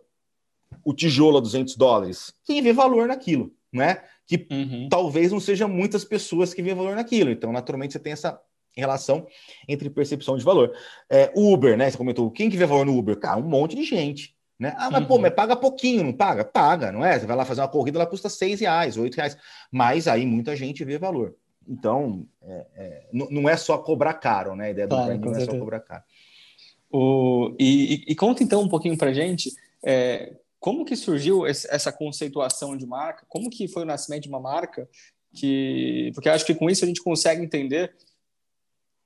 o 0.84 0.94
tijolo 0.94 1.38
a 1.38 1.42
200 1.42 1.76
dólares, 1.76 2.34
quem 2.44 2.62
vê 2.62 2.74
valor 2.74 3.08
naquilo, 3.08 3.52
né? 3.72 4.02
Que 4.26 4.48
uhum. 4.52 4.88
talvez 4.90 5.32
não 5.32 5.40
sejam 5.40 5.70
muitas 5.70 6.04
pessoas 6.04 6.54
que 6.54 6.62
vê 6.62 6.74
valor 6.74 6.96
naquilo. 6.96 7.30
Então 7.30 7.52
naturalmente 7.52 7.94
você 7.94 8.00
tem 8.00 8.14
essa 8.14 8.42
relação 8.82 9.28
entre 9.68 9.90
percepção 9.90 10.38
de 10.38 10.44
valor. 10.44 10.74
É, 11.10 11.32
Uber, 11.36 11.78
né? 11.78 11.90
Você 11.90 11.98
comentou, 11.98 12.32
quem 12.32 12.50
que 12.50 12.58
vê 12.58 12.66
valor 12.66 12.86
no 12.86 12.98
Uber? 12.98 13.18
Cara, 13.18 13.38
um 13.38 13.48
monte 13.48 13.76
de 13.76 13.84
gente. 13.84 14.36
Né? 14.60 14.74
Ah, 14.78 14.90
mas 14.90 15.02
uhum. 15.02 15.08
pô, 15.08 15.20
mas 15.20 15.34
paga 15.34 15.56
pouquinho, 15.56 16.04
não 16.04 16.14
paga? 16.14 16.44
Paga, 16.44 16.92
não 16.92 17.06
é? 17.06 17.20
Você 17.20 17.28
vai 17.28 17.36
lá 17.38 17.46
fazer 17.46 17.62
uma 17.62 17.68
corrida, 17.68 18.00
ela 18.00 18.08
custa 18.08 18.28
seis 18.28 18.60
reais, 18.60 18.98
oito 18.98 19.16
reais. 19.16 19.38
Mas 19.72 20.08
aí 20.08 20.26
muita 20.26 20.56
gente 20.56 20.84
vê 20.84 20.98
valor. 20.98 21.36
Então, 21.68 22.26
é, 22.42 22.66
é, 22.76 23.08
não 23.12 23.48
é 23.48 23.58
só 23.58 23.78
cobrar 23.78 24.14
caro, 24.16 24.56
né? 24.56 24.68
A 24.68 24.70
ideia 24.72 24.88
do 24.88 24.96
claro, 24.96 25.06
branding 25.08 25.26
não 25.26 25.36
é 25.36 25.46
só 25.46 25.60
cobrar 25.60 25.80
caro. 25.82 26.04
O, 26.90 27.54
e, 27.60 28.06
e, 28.08 28.16
conta 28.16 28.42
então 28.42 28.62
um 28.62 28.70
pouquinho 28.70 28.98
pra 28.98 29.12
gente 29.12 29.52
é, 29.84 30.34
como 30.58 30.86
que 30.86 30.96
surgiu 30.96 31.46
esse, 31.46 31.68
essa 31.70 31.92
conceituação 31.92 32.78
de 32.78 32.86
marca, 32.86 33.26
como 33.28 33.50
que 33.50 33.68
foi 33.68 33.84
o 33.84 33.86
nascimento 33.86 34.24
de 34.24 34.30
uma 34.30 34.40
marca, 34.40 34.88
que, 35.34 36.12
porque 36.16 36.30
acho 36.30 36.46
que 36.46 36.56
com 36.56 36.70
isso 36.70 36.86
a 36.86 36.88
gente 36.88 37.04
consegue 37.04 37.44
entender 37.44 37.94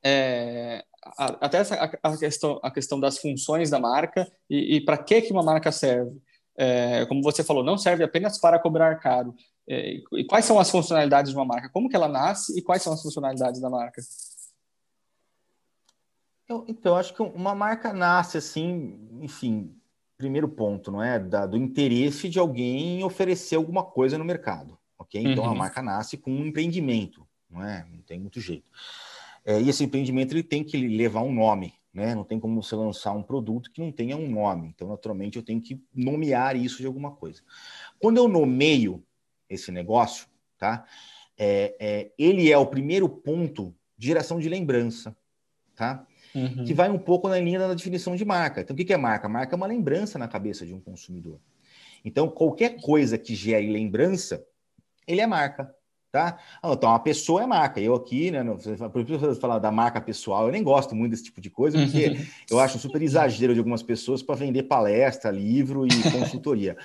é, 0.04 0.84
até 1.18 1.60
essa, 1.60 1.76
a, 1.76 2.10
a, 2.10 2.18
questão, 2.18 2.60
a 2.64 2.72
questão 2.72 3.00
das 3.00 3.18
funções 3.18 3.70
da 3.70 3.80
marca 3.80 4.32
e, 4.50 4.78
e 4.78 4.82
para 4.82 4.98
que, 4.98 5.22
que 5.22 5.32
uma 5.32 5.44
marca 5.44 5.72
serve. 5.72 6.22
É, 6.58 7.06
como 7.06 7.24
você 7.24 7.44
falou, 7.44 7.64
não 7.64 7.78
serve 7.78 8.04
apenas 8.04 8.38
para 8.38 8.60
cobrar 8.60 8.96
caro. 8.98 9.34
É, 9.68 9.96
e 10.14 10.26
quais 10.26 10.46
são 10.46 10.60
as 10.60 10.70
funcionalidades 10.70 11.32
de 11.32 11.38
uma 11.38 11.46
marca? 11.46 11.70
Como 11.70 11.90
que 11.90 11.96
ela 11.96 12.08
nasce 12.08 12.58
e 12.58 12.62
quais 12.62 12.82
são 12.82 12.94
as 12.94 13.02
funcionalidades 13.02 13.62
da 13.62 13.70
marca? 13.70 14.02
Eu, 16.48 16.66
então, 16.68 16.98
acho 16.98 17.14
que 17.14 17.22
uma 17.22 17.56
marca 17.56 17.94
nasce 17.94 18.38
assim, 18.38 19.00
enfim, 19.22 19.74
primeiro 20.18 20.50
ponto, 20.50 20.92
não 20.92 21.02
é? 21.02 21.18
Da, 21.18 21.46
do 21.46 21.56
interesse 21.56 22.28
de 22.28 22.38
alguém 22.38 23.00
em 23.00 23.04
oferecer 23.04 23.56
alguma 23.56 23.84
coisa 23.84 24.18
no 24.18 24.26
mercado, 24.26 24.78
ok? 25.00 25.24
Então, 25.24 25.46
uhum. 25.46 25.52
a 25.52 25.56
marca 25.56 25.82
nasce 25.82 26.18
com 26.18 26.32
um 26.32 26.46
empreendimento, 26.46 27.26
não 27.50 27.64
é? 27.64 27.88
Não 27.90 28.02
tem 28.02 28.20
muito 28.20 28.42
jeito. 28.42 28.70
É, 29.46 29.60
e 29.60 29.70
esse 29.70 29.84
empreendimento 29.84 30.34
ele 30.34 30.44
tem 30.44 30.64
que 30.64 30.78
levar 30.78 31.22
um 31.22 31.34
nome, 31.34 31.74
né? 31.94 32.14
Não 32.14 32.24
tem 32.24 32.40
como 32.40 32.62
você 32.62 32.76
lançar 32.76 33.12
um 33.14 33.24
produto 33.24 33.72
que 33.72 33.82
não 33.82 33.92
tenha 33.92 34.16
um 34.16 34.30
nome. 34.30 34.68
Então, 34.68 34.88
naturalmente, 34.88 35.38
eu 35.38 35.44
tenho 35.44 35.62
que 35.62 35.82
nomear 35.94 36.56
isso 36.56 36.78
de 36.78 36.86
alguma 36.86 37.12
coisa. 37.12 37.42
Quando 38.00 38.18
eu 38.18 38.28
nomeio 38.28 39.04
esse 39.50 39.72
negócio, 39.72 40.28
tá? 40.58 40.86
É, 41.38 41.76
é, 41.80 42.12
ele 42.18 42.52
é 42.52 42.58
o 42.58 42.68
primeiro 42.68 43.10
ponto 43.10 43.76
de 43.98 44.08
geração 44.08 44.40
de 44.40 44.48
lembrança, 44.48 45.16
tá? 45.76 46.06
Uhum. 46.34 46.64
Que 46.64 46.74
vai 46.74 46.90
um 46.90 47.00
pouco 47.00 47.28
na 47.28 47.40
linha 47.40 47.60
da 47.60 47.74
definição 47.74 48.16
de 48.16 48.24
marca. 48.24 48.62
Então, 48.62 48.74
o 48.74 48.78
que 48.78 48.94
é 48.94 48.98
marca? 48.98 49.28
Marca 49.28 49.56
é 49.56 49.58
uma 49.58 49.68
lembrança 49.68 50.18
na 50.18 50.28
cabeça 50.28 50.66
de 50.66 50.74
um 50.74 50.80
consumidor. 50.80 51.40
Então, 52.06 52.30
qualquer 52.30 52.80
coisa 52.82 53.18
que 53.18 53.36
gere 53.36 53.72
lembrança, 53.72 54.46
ele 55.08 55.22
é 55.22 55.28
marca 55.28 55.76
tá? 56.12 56.38
Ah, 56.62 56.74
então, 56.74 56.94
a 56.94 57.00
pessoa 57.00 57.44
é 57.44 57.46
marca. 57.46 57.80
Eu 57.80 57.96
aqui, 57.96 58.30
né, 58.32 58.44
por 58.92 59.36
falar 59.36 59.60
da 59.60 59.72
marca 59.72 60.02
pessoal, 60.02 60.46
eu 60.46 60.52
nem 60.52 60.62
gosto 60.62 60.94
muito 60.94 61.12
desse 61.12 61.24
tipo 61.24 61.40
de 61.40 61.50
coisa, 61.50 61.78
porque 61.78 62.10
uhum. 62.10 62.26
eu 62.50 62.60
acho 62.60 62.78
super 62.78 63.02
exagero 63.02 63.54
de 63.54 63.60
algumas 63.60 63.82
pessoas 63.82 64.22
para 64.22 64.36
vender 64.36 64.64
palestra, 64.64 65.32
livro 65.32 65.86
e 65.86 65.90
consultoria. 66.12 66.76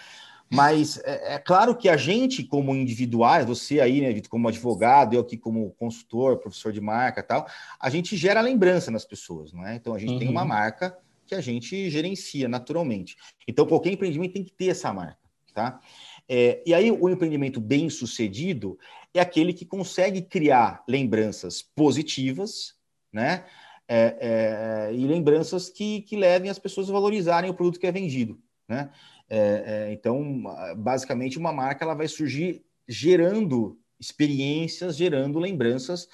Mas 0.48 0.98
é, 1.04 1.34
é, 1.34 1.38
claro 1.38 1.76
que 1.76 1.88
a 1.88 1.96
gente, 1.96 2.44
como 2.44 2.74
individuais, 2.74 3.44
você 3.44 3.80
aí, 3.80 4.00
né, 4.00 4.20
como 4.28 4.46
advogado, 4.46 5.14
eu 5.14 5.20
aqui 5.20 5.36
como 5.36 5.72
consultor, 5.72 6.38
professor 6.38 6.72
de 6.72 6.80
marca 6.80 7.22
tal, 7.22 7.46
a 7.80 7.90
gente 7.90 8.16
gera 8.16 8.40
lembrança 8.40 8.90
nas 8.90 9.04
pessoas, 9.04 9.52
não 9.52 9.66
é? 9.66 9.74
Então 9.74 9.92
a 9.92 9.98
gente 9.98 10.12
uhum. 10.12 10.18
tem 10.20 10.28
uma 10.28 10.42
uhum. 10.42 10.48
marca 10.48 10.96
que 11.26 11.34
a 11.34 11.40
gente 11.40 11.90
gerencia 11.90 12.48
naturalmente. 12.48 13.16
Então 13.48 13.66
qualquer 13.66 13.90
empreendimento 13.92 14.34
tem 14.34 14.44
que 14.44 14.52
ter 14.52 14.68
essa 14.68 14.92
marca, 14.92 15.18
tá? 15.52 15.80
É, 16.28 16.62
e 16.64 16.74
aí 16.74 16.90
o 16.90 17.08
empreendimento 17.08 17.60
bem 17.60 17.88
sucedido 17.88 18.78
é 19.18 19.22
aquele 19.22 19.52
que 19.52 19.64
consegue 19.64 20.22
criar 20.22 20.84
lembranças 20.88 21.62
positivas, 21.62 22.74
né? 23.12 23.44
É, 23.88 24.88
é, 24.90 24.94
e 24.94 25.06
lembranças 25.06 25.68
que, 25.68 26.02
que 26.02 26.16
levem 26.16 26.50
as 26.50 26.58
pessoas 26.58 26.90
a 26.90 26.92
valorizarem 26.92 27.48
o 27.48 27.54
produto 27.54 27.78
que 27.78 27.86
é 27.86 27.92
vendido, 27.92 28.40
né? 28.68 28.90
É, 29.28 29.88
é, 29.88 29.92
então, 29.92 30.42
basicamente, 30.76 31.38
uma 31.38 31.52
marca 31.52 31.84
ela 31.84 31.94
vai 31.94 32.08
surgir 32.08 32.64
gerando 32.88 33.78
experiências 33.98 34.96
gerando 34.96 35.38
lembranças 35.38 36.08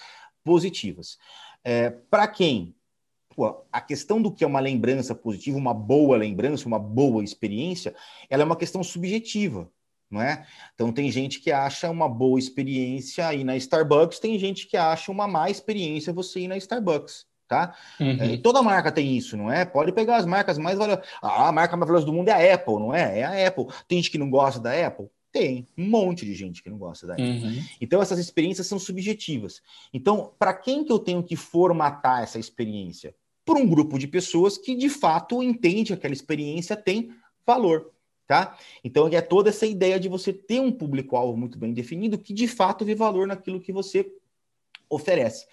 positivas. 0.45 1.19
É, 1.65 1.91
Para 1.91 2.29
quem 2.29 2.75
Pô, 3.35 3.65
a 3.73 3.81
questão 3.81 4.21
do 4.21 4.31
que 4.31 4.45
é 4.45 4.47
uma 4.47 4.61
lembrança 4.61 5.15
positiva, 5.15 5.57
uma 5.57 5.73
boa 5.73 6.17
lembrança, 6.17 6.67
uma 6.69 6.79
boa 6.79 7.25
experiência, 7.25 7.95
ela 8.29 8.43
é 8.43 8.47
uma 8.47 8.57
questão 8.57 8.83
subjetiva, 8.83 9.71
não 10.13 10.21
é? 10.21 10.47
Então 10.75 10.93
tem 10.93 11.11
gente 11.11 11.41
que 11.41 11.51
acha 11.51 11.91
uma 11.91 12.09
boa 12.09 12.39
experiência 12.39 13.33
ir 13.35 13.43
na 13.43 13.57
Starbucks, 13.57 14.19
tem 14.19 14.39
gente 14.39 14.67
que 14.67 14.77
acha 14.77 15.11
uma 15.11 15.27
má 15.27 15.51
experiência 15.51 16.13
você 16.13 16.41
ir 16.41 16.49
na 16.49 16.57
Starbucks, 16.57 17.27
tá? 17.49 17.75
Uhum. 17.99 18.19
É, 18.21 18.37
toda 18.37 18.63
marca 18.63 18.93
tem 18.93 19.17
isso, 19.17 19.37
não 19.37 19.51
é? 19.51 19.65
Pode 19.65 19.93
pegar 19.93 20.17
as 20.17 20.27
marcas 20.27 20.59
mais 20.59 20.79
valiosas. 20.79 21.05
Ah, 21.23 21.49
a 21.49 21.53
marca 21.53 21.77
mais 21.77 21.89
valiosa 21.89 22.07
do 22.07 22.13
mundo 22.13 22.29
é 22.29 22.51
a 22.51 22.55
Apple, 22.55 22.75
não 22.75 22.95
é? 22.95 23.21
É 23.21 23.25
a 23.25 23.49
Apple. 23.49 23.67
Tem 23.89 23.99
gente 23.99 24.11
que 24.11 24.19
não 24.19 24.31
gosta 24.31 24.61
da 24.61 24.87
Apple? 24.87 25.07
Tem 25.33 25.67
um 25.79 25.89
monte 25.89 26.27
de 26.27 26.35
gente 26.35 26.63
que 26.63 26.69
não 26.69 26.77
gosta 26.77 27.07
da 27.07 27.15
Apple. 27.15 27.27
Uhum. 27.27 27.63
Então 27.81 28.03
essas 28.03 28.19
experiências 28.19 28.67
são 28.67 28.79
subjetivas. 28.79 29.63
Então, 29.93 30.33
para 30.39 30.53
quem 30.53 30.85
que 30.85 30.93
eu 30.93 30.99
tenho 30.99 31.23
que 31.23 31.37
formatar 31.37 32.23
essa 32.23 32.39
experiência? 32.39 33.15
por 33.45 33.57
um 33.57 33.69
grupo 33.69 33.99
de 33.99 34.07
pessoas 34.07 34.57
que 34.57 34.75
de 34.75 34.89
fato 34.89 35.43
entende 35.43 35.89
que 35.89 35.93
aquela 35.95 36.15
experiência 36.15 36.77
tem 36.77 37.15
valor. 37.47 37.91
Tá? 38.33 38.57
Então 38.83 39.07
é 39.09 39.21
toda 39.21 39.51
essa 39.51 39.67
ideia 39.67 40.01
de 40.01 40.09
você 40.09 40.33
ter 40.33 40.59
um 40.59 40.73
público-alvo 40.73 41.37
muito 41.37 41.59
bem 41.59 41.75
definido 41.75 42.17
que 42.17 42.33
de 42.33 42.49
fato 42.49 42.83
vê 42.83 42.95
valor 42.95 43.27
naquilo 43.27 43.61
que 43.61 43.71
você 43.71 44.11
oferece. 44.89 45.45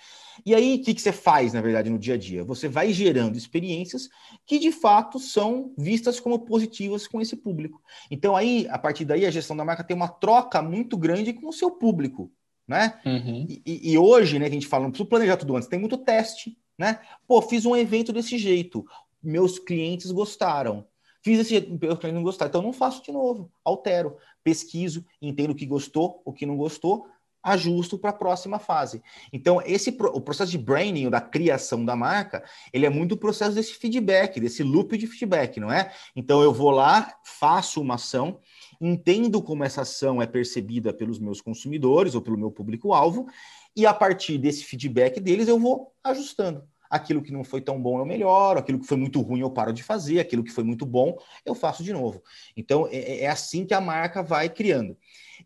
E 0.45 0.55
aí, 0.55 0.75
o 0.75 0.81
que, 0.81 0.93
que 0.93 1.01
você 1.01 1.11
faz, 1.11 1.51
na 1.51 1.59
verdade, 1.59 1.89
no 1.89 1.99
dia 1.99 2.13
a 2.13 2.17
dia? 2.17 2.41
Você 2.45 2.69
vai 2.69 2.93
gerando 2.93 3.37
experiências 3.37 4.07
que 4.45 4.57
de 4.57 4.71
fato 4.71 5.19
são 5.19 5.73
vistas 5.77 6.21
como 6.21 6.39
positivas 6.39 7.05
com 7.05 7.19
esse 7.19 7.35
público. 7.35 7.81
Então, 8.09 8.33
aí, 8.33 8.65
a 8.69 8.79
partir 8.79 9.03
daí, 9.03 9.25
a 9.25 9.29
gestão 9.29 9.57
da 9.57 9.65
marca 9.65 9.83
tem 9.83 9.93
uma 9.93 10.07
troca 10.07 10.61
muito 10.61 10.95
grande 10.95 11.33
com 11.33 11.49
o 11.49 11.53
seu 11.53 11.71
público. 11.71 12.31
Né? 12.65 12.97
Uhum. 13.05 13.45
E, 13.65 13.91
e, 13.91 13.97
hoje, 13.97 14.39
né, 14.39 14.45
que 14.45 14.51
a 14.51 14.53
gente 14.53 14.67
fala, 14.67 14.83
não 14.83 14.91
precisa 14.91 15.09
planejar 15.09 15.35
tudo 15.35 15.57
antes, 15.57 15.67
tem 15.67 15.79
muito 15.79 15.97
teste, 15.97 16.57
né? 16.77 17.01
Pô, 17.27 17.41
fiz 17.41 17.65
um 17.65 17.75
evento 17.75 18.13
desse 18.13 18.37
jeito, 18.37 18.85
meus 19.21 19.59
clientes 19.59 20.11
gostaram. 20.11 20.87
Fiz 21.21 21.39
esse 21.39 21.49
jeito, 21.49 21.77
clientes 21.77 22.13
não 22.13 22.23
gostaram, 22.23 22.49
então 22.49 22.62
não 22.62 22.73
faço 22.73 23.03
de 23.03 23.12
novo, 23.12 23.51
altero, 23.63 24.17
pesquiso, 24.43 25.05
entendo 25.21 25.51
o 25.51 25.55
que 25.55 25.65
gostou, 25.65 26.21
o 26.23 26.32
que 26.32 26.45
não 26.45 26.55
gostou, 26.55 27.08
ajusto 27.43 27.97
para 27.97 28.10
a 28.10 28.13
próxima 28.13 28.60
fase. 28.60 29.01
Então, 29.32 29.62
esse 29.65 29.89
o 29.89 30.21
processo 30.21 30.51
de 30.51 30.58
branding, 30.58 31.10
da 31.10 31.21
criação 31.21 31.84
da 31.84 31.95
marca, 31.95 32.43
ele 32.73 32.86
é 32.86 32.89
muito 32.89 33.13
o 33.13 33.17
processo 33.17 33.55
desse 33.55 33.73
feedback, 33.73 34.39
desse 34.39 34.63
loop 34.63 34.97
de 34.97 35.08
feedback, 35.08 35.60
não 35.60 35.71
é? 35.71 35.91
Então, 36.15 36.41
eu 36.41 36.53
vou 36.53 36.69
lá, 36.69 37.15
faço 37.23 37.82
uma 37.82 37.95
ação, 37.95 38.39
entendo 38.79 39.41
como 39.41 39.63
essa 39.63 39.82
ação 39.82 40.21
é 40.21 40.27
percebida 40.27 40.93
pelos 40.93 41.19
meus 41.19 41.41
consumidores 41.41 42.15
ou 42.15 42.21
pelo 42.21 42.38
meu 42.38 42.51
público-alvo, 42.51 43.27
e 43.75 43.86
a 43.86 43.93
partir 43.93 44.38
desse 44.38 44.63
feedback 44.65 45.19
deles 45.19 45.47
eu 45.47 45.60
vou 45.60 45.93
ajustando. 46.03 46.63
Aquilo 46.89 47.21
que 47.21 47.32
não 47.32 47.43
foi 47.43 47.62
tão 47.62 47.82
bom 47.82 47.99
eu 47.99 48.06
melhoro, 48.06 48.60
aquilo 48.60 48.80
que 48.80 48.88
foi 48.88 48.97
muito 48.97 49.21
ruim 49.21 49.41
eu 49.41 49.52
paro 49.52 49.71
de 49.71 49.84
fazer, 49.84 50.19
aquilo 50.19 50.43
que 50.43 50.52
foi 50.52 50.63
muito 50.63 50.86
bom 50.86 51.17
eu 51.45 51.54
faço 51.54 51.84
de 51.84 51.93
novo. 51.93 52.23
Então 52.58 52.88
é, 52.88 52.97
é, 52.97 53.21
é 53.23 53.28
assim 53.28 53.65
que 53.65 53.73
a 53.73 53.82
marca 53.82 54.23
vai 54.23 54.49
criando. 54.49 54.97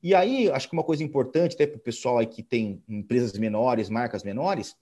E 0.01 0.15
aí, 0.15 0.49
acho 0.49 0.67
que 0.67 0.73
uma 0.73 0.83
coisa 0.83 1.03
importante, 1.03 1.53
até 1.53 1.67
para 1.67 1.77
o 1.77 1.81
pessoal 1.81 2.17
aí 2.17 2.25
que 2.25 2.41
tem 2.41 2.81
empresas 2.87 3.37
menores, 3.37 3.89
marcas 3.89 4.23
menores, 4.23 4.75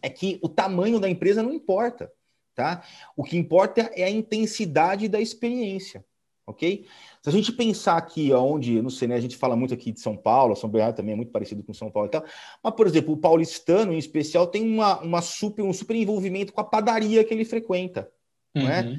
é 0.00 0.08
que 0.08 0.38
o 0.42 0.48
tamanho 0.48 0.98
da 0.98 1.08
empresa 1.08 1.42
não 1.42 1.52
importa, 1.52 2.10
tá? 2.54 2.82
O 3.16 3.24
que 3.24 3.36
importa 3.36 3.90
é 3.94 4.04
a 4.04 4.10
intensidade 4.10 5.08
da 5.08 5.20
experiência 5.20 6.04
ok? 6.46 6.86
Se 7.22 7.28
a 7.28 7.32
gente 7.32 7.52
pensar 7.52 7.96
aqui 7.96 8.32
onde, 8.32 8.80
não 8.82 8.90
sei, 8.90 9.08
né, 9.08 9.14
a 9.14 9.20
gente 9.20 9.36
fala 9.36 9.56
muito 9.56 9.72
aqui 9.72 9.92
de 9.92 10.00
São 10.00 10.16
Paulo, 10.16 10.54
São 10.54 10.68
Bernardo 10.68 10.96
também 10.96 11.12
é 11.14 11.16
muito 11.16 11.32
parecido 11.32 11.62
com 11.62 11.72
São 11.72 11.90
Paulo 11.90 12.08
e 12.08 12.10
tal, 12.10 12.24
mas, 12.62 12.74
por 12.74 12.86
exemplo, 12.86 13.14
o 13.14 13.16
paulistano, 13.16 13.92
em 13.92 13.98
especial, 13.98 14.46
tem 14.46 14.62
uma, 14.62 15.00
uma 15.00 15.22
super, 15.22 15.62
um 15.62 15.72
super 15.72 15.96
envolvimento 15.96 16.52
com 16.52 16.60
a 16.60 16.64
padaria 16.64 17.24
que 17.24 17.32
ele 17.32 17.44
frequenta, 17.44 18.10
uhum. 18.54 18.68
é? 18.68 18.82
Uhum. 18.82 18.98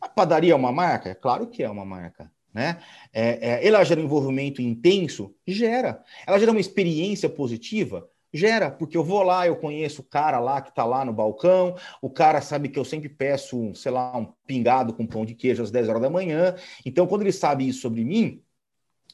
A 0.00 0.08
padaria 0.08 0.52
é 0.52 0.56
uma 0.56 0.72
marca? 0.72 1.10
É 1.10 1.14
claro 1.14 1.46
que 1.46 1.62
é 1.62 1.68
uma 1.68 1.84
marca, 1.84 2.30
né? 2.54 2.78
É, 3.12 3.50
é, 3.50 3.66
ela 3.66 3.82
gera 3.82 4.00
um 4.00 4.04
envolvimento 4.04 4.62
intenso? 4.62 5.34
Gera. 5.46 6.02
Ela 6.26 6.38
gera 6.38 6.52
uma 6.52 6.60
experiência 6.60 7.28
positiva? 7.28 8.08
Gera, 8.32 8.70
porque 8.70 8.96
eu 8.96 9.02
vou 9.04 9.22
lá, 9.22 9.46
eu 9.46 9.56
conheço 9.56 10.02
o 10.02 10.04
cara 10.04 10.38
lá 10.38 10.60
que 10.60 10.68
está 10.68 10.84
lá 10.84 11.04
no 11.04 11.12
balcão, 11.12 11.74
o 12.02 12.10
cara 12.10 12.40
sabe 12.42 12.68
que 12.68 12.78
eu 12.78 12.84
sempre 12.84 13.08
peço, 13.08 13.74
sei 13.74 13.90
lá, 13.90 14.16
um 14.16 14.32
pingado 14.46 14.92
com 14.92 15.06
pão 15.06 15.24
de 15.24 15.34
queijo 15.34 15.62
às 15.62 15.70
10 15.70 15.88
horas 15.88 16.02
da 16.02 16.10
manhã. 16.10 16.54
Então, 16.84 17.06
quando 17.06 17.22
ele 17.22 17.32
sabe 17.32 17.66
isso 17.66 17.80
sobre 17.80 18.04
mim, 18.04 18.42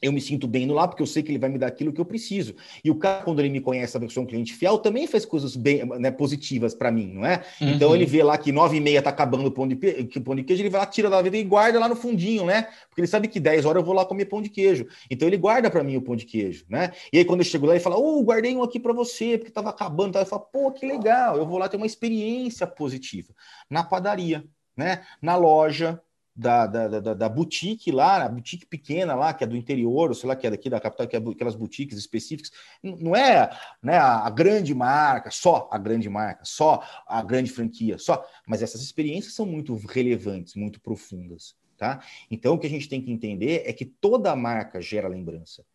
eu 0.01 0.11
me 0.11 0.19
sinto 0.19 0.47
bem 0.47 0.65
no 0.65 0.73
lá, 0.73 0.87
porque 0.87 1.01
eu 1.01 1.07
sei 1.07 1.23
que 1.23 1.31
ele 1.31 1.39
vai 1.39 1.49
me 1.49 1.57
dar 1.57 1.67
aquilo 1.67 1.93
que 1.93 2.01
eu 2.01 2.05
preciso. 2.05 2.53
E 2.83 2.91
o 2.91 2.95
cara, 2.95 3.23
quando 3.23 3.39
ele 3.39 3.49
me 3.49 3.61
conhece, 3.61 3.93
sabe 3.93 4.05
que 4.05 4.11
eu 4.11 4.13
sou 4.13 4.23
um 4.23 4.25
cliente 4.25 4.53
fiel, 4.53 4.77
também 4.77 5.07
faz 5.07 5.25
coisas 5.25 5.55
bem 5.55 5.85
né, 5.85 6.11
positivas 6.11 6.75
para 6.75 6.91
mim, 6.91 7.13
não 7.13 7.25
é? 7.25 7.43
Uhum. 7.61 7.69
Então 7.69 7.95
ele 7.95 8.05
vê 8.05 8.21
lá 8.21 8.37
que 8.37 8.51
nove 8.51 8.77
e 8.77 8.81
meia 8.81 9.01
tá 9.01 9.09
acabando 9.09 9.47
o 9.47 9.51
pão 9.51 9.67
de, 9.67 9.75
que, 9.75 10.19
pão 10.19 10.35
de 10.35 10.43
queijo, 10.43 10.61
ele 10.61 10.69
vai 10.69 10.81
lá, 10.81 10.85
tira 10.85 11.09
da 11.09 11.21
vida 11.21 11.37
e 11.37 11.43
guarda 11.43 11.79
lá 11.79 11.87
no 11.87 11.95
fundinho, 11.95 12.45
né? 12.45 12.67
Porque 12.89 13.01
ele 13.01 13.07
sabe 13.07 13.27
que 13.27 13.39
10 13.39 13.65
horas 13.65 13.81
eu 13.81 13.85
vou 13.85 13.95
lá 13.95 14.05
comer 14.05 14.25
pão 14.25 14.41
de 14.41 14.49
queijo. 14.49 14.85
Então 15.09 15.27
ele 15.27 15.37
guarda 15.37 15.71
para 15.71 15.83
mim 15.83 15.95
o 15.95 16.01
pão 16.01 16.15
de 16.15 16.25
queijo, 16.25 16.65
né? 16.69 16.91
E 17.11 17.17
aí 17.17 17.25
quando 17.25 17.39
eu 17.39 17.45
chego 17.45 17.65
lá, 17.65 17.73
ele 17.73 17.83
fala, 17.83 17.97
ô, 17.97 18.19
oh, 18.19 18.23
guardei 18.23 18.55
um 18.55 18.63
aqui 18.63 18.79
para 18.79 18.93
você, 18.93 19.37
porque 19.37 19.51
tava 19.51 19.69
acabando. 19.69 20.13
Tá? 20.13 20.19
Eu 20.19 20.25
falo, 20.25 20.47
pô, 20.51 20.71
que 20.71 20.85
legal, 20.85 21.37
eu 21.37 21.45
vou 21.45 21.57
lá 21.57 21.69
ter 21.69 21.77
uma 21.77 21.85
experiência 21.85 22.67
positiva. 22.67 23.33
Na 23.69 23.83
padaria, 23.83 24.43
né? 24.75 25.03
Na 25.21 25.35
loja, 25.37 26.01
da, 26.35 26.67
da, 26.67 26.99
da, 26.99 27.13
da, 27.13 27.29
boutique 27.29 27.91
lá, 27.91 28.25
a 28.25 28.29
boutique 28.29 28.65
pequena 28.65 29.15
lá, 29.15 29.33
que 29.33 29.43
é 29.43 29.47
do 29.47 29.55
interior, 29.55 30.09
ou 30.09 30.13
sei 30.13 30.27
lá, 30.27 30.35
que 30.35 30.45
é 30.45 30.51
daqui 30.51 30.69
da 30.69 30.81
capital, 30.81 31.07
que 31.07 31.15
é 31.15 31.19
aquelas 31.19 31.55
boutiques 31.55 31.97
específicas, 31.97 32.51
não 32.83 33.15
é 33.15 33.49
né, 33.81 33.97
a 33.97 34.29
grande 34.29 34.75
marca, 34.75 35.31
só 35.31 35.69
a 35.71 35.77
grande 35.77 36.09
marca, 36.09 36.43
só 36.43 36.83
a 37.07 37.23
grande 37.23 37.49
franquia, 37.49 37.97
só, 37.97 38.27
mas 38.45 38.61
essas 38.61 38.81
experiências 38.81 39.33
são 39.33 39.45
muito 39.45 39.73
relevantes, 39.87 40.55
muito 40.55 40.81
profundas, 40.81 41.55
tá? 41.77 42.03
Então, 42.29 42.55
o 42.55 42.59
que 42.59 42.67
a 42.67 42.69
gente 42.69 42.89
tem 42.89 43.01
que 43.01 43.11
entender 43.11 43.63
é 43.65 43.71
que 43.71 43.85
toda 43.85 44.35
marca 44.35 44.81
gera 44.81 45.07
lembrança, 45.07 45.65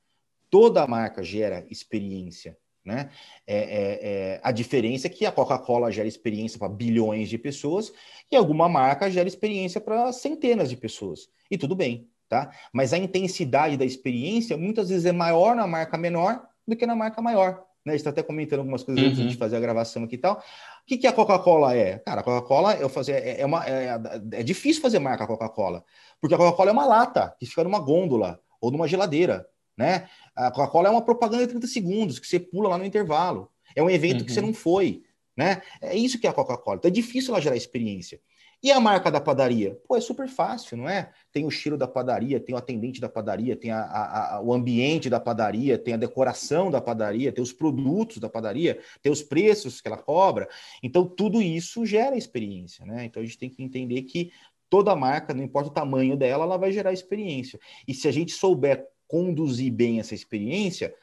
toda 0.51 0.87
marca 0.87 1.23
gera 1.23 1.67
experiência, 1.71 2.59
né? 2.85 3.11
É, 3.47 3.57
é, 3.57 3.99
é, 4.03 4.41
a 4.43 4.51
diferença 4.51 5.07
é 5.07 5.11
que 5.11 5.27
a 5.27 5.33
Coca-Cola 5.33 5.91
gera 5.91 6.09
experiência 6.09 6.59
para 6.59 6.69
bilhões 6.69 7.29
de 7.29 7.39
pessoas 7.39 7.93
e 8.31 8.37
alguma 8.37 8.69
marca 8.69 9.11
gera 9.11 9.29
experiência 9.29 9.81
para 9.81 10.13
centenas 10.13 10.71
de 10.71 10.77
pessoas. 10.77 11.29
E 11.51 11.59
tudo 11.59 11.75
bem, 11.75 12.09
tá? 12.29 12.51
Mas 12.73 12.93
a 12.93 12.99
intensidade 12.99 13.77
da 13.77 13.85
experiência 13.85 14.57
muitas 14.57 14.89
vezes 14.89 15.05
é 15.05 15.13
maior 15.13 15.55
na 15.55 15.67
marca 15.67 15.99
menor 15.99 16.43
do 16.67 16.77
que 16.77 16.87
na 16.87 16.97
marca 16.97 17.21
maior. 17.21 17.65
Né? 17.85 17.93
A 17.93 17.97
gente 17.97 18.01
está 18.01 18.11
até 18.11 18.23
comentando 18.23 18.61
algumas 18.61 18.83
coisas 18.83 19.03
uhum. 19.03 19.11
antes 19.11 19.31
de 19.31 19.37
fazer 19.37 19.57
a 19.57 19.61
gravação 19.61 20.05
aqui 20.05 20.15
e 20.15 20.19
tal. 20.19 20.37
O 20.37 20.87
que, 20.87 20.99
que 20.99 21.07
a 21.07 21.13
Coca-Cola 21.13 21.75
é? 21.75 21.99
Cara, 21.99 22.21
a 22.21 22.25
Coca-Cola 22.25 22.75
eu 22.75 22.89
fazer, 22.89 23.13
é, 23.13 23.41
é, 23.41 23.47
uma, 23.47 23.67
é, 23.67 24.01
é 24.33 24.43
difícil 24.43 24.83
fazer 24.83 24.99
marca 24.99 25.27
Coca-Cola, 25.27 25.85
porque 26.21 26.35
a 26.35 26.39
Coca-Cola 26.39 26.71
é 26.71 26.73
uma 26.73 26.87
lata 26.87 27.35
que 27.39 27.47
fica 27.47 27.65
numa 27.65 27.79
gôndola 27.79 28.41
ou 28.61 28.71
numa 28.71 28.89
geladeira. 28.89 29.47
Né? 29.81 30.07
A 30.37 30.51
Coca-Cola 30.51 30.89
é 30.89 30.91
uma 30.91 31.01
propaganda 31.01 31.47
de 31.47 31.53
30 31.53 31.67
segundos 31.67 32.19
que 32.19 32.27
você 32.27 32.39
pula 32.39 32.69
lá 32.69 32.77
no 32.77 32.85
intervalo. 32.85 33.51
É 33.75 33.83
um 33.83 33.89
evento 33.89 34.21
uhum. 34.21 34.27
que 34.27 34.33
você 34.33 34.41
uhum. 34.41 34.49
não 34.49 34.55
foi. 34.55 35.05
Né? 35.35 35.63
É 35.81 35.97
isso 35.97 36.21
que 36.21 36.27
é 36.27 36.31
a 36.31 36.35
Coca-Cola. 36.35 36.77
Então 36.77 36.91
é 36.91 36.93
difícil 36.93 37.33
ela 37.33 37.41
gerar 37.41 37.57
experiência. 37.57 38.21
E 38.63 38.71
a 38.71 38.79
marca 38.79 39.11
da 39.11 39.23
padaria? 39.23 39.81
Pô, 39.89 39.97
é 39.97 40.01
super 40.03 40.29
fácil, 40.29 40.77
não 40.77 40.87
é? 40.87 41.11
Tem 41.33 41.47
o 41.47 41.51
cheiro 41.51 41.79
da 41.79 41.89
padaria, 41.89 42.39
tem 42.39 42.55
o 42.55 42.59
atendente 42.59 43.01
da 43.01 43.09
padaria, 43.09 43.57
tem 43.57 43.71
a, 43.71 43.81
a, 43.81 44.37
a, 44.37 44.43
o 44.43 44.53
ambiente 44.53 45.09
da 45.09 45.19
padaria, 45.19 45.79
tem 45.79 45.95
a 45.95 45.97
decoração 45.97 46.71
da 46.71 46.79
padaria, 46.79 47.33
tem 47.33 47.43
os 47.43 47.55
produtos 47.55 48.19
da 48.19 48.29
padaria, 48.29 48.79
tem 49.01 49.11
os 49.11 49.23
preços 49.23 49.81
que 49.81 49.89
ela 49.89 49.97
cobra. 49.97 50.47
Então, 50.83 51.07
tudo 51.07 51.41
isso 51.41 51.87
gera 51.87 52.19
experiência, 52.19 52.85
né? 52.85 53.07
Então, 53.07 53.23
a 53.23 53.25
gente 53.25 53.39
tem 53.39 53.49
que 53.49 53.63
entender 53.63 54.03
que 54.03 54.31
toda 54.69 54.95
marca, 54.95 55.33
não 55.33 55.43
importa 55.43 55.71
o 55.71 55.73
tamanho 55.73 56.15
dela, 56.15 56.45
ela 56.45 56.59
vai 56.59 56.71
gerar 56.71 56.93
experiência. 56.93 57.59
E 57.89 57.95
se 57.95 58.07
a 58.07 58.13
gente 58.13 58.33
souber 58.33 58.87
conduzir 59.11 59.73
bem 59.73 59.99
essa 59.99 60.15
experiência, 60.15 60.95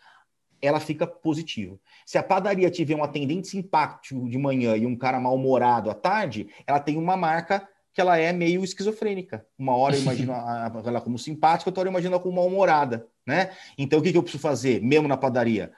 ela 0.62 0.80
fica 0.80 1.06
positiva. 1.06 1.78
Se 2.06 2.17
a 2.17 2.24
padaria 2.24 2.72
tiver 2.72 2.96
um 2.96 3.04
atendente 3.04 3.50
simpático 3.50 4.30
de 4.30 4.38
manhã 4.38 4.78
e 4.78 4.86
um 4.86 4.96
cara 4.96 5.20
mal-humorado 5.20 5.91
à 5.91 5.93
tarde, 5.93 6.48
ela 6.65 6.80
tem 6.80 6.98
uma 6.98 7.17
marca 7.17 7.67
que 7.93 8.00
ela 8.00 8.17
é 8.17 8.32
meio 8.32 8.63
esquizofrênica. 8.63 9.46
Uma 9.58 9.76
hora 9.76 9.96
eu 9.96 10.02
imagino 10.02 10.32
ela 10.32 11.02
como 11.02 11.20
simpática, 11.20 11.70
outra 11.70 11.82
hora 11.82 11.89
eu 11.89 11.91
imagino 11.91 12.13
ela 12.13 12.24
como 12.24 12.36
mal-humorada, 12.38 13.06
né? 13.26 13.52
Então, 13.78 14.00
o 14.00 14.02
que, 14.02 14.12
que 14.12 14.17
eu 14.17 14.24
preciso 14.24 14.41
fazer, 14.41 14.82
mesmo 14.82 15.08
na 15.08 15.17
padaria? 15.17 15.74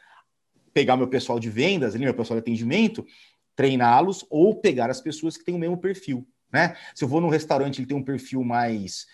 Pegar 0.71 0.95
meu 0.95 1.07
pessoal 1.07 1.39
de 1.39 1.49
vendas, 1.49 1.95
meu 1.95 2.13
pessoal 2.13 2.39
de 2.39 2.41
atendimento, 2.41 3.05
treiná-los 3.55 4.23
ou 4.29 4.55
pegar 4.55 4.89
as 4.89 5.01
pessoas 5.01 5.35
que 5.35 5.43
têm 5.43 5.55
o 5.55 5.59
mesmo 5.59 5.77
perfil, 5.77 6.27
né? 6.53 6.77
Se 6.93 7.03
eu 7.03 7.07
vou 7.07 7.19
num 7.19 7.27
restaurante, 7.27 7.79
ele 7.79 7.87
tem 7.87 7.97
um 7.97 8.03
perfil 8.03 8.43
mais 8.43 9.07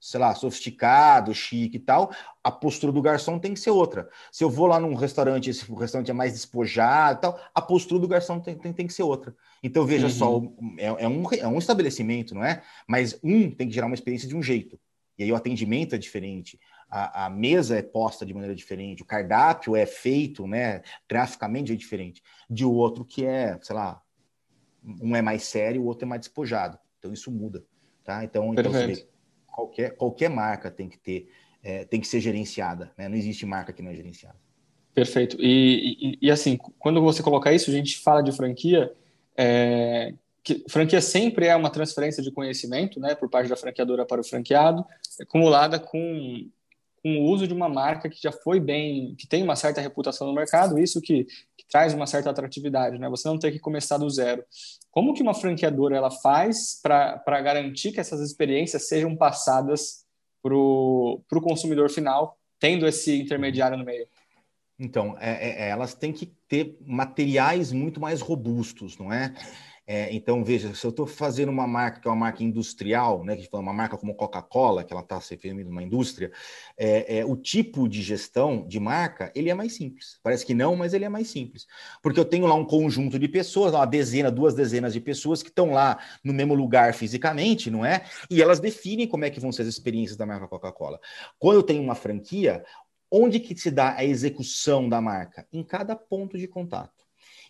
sei 0.00 0.18
lá, 0.18 0.34
sofisticado, 0.34 1.34
chique 1.34 1.76
e 1.76 1.80
tal, 1.80 2.10
a 2.42 2.50
postura 2.50 2.90
do 2.90 3.02
garçom 3.02 3.38
tem 3.38 3.52
que 3.52 3.60
ser 3.60 3.70
outra. 3.70 4.08
Se 4.32 4.42
eu 4.42 4.48
vou 4.48 4.66
lá 4.66 4.80
num 4.80 4.94
restaurante, 4.94 5.50
esse 5.50 5.70
restaurante 5.74 6.10
é 6.10 6.14
mais 6.14 6.32
despojado 6.32 7.18
e 7.18 7.20
tal, 7.20 7.40
a 7.54 7.60
postura 7.60 8.00
do 8.00 8.08
garçom 8.08 8.40
tem, 8.40 8.56
tem, 8.56 8.72
tem 8.72 8.86
que 8.86 8.94
ser 8.94 9.02
outra. 9.02 9.34
Então, 9.62 9.84
veja 9.84 10.06
uhum. 10.06 10.10
só, 10.10 10.42
é, 10.78 10.86
é, 11.04 11.08
um, 11.08 11.22
é 11.32 11.46
um 11.46 11.58
estabelecimento, 11.58 12.34
não 12.34 12.42
é? 12.42 12.62
Mas 12.88 13.18
um 13.22 13.50
tem 13.50 13.68
que 13.68 13.74
gerar 13.74 13.86
uma 13.86 13.94
experiência 13.94 14.26
de 14.26 14.34
um 14.34 14.42
jeito. 14.42 14.80
E 15.18 15.22
aí 15.22 15.30
o 15.30 15.36
atendimento 15.36 15.94
é 15.94 15.98
diferente, 15.98 16.58
a, 16.88 17.26
a, 17.26 17.30
mesa 17.30 17.76
é 17.76 17.82
posta 17.82 18.24
de 18.24 18.32
maneira 18.32 18.54
diferente, 18.54 19.02
o 19.02 19.06
cardápio 19.06 19.76
é 19.76 19.84
feito, 19.84 20.46
né, 20.46 20.80
graficamente 21.06 21.72
é 21.72 21.76
diferente, 21.76 22.22
de 22.48 22.64
outro 22.64 23.04
que 23.04 23.26
é, 23.26 23.58
sei 23.62 23.76
lá, 23.76 24.00
um 24.82 25.14
é 25.14 25.20
mais 25.20 25.42
sério, 25.42 25.82
o 25.82 25.84
outro 25.84 26.06
é 26.06 26.08
mais 26.08 26.22
despojado. 26.22 26.78
Então 26.98 27.12
isso 27.12 27.30
muda, 27.30 27.62
tá? 28.02 28.24
Então, 28.24 28.52
então 28.54 28.72
qualquer, 29.50 29.96
qualquer 29.96 30.30
marca 30.30 30.70
tem 30.70 30.88
que 30.88 30.98
ter, 30.98 31.30
é, 31.62 31.84
tem 31.84 32.00
que 32.00 32.06
ser 32.06 32.20
gerenciada, 32.20 32.92
né? 32.96 33.08
Não 33.08 33.16
existe 33.16 33.44
marca 33.44 33.72
que 33.72 33.82
não 33.82 33.90
é 33.90 33.94
gerenciada. 33.94 34.36
Perfeito. 34.94 35.36
E, 35.40 36.18
e, 36.20 36.26
e 36.26 36.30
assim, 36.30 36.58
quando 36.78 37.00
você 37.00 37.22
colocar 37.22 37.52
isso, 37.52 37.70
a 37.70 37.74
gente 37.74 37.98
fala 37.98 38.22
de 38.22 38.32
franquia, 38.32 38.92
é, 39.36 40.14
que 40.42 40.64
franquia 40.68 41.00
sempre 41.00 41.46
é 41.46 41.54
uma 41.54 41.70
transferência 41.70 42.22
de 42.22 42.30
conhecimento, 42.30 42.98
né, 42.98 43.14
por 43.14 43.28
parte 43.28 43.48
da 43.48 43.56
franqueadora 43.56 44.04
para 44.04 44.20
o 44.20 44.24
franqueado, 44.24 44.84
acumulada 45.20 45.78
com 45.78 46.48
com 47.02 47.18
o 47.18 47.24
uso 47.30 47.46
de 47.46 47.54
uma 47.54 47.68
marca 47.68 48.08
que 48.08 48.20
já 48.22 48.30
foi 48.30 48.60
bem, 48.60 49.14
que 49.16 49.26
tem 49.26 49.42
uma 49.42 49.56
certa 49.56 49.80
reputação 49.80 50.26
no 50.26 50.34
mercado, 50.34 50.78
isso 50.78 51.00
que, 51.00 51.24
que 51.24 51.66
traz 51.68 51.94
uma 51.94 52.06
certa 52.06 52.30
atratividade, 52.30 52.98
né? 52.98 53.08
Você 53.08 53.26
não 53.28 53.38
tem 53.38 53.50
que 53.50 53.58
começar 53.58 53.96
do 53.98 54.08
zero. 54.10 54.44
Como 54.90 55.14
que 55.14 55.22
uma 55.22 55.34
franqueadora 55.34 55.96
ela 55.96 56.10
faz 56.10 56.78
para 56.82 57.40
garantir 57.40 57.92
que 57.92 58.00
essas 58.00 58.20
experiências 58.20 58.88
sejam 58.88 59.16
passadas 59.16 60.04
para 60.42 60.54
o 60.54 61.42
consumidor 61.42 61.90
final, 61.90 62.38
tendo 62.58 62.86
esse 62.86 63.20
intermediário 63.20 63.78
no 63.78 63.84
meio? 63.84 64.06
Então, 64.78 65.14
é, 65.20 65.66
é, 65.66 65.68
elas 65.68 65.94
têm 65.94 66.12
que 66.12 66.26
ter 66.48 66.76
materiais 66.80 67.70
muito 67.70 68.00
mais 68.00 68.22
robustos, 68.22 68.96
não 68.96 69.12
é? 69.12 69.34
É, 69.86 70.12
então, 70.14 70.44
veja, 70.44 70.72
se 70.72 70.86
eu 70.86 70.90
estou 70.90 71.06
fazendo 71.06 71.48
uma 71.48 71.66
marca 71.66 72.00
que 72.00 72.06
é 72.06 72.10
uma 72.10 72.16
marca 72.16 72.44
industrial, 72.44 73.24
né, 73.24 73.36
que 73.36 73.48
é 73.52 73.58
uma 73.58 73.72
marca 73.72 73.96
como 73.96 74.14
Coca-Cola, 74.14 74.84
que 74.84 74.92
ela 74.92 75.02
está 75.02 75.20
se 75.20 75.34
referindo 75.34 75.68
uma 75.68 75.82
indústria, 75.82 76.30
é, 76.76 77.18
é, 77.18 77.24
o 77.24 77.36
tipo 77.36 77.88
de 77.88 78.00
gestão 78.00 78.66
de 78.68 78.78
marca, 78.78 79.32
ele 79.34 79.50
é 79.50 79.54
mais 79.54 79.74
simples. 79.74 80.20
Parece 80.22 80.46
que 80.46 80.54
não, 80.54 80.76
mas 80.76 80.94
ele 80.94 81.04
é 81.04 81.08
mais 81.08 81.28
simples. 81.28 81.66
Porque 82.02 82.20
eu 82.20 82.24
tenho 82.24 82.46
lá 82.46 82.54
um 82.54 82.64
conjunto 82.64 83.18
de 83.18 83.26
pessoas, 83.26 83.74
uma 83.74 83.84
dezena, 83.84 84.30
duas 84.30 84.54
dezenas 84.54 84.92
de 84.92 85.00
pessoas 85.00 85.42
que 85.42 85.48
estão 85.48 85.72
lá 85.72 85.98
no 86.22 86.32
mesmo 86.32 86.54
lugar 86.54 86.94
fisicamente, 86.94 87.68
não 87.70 87.84
é? 87.84 88.04
E 88.30 88.40
elas 88.40 88.60
definem 88.60 89.08
como 89.08 89.24
é 89.24 89.30
que 89.30 89.40
vão 89.40 89.50
ser 89.50 89.62
as 89.62 89.68
experiências 89.68 90.16
da 90.16 90.24
marca 90.24 90.46
Coca-Cola. 90.46 91.00
Quando 91.38 91.56
eu 91.56 91.62
tenho 91.62 91.82
uma 91.82 91.96
franquia, 91.96 92.64
onde 93.10 93.40
que 93.40 93.56
se 93.56 93.70
dá 93.70 93.96
a 93.96 94.04
execução 94.04 94.88
da 94.88 95.00
marca? 95.00 95.46
Em 95.52 95.64
cada 95.64 95.96
ponto 95.96 96.38
de 96.38 96.46
contato. 96.46 96.99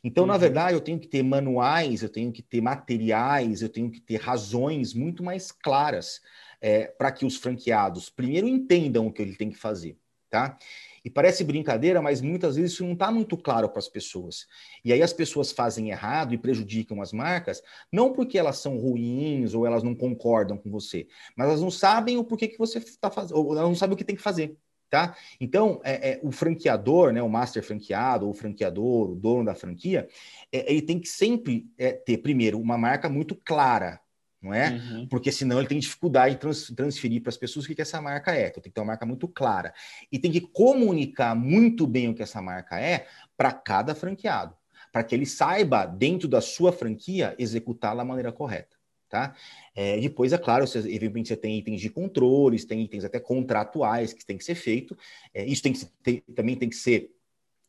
Então, 0.03 0.24
uhum. 0.24 0.28
na 0.28 0.38
verdade, 0.38 0.74
eu 0.74 0.80
tenho 0.80 0.98
que 0.98 1.09
ter 1.09 1.22
manuais, 1.22 2.03
eu 2.03 2.09
tenho 2.09 2.32
que 2.32 2.42
ter 2.42 2.61
materiais, 2.61 3.62
eu 3.62 3.68
tenho 3.68 3.90
que 3.90 4.01
ter 4.01 4.16
razões 4.16 4.94
muito 4.94 5.22
mais 5.22 5.53
claras 5.53 6.20
é, 6.61 6.86
para 6.86 7.12
que 7.12 7.24
os 7.24 7.36
franqueados, 7.36 8.09
primeiro, 8.11 8.48
entendam 8.48 9.07
o 9.07 9.12
que 9.12 9.22
ele 9.22 9.36
tem 9.36 9.51
que 9.51 9.59
fazer, 9.59 9.98
tá? 10.30 10.59
E 11.05 11.09
parece 11.09 11.42
brincadeira, 11.44 12.03
mas 12.03 12.20
muitas 12.20 12.57
vezes 12.57 12.72
isso 12.72 12.84
não 12.84 12.92
está 12.92 13.11
muito 13.11 13.36
claro 13.36 13.68
para 13.70 13.78
as 13.78 13.88
pessoas. 13.88 14.46
E 14.84 14.92
aí 14.92 15.03
as 15.03 15.12
pessoas 15.12 15.51
fazem 15.51 15.90
errado 15.90 16.34
e 16.34 16.38
prejudicam 16.38 17.01
as 17.01 17.12
marcas, 17.12 17.62
não 17.90 18.12
porque 18.12 18.38
elas 18.38 18.59
são 18.59 18.76
ruins 18.76 19.55
ou 19.55 19.66
elas 19.66 19.82
não 19.82 19.94
concordam 19.94 20.59
com 20.59 20.70
você, 20.70 21.09
mas 21.36 21.48
elas 21.48 21.61
não 21.62 21.70
sabem 21.70 22.18
o 22.18 22.24
porquê 22.24 22.48
que 22.48 22.59
você 22.59 22.78
está 22.78 23.11
fazendo, 23.11 23.38
ou 23.38 23.53
elas 23.53 23.68
não 23.68 23.74
sabem 23.74 23.94
o 23.94 23.96
que 23.96 24.05
tem 24.05 24.16
que 24.16 24.22
fazer. 24.22 24.57
Tá? 24.91 25.16
Então, 25.41 25.80
é, 25.84 26.11
é, 26.11 26.20
o 26.20 26.32
franqueador, 26.32 27.12
né, 27.12 27.22
o 27.22 27.28
master 27.28 27.62
franqueado, 27.62 28.26
ou 28.26 28.32
o 28.32 28.34
franqueador, 28.34 29.12
o 29.12 29.14
dono 29.14 29.45
da 29.45 29.55
franquia, 29.55 30.09
é, 30.51 30.68
ele 30.68 30.82
tem 30.82 30.99
que 30.99 31.09
sempre 31.09 31.70
é, 31.78 31.93
ter, 31.93 32.18
primeiro, 32.18 32.59
uma 32.59 32.76
marca 32.76 33.09
muito 33.09 33.36
clara, 33.36 34.01
não 34.43 34.53
é? 34.53 34.70
Uhum. 34.70 35.07
Porque 35.07 35.30
senão 35.30 35.61
ele 35.61 35.68
tem 35.68 35.78
dificuldade 35.78 36.34
de 36.34 36.41
trans, 36.41 36.72
transferir 36.74 37.22
para 37.22 37.30
as 37.30 37.36
pessoas 37.36 37.64
o 37.64 37.68
que, 37.68 37.76
que 37.76 37.82
essa 37.82 38.03
marca 38.03 38.34
é. 38.34 38.49
Então, 38.49 38.61
tem 38.61 38.68
que 38.68 38.74
ter 38.74 38.80
uma 38.80 38.88
marca 38.88 39.07
muito 39.07 39.28
clara. 39.28 39.72
E 40.11 40.18
tem 40.18 40.32
que 40.32 40.41
comunicar 40.41 41.36
muito 41.36 41.86
bem 41.86 42.09
o 42.09 42.14
que 42.14 42.24
essa 42.24 42.43
marca 42.43 42.80
é 42.80 43.07
para 43.36 43.53
cada 43.53 43.95
franqueado, 43.95 44.57
para 44.91 45.05
que 45.05 45.14
ele 45.14 45.26
saiba, 45.26 45.86
dentro 45.86 46.26
da 46.26 46.41
sua 46.41 46.72
franquia, 46.72 47.36
executá-la 47.38 48.03
da 48.03 48.05
maneira 48.05 48.32
correta 48.32 48.80
tá? 49.11 49.34
É, 49.74 50.00
depois, 50.00 50.32
é 50.32 50.38
claro, 50.38 50.66
você, 50.66 50.78
evidentemente 50.78 51.28
você 51.28 51.36
tem 51.36 51.58
itens 51.58 51.80
de 51.80 51.90
controles, 51.90 52.64
tem 52.64 52.80
itens 52.82 53.04
até 53.04 53.18
contratuais 53.18 54.12
que 54.12 54.24
tem 54.24 54.38
que 54.38 54.44
ser 54.44 54.54
feito. 54.54 54.96
É, 55.34 55.44
isso 55.44 55.62
tem 55.62 55.72
que 55.72 55.84
ter, 56.02 56.22
também 56.34 56.56
tem 56.56 56.68
que 56.68 56.76
ser 56.76 57.11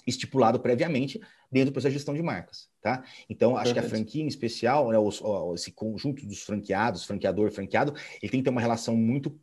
estipulado 0.07 0.59
previamente 0.59 1.19
dentro 1.51 1.71
do 1.71 1.73
processo 1.73 1.91
de 1.91 1.97
gestão 1.97 2.13
de 2.13 2.21
marcas, 2.21 2.69
tá? 2.81 3.03
Então, 3.29 3.57
acho 3.57 3.73
Perfeito. 3.73 3.81
que 3.81 3.85
a 3.85 3.97
franquia 3.97 4.23
em 4.23 4.27
especial, 4.27 4.89
né, 4.89 4.97
os, 4.97 5.21
esse 5.55 5.71
conjunto 5.71 6.25
dos 6.25 6.41
franqueados, 6.43 7.03
franqueador, 7.03 7.51
franqueado, 7.51 7.93
ele 8.21 8.31
tem 8.31 8.39
que 8.39 8.45
ter 8.45 8.49
uma 8.49 8.61
relação 8.61 8.95
muito 8.95 9.37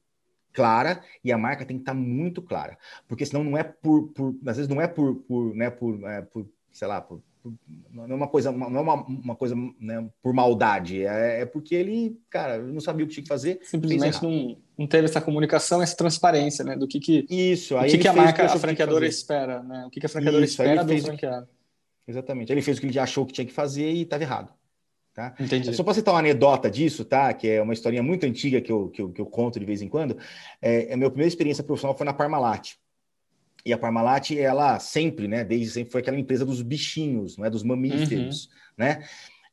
clara 0.53 1.05
e 1.23 1.31
a 1.31 1.39
marca 1.39 1.65
tem 1.65 1.77
que 1.77 1.83
estar 1.83 1.95
muito 1.95 2.43
clara, 2.43 2.79
porque 3.07 3.25
senão 3.27 3.45
não 3.45 3.57
é 3.57 3.63
por, 3.63 4.09
por 4.09 4.35
às 4.47 4.57
vezes 4.57 4.69
não 4.69 4.81
é 4.81 4.89
por, 4.89 5.17
por, 5.17 5.55
né, 5.55 5.71
por, 5.71 6.03
é, 6.05 6.23
por 6.23 6.49
sei 6.73 6.89
lá, 6.89 7.01
por 7.01 7.23
não 7.91 8.05
é 8.05 8.15
uma 8.15 8.29
coisa, 8.29 8.53
não 8.53 8.77
é 8.77 8.81
uma, 8.81 8.95
uma 8.95 9.37
coisa 9.37 9.55
né, 9.81 10.09
por 10.23 10.33
maldade, 10.33 11.05
é, 11.05 11.43
é, 11.43 11.47
porque 11.47 11.75
ele, 11.75 12.19
cara, 12.31 12.59
não 12.59 12.81
sabia 12.81 13.05
o 13.05 13.09
que 13.09 13.15
tinha 13.15 13.23
que 13.23 13.29
fazer. 13.29 13.59
Simplesmente 13.63 14.23
não, 14.23 14.57
não 14.77 14.87
teve 14.87 15.07
essa 15.07 15.21
comunicação, 15.21 15.83
essa 15.83 15.97
transparência, 15.97 16.65
né? 16.65 16.77
Do 16.77 16.87
que, 16.87 17.01
que, 17.01 17.27
Isso, 17.29 17.77
aí 17.77 17.89
o 17.89 17.93
que, 17.93 17.99
que 17.99 18.09
a 18.09 18.13
marca, 18.13 18.45
a 18.45 18.59
franqueadora 18.59 19.07
espera, 19.07 19.63
né? 19.63 19.85
O 19.87 19.91
que, 19.91 20.01
que 20.01 20.07
a 20.07 20.09
franqueadora 20.09 20.45
Isso, 20.45 20.61
espera 20.61 20.85
do 20.85 20.99
franqueado. 20.99 21.49
Exatamente. 22.07 22.51
Ele 22.51 22.63
fez 22.63 22.79
o 22.79 22.81
que 22.81 22.87
ele 22.87 22.99
achou 22.99 23.27
que 23.27 23.33
tinha 23.33 23.47
que 23.47 23.53
fazer 23.53 23.91
e 23.91 24.03
estava 24.03 24.23
errado. 24.23 24.53
Tá? 25.15 25.35
Entendi. 25.41 25.75
Só 25.75 25.83
para 25.83 25.95
citar 25.95 26.15
uma 26.15 26.21
anedota 26.21 26.71
disso, 26.71 27.05
tá? 27.05 27.35
Que 27.35 27.49
é 27.49 27.61
uma 27.61 27.73
historinha 27.73 28.03
muito 28.03 28.25
antiga 28.25 28.61
que 28.61 28.71
eu, 28.71 28.89
que 28.89 29.03
eu, 29.03 29.11
que 29.11 29.21
eu 29.21 29.27
conto 29.27 29.59
de 29.59 29.67
vez 29.67 29.83
em 29.83 29.89
quando. 29.89 30.17
É, 30.63 30.93
a 30.95 30.97
minha 30.97 31.11
primeira 31.11 31.29
experiência 31.29 31.65
profissional 31.65 31.97
foi 31.97 32.07
na 32.07 32.15
Parmalat. 32.15 32.77
E 33.65 33.73
a 33.73 33.79
Parmalat, 33.79 34.31
ela 34.31 34.79
sempre, 34.79 35.29
né, 35.29 35.45
desde 35.45 35.71
sempre 35.71 35.93
foi 35.93 36.01
aquela 36.01 36.19
empresa 36.19 36.45
dos 36.45 36.63
bichinhos, 36.63 37.37
não 37.37 37.45
é, 37.45 37.51
dos 37.51 37.63
mamíferos, 37.63 38.47
uhum. 38.47 38.51
né? 38.79 39.05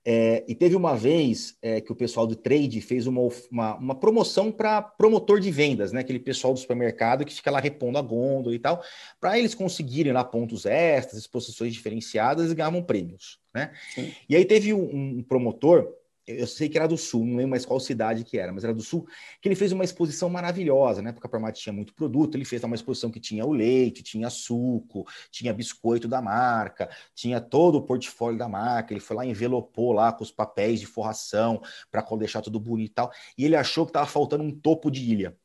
É, 0.07 0.45
e 0.47 0.53
teve 0.53 0.75
uma 0.75 0.95
vez 0.95 1.57
é, 1.63 1.81
que 1.81 1.91
o 1.91 1.95
pessoal 1.95 2.27
do 2.27 2.35
trade 2.35 2.79
fez 2.79 3.07
uma, 3.07 3.21
uma, 3.49 3.75
uma 3.75 3.95
promoção 3.95 4.51
para 4.51 4.79
promotor 4.79 5.39
de 5.39 5.49
vendas, 5.49 5.91
né? 5.91 6.01
Aquele 6.01 6.19
pessoal 6.19 6.53
do 6.53 6.59
supermercado 6.59 7.25
que 7.25 7.33
fica 7.33 7.49
lá 7.49 7.59
repondo 7.59 7.97
a 7.97 8.03
gôndola 8.03 8.53
e 8.53 8.59
tal, 8.59 8.83
para 9.19 9.39
eles 9.39 9.55
conseguirem 9.55 10.13
lá 10.13 10.23
pontos 10.23 10.67
extras, 10.67 11.19
exposições 11.19 11.73
diferenciadas 11.73 12.51
e 12.51 12.55
ganhavam 12.55 12.83
prêmios, 12.83 13.39
né? 13.51 13.73
Sim. 13.95 14.13
E 14.29 14.35
aí 14.35 14.45
teve 14.45 14.75
um, 14.75 15.17
um 15.17 15.23
promotor 15.23 15.91
eu 16.27 16.47
sei 16.47 16.67
que 16.67 16.77
era 16.77 16.87
do 16.87 16.97
Sul, 16.97 17.25
não 17.25 17.35
lembro 17.35 17.51
mais 17.51 17.65
qual 17.65 17.79
cidade 17.79 18.23
que 18.23 18.37
era, 18.37 18.51
mas 18.51 18.63
era 18.63 18.73
do 18.73 18.81
Sul, 18.81 19.07
que 19.41 19.47
ele 19.47 19.55
fez 19.55 19.71
uma 19.71 19.83
exposição 19.83 20.29
maravilhosa, 20.29 21.01
né? 21.01 21.11
Porque 21.11 21.27
a 21.27 21.29
Parmalat 21.29 21.59
tinha 21.59 21.73
muito 21.73 21.93
produto, 21.93 22.35
ele 22.35 22.45
fez 22.45 22.63
uma 22.63 22.75
exposição 22.75 23.11
que 23.11 23.19
tinha 23.19 23.45
o 23.45 23.53
leite, 23.53 24.01
tinha 24.01 24.29
suco, 24.29 25.05
tinha 25.29 25.53
biscoito 25.53 26.07
da 26.07 26.21
marca, 26.21 26.89
tinha 27.13 27.39
todo 27.39 27.75
o 27.75 27.81
portfólio 27.81 28.37
da 28.39 28.49
marca, 28.49 28.93
ele 28.93 28.99
foi 28.99 29.15
lá 29.15 29.25
envelopou 29.25 29.93
lá 29.93 30.11
com 30.11 30.23
os 30.23 30.31
papéis 30.31 30.79
de 30.79 30.85
forração 30.85 31.61
para 31.91 32.03
deixar 32.17 32.41
tudo 32.41 32.59
bonito 32.59 32.91
e 32.91 32.93
tal, 32.93 33.11
e 33.37 33.45
ele 33.45 33.55
achou 33.55 33.85
que 33.85 33.91
estava 33.91 34.07
faltando 34.07 34.43
um 34.43 34.51
topo 34.51 34.89
de 34.89 35.03
ilha. 35.03 35.37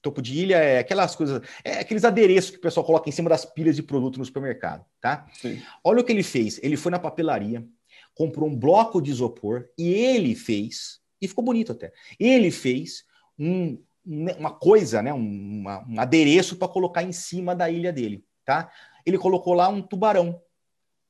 Topo 0.00 0.20
de 0.20 0.36
ilha 0.36 0.56
é 0.56 0.78
aquelas 0.80 1.14
coisas, 1.14 1.40
é 1.62 1.78
aqueles 1.78 2.04
adereços 2.04 2.50
que 2.50 2.56
o 2.56 2.60
pessoal 2.60 2.84
coloca 2.84 3.08
em 3.08 3.12
cima 3.12 3.30
das 3.30 3.44
pilhas 3.44 3.76
de 3.76 3.84
produto 3.84 4.18
no 4.18 4.24
supermercado, 4.24 4.84
tá? 5.00 5.26
Sim. 5.32 5.62
Olha 5.84 6.00
o 6.00 6.04
que 6.04 6.10
ele 6.10 6.24
fez. 6.24 6.58
Ele 6.60 6.76
foi 6.76 6.90
na 6.90 6.98
papelaria, 6.98 7.64
comprou 8.14 8.48
um 8.48 8.56
bloco 8.56 9.00
de 9.00 9.10
isopor 9.10 9.68
e 9.78 9.92
ele 9.92 10.34
fez, 10.34 11.00
e 11.20 11.28
ficou 11.28 11.44
bonito 11.44 11.72
até, 11.72 11.92
ele 12.18 12.50
fez 12.50 13.04
um, 13.38 13.78
uma 14.04 14.50
coisa, 14.50 15.02
né, 15.02 15.12
um, 15.12 15.64
um 15.88 16.00
adereço 16.00 16.56
para 16.56 16.68
colocar 16.68 17.02
em 17.02 17.12
cima 17.12 17.54
da 17.54 17.70
ilha 17.70 17.92
dele, 17.92 18.24
tá? 18.44 18.70
Ele 19.04 19.18
colocou 19.18 19.54
lá 19.54 19.68
um 19.68 19.82
tubarão. 19.82 20.40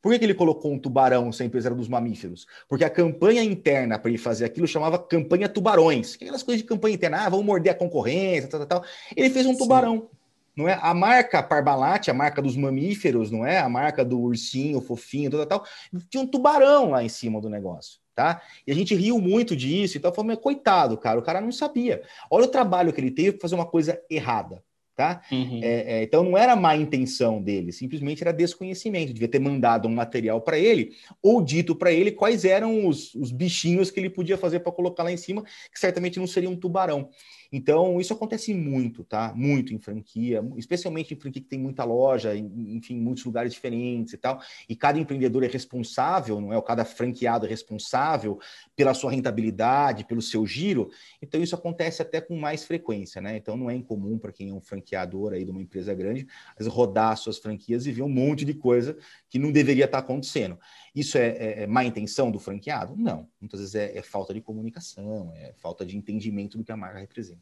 Por 0.01 0.11
que, 0.13 0.19
que 0.19 0.25
ele 0.25 0.35
colocou 0.35 0.73
um 0.73 0.79
tubarão 0.79 1.31
se 1.31 1.45
a 1.45 1.47
empresa 1.47 1.69
era 1.69 1.77
dos 1.77 1.87
mamíferos? 1.87 2.45
Porque 2.69 2.85
a 2.85 2.91
campanha 2.91 3.43
interna 3.45 3.99
para 3.99 4.11
ele 4.11 4.19
fazer 4.19 4.45
aquilo 4.45 4.67
chamava 4.67 4.99
campanha 4.99 5.49
tubarões. 5.49 6.17
Aquelas 6.17 6.43
coisas 6.43 6.61
de 6.61 6.67
campanha 6.67 6.97
interna, 6.97 7.25
ah, 7.25 7.29
vamos 7.29 7.47
morder 7.47 7.73
a 7.73 7.75
concorrência, 7.77 8.49
tal, 8.49 8.67
tal, 8.67 8.81
tal. 8.81 8.91
Ele 9.17 9.31
fez 9.31 9.47
um 9.47 9.53
Sim. 9.53 10.09
Não 10.57 10.69
é? 10.69 10.79
A 10.81 10.93
marca 10.95 11.43
Parmalat, 11.43 12.09
a 12.09 12.15
marca 12.15 12.43
dos 12.43 12.57
mamíferos, 12.57 13.31
não 13.31 13.45
é? 13.45 13.59
A 13.59 13.69
marca 13.69 14.05
do 14.05 14.21
ursinho 14.21 14.81
fofinho, 14.81 15.31
tal, 15.31 15.47
tal, 15.47 15.65
tinha 16.09 16.23
um 16.23 16.27
tubarão 16.27 16.91
lá 16.91 17.03
em 17.03 17.09
cima 17.09 17.41
do 17.41 17.49
negócio, 17.49 18.01
tá? 18.15 18.43
E 18.67 18.73
a 18.73 18.75
gente 18.75 18.95
riu 18.95 19.19
muito 19.19 19.57
disso 19.57 19.97
e 19.97 20.01
tal, 20.01 20.13
falou, 20.13 20.37
coitado, 20.37 20.97
cara, 20.97 21.19
o 21.19 21.23
cara 21.23 21.41
não 21.41 21.53
sabia. 21.53 22.03
Olha 22.31 22.45
o 22.45 22.49
trabalho 22.49 22.93
que 22.93 23.01
ele 23.01 23.11
teve 23.11 23.33
para 23.33 23.43
fazer 23.43 23.55
uma 23.55 23.67
coisa 23.67 24.01
errada, 24.11 24.63
tá? 24.95 25.23
Uhum. 25.33 25.61
É, 25.63 26.01
é, 26.01 26.03
então 26.03 26.23
não 26.23 26.37
era 26.37 26.55
má 26.55 26.77
intenção 26.77 27.43
dele, 27.43 27.73
simplesmente 27.73 28.23
era 28.23 28.33
desconhecimento. 28.33 29.15
Devia 29.15 29.29
ter 29.29 29.39
mandado 29.39 29.89
um 29.89 29.95
material 29.95 30.41
para 30.43 30.59
ele 30.59 30.93
ou 31.23 31.43
dito 31.43 31.75
para 31.75 31.93
ele 31.93 32.13
quais 32.13 32.45
eram 32.45 32.87
os, 32.87 33.15
os 33.15 33.33
bichinhos 33.33 33.91
que 33.91 33.99
ele 33.99 34.11
podia 34.11 34.37
fazer 34.37 34.61
para 34.61 34.73
colocar 34.73 35.03
lá 35.03 35.11
em 35.11 35.17
cima, 35.17 35.43
que 35.73 35.81
certamente 35.81 36.19
não 36.19 36.27
seria 36.27 36.51
um 36.51 36.57
tubarão. 36.57 37.09
Então, 37.53 38.01
isso 38.01 38.15
acontece 38.15 38.55
muito, 38.55 39.05
tá? 39.05 39.35
Muito 39.37 39.75
em 39.75 39.79
franquia, 39.79 40.43
especialmente 40.57 41.13
em 41.13 41.17
franquia 41.19 41.43
que 41.43 41.49
tem 41.49 41.59
muita 41.59 41.85
loja, 41.85 42.35
enfim, 42.35 42.99
muitos 42.99 43.25
lugares 43.25 43.53
diferentes 43.53 44.15
e 44.15 44.17
tal. 44.17 44.41
E 44.67 44.75
cada 44.75 44.99
empreendedor 44.99 45.45
é 45.45 45.47
responsável, 45.47 46.41
não 46.41 46.51
é? 46.51 46.57
O 46.57 46.63
cada 46.63 46.85
franqueado 46.85 47.45
é 47.45 47.49
responsável 47.49 48.39
pela 48.75 48.95
sua 48.95 49.11
rentabilidade, 49.11 50.07
pelo 50.07 50.23
seu 50.23 50.47
giro. 50.47 50.91
Então, 51.21 51.43
isso 51.43 51.55
acontece 51.55 52.01
até 52.01 52.23
com 52.23 52.37
mais 52.37 52.65
frequência, 52.65 53.21
né? 53.21 53.37
Então, 53.37 53.55
não 53.55 53.69
é 53.69 53.75
incomum 53.75 54.19
para 54.19 54.33
quem 54.33 54.49
é 54.49 54.55
um 54.55 54.61
franqueador 54.61 55.35
aí 55.35 55.45
de 55.45 55.51
uma 55.51 55.61
empresa 55.61 55.93
grande, 55.93 56.27
rodar 56.69 57.17
suas 57.19 57.37
franquias 57.37 57.87
e 57.87 57.93
ver 57.93 58.03
um 58.03 58.09
monte 58.09 58.47
de 58.47 58.55
coisa 58.55 58.97
que 59.29 59.39
não 59.39 59.53
deveria 59.53 59.85
estar 59.85 59.99
acontecendo. 59.99 60.59
Isso 60.95 61.17
é, 61.17 61.29
é, 61.29 61.63
é 61.63 61.67
má 61.67 61.85
intenção 61.85 62.31
do 62.31 62.39
franqueado? 62.39 62.95
Não. 62.97 63.27
Muitas 63.41 63.61
vezes 63.61 63.75
é, 63.75 63.97
é, 63.97 64.03
falta 64.03 64.35
de 64.35 64.41
comunicação, 64.41 65.33
é 65.35 65.53
falta 65.55 65.87
de 65.87 65.97
entendimento 65.97 66.59
do 66.59 66.65
que 66.65 66.73
a 66.73 66.77
marca 66.77 66.99
representa. 66.99 67.41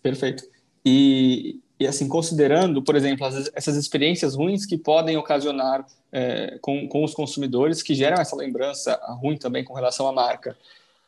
Perfeito. 0.00 0.44
E, 0.84 1.60
e 1.78 1.86
assim, 1.86 2.08
considerando, 2.08 2.82
por 2.82 2.94
exemplo, 2.94 3.26
as, 3.26 3.50
essas 3.54 3.76
experiências 3.76 4.34
ruins 4.34 4.64
que 4.64 4.78
podem 4.78 5.16
ocasionar 5.16 5.86
é, 6.12 6.58
com, 6.60 6.88
com 6.88 7.02
os 7.02 7.14
consumidores, 7.14 7.82
que 7.82 7.94
geram 7.94 8.20
essa 8.20 8.36
lembrança 8.36 8.94
ruim 9.20 9.36
também 9.36 9.64
com 9.64 9.74
relação 9.74 10.06
à 10.06 10.12
marca, 10.12 10.56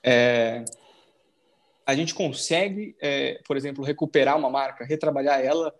é, 0.02 0.64
a 1.86 1.94
gente 1.94 2.14
consegue, 2.14 2.96
é, 3.00 3.40
por 3.46 3.56
exemplo, 3.56 3.84
recuperar 3.84 4.36
uma 4.36 4.50
marca, 4.50 4.84
retrabalhar 4.84 5.40
ela 5.40 5.74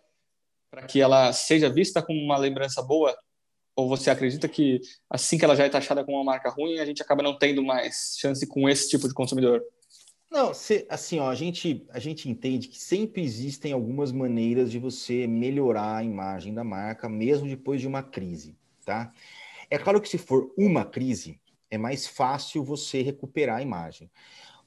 para 0.70 0.82
que 0.82 1.00
ela 1.00 1.32
seja 1.32 1.68
vista 1.68 2.00
como 2.00 2.20
uma 2.20 2.38
lembrança 2.38 2.80
boa 2.80 3.16
ou 3.74 3.88
você 3.88 4.10
acredita 4.10 4.48
que 4.48 4.80
assim 5.08 5.38
que 5.38 5.44
ela 5.44 5.56
já 5.56 5.64
é 5.64 5.68
taxada 5.68 6.04
como 6.04 6.18
uma 6.18 6.24
marca 6.24 6.50
ruim, 6.50 6.78
a 6.78 6.84
gente 6.84 7.02
acaba 7.02 7.22
não 7.22 7.38
tendo 7.38 7.62
mais 7.62 8.16
chance 8.18 8.46
com 8.46 8.68
esse 8.68 8.88
tipo 8.88 9.08
de 9.08 9.14
consumidor? 9.14 9.62
Não, 10.30 10.54
se, 10.54 10.86
assim, 10.88 11.18
ó, 11.18 11.28
a 11.28 11.34
gente, 11.34 11.84
a 11.90 11.98
gente 11.98 12.28
entende 12.30 12.68
que 12.68 12.78
sempre 12.78 13.20
existem 13.20 13.72
algumas 13.72 14.12
maneiras 14.12 14.70
de 14.70 14.78
você 14.78 15.26
melhorar 15.26 15.96
a 15.96 16.04
imagem 16.04 16.54
da 16.54 16.62
marca, 16.62 17.08
mesmo 17.08 17.48
depois 17.48 17.80
de 17.80 17.88
uma 17.88 18.00
crise, 18.00 18.56
tá? 18.84 19.12
É 19.68 19.76
claro 19.76 20.00
que 20.00 20.08
se 20.08 20.18
for 20.18 20.52
uma 20.56 20.84
crise, 20.84 21.40
é 21.68 21.76
mais 21.76 22.06
fácil 22.06 22.62
você 22.62 23.02
recuperar 23.02 23.58
a 23.58 23.62
imagem, 23.62 24.08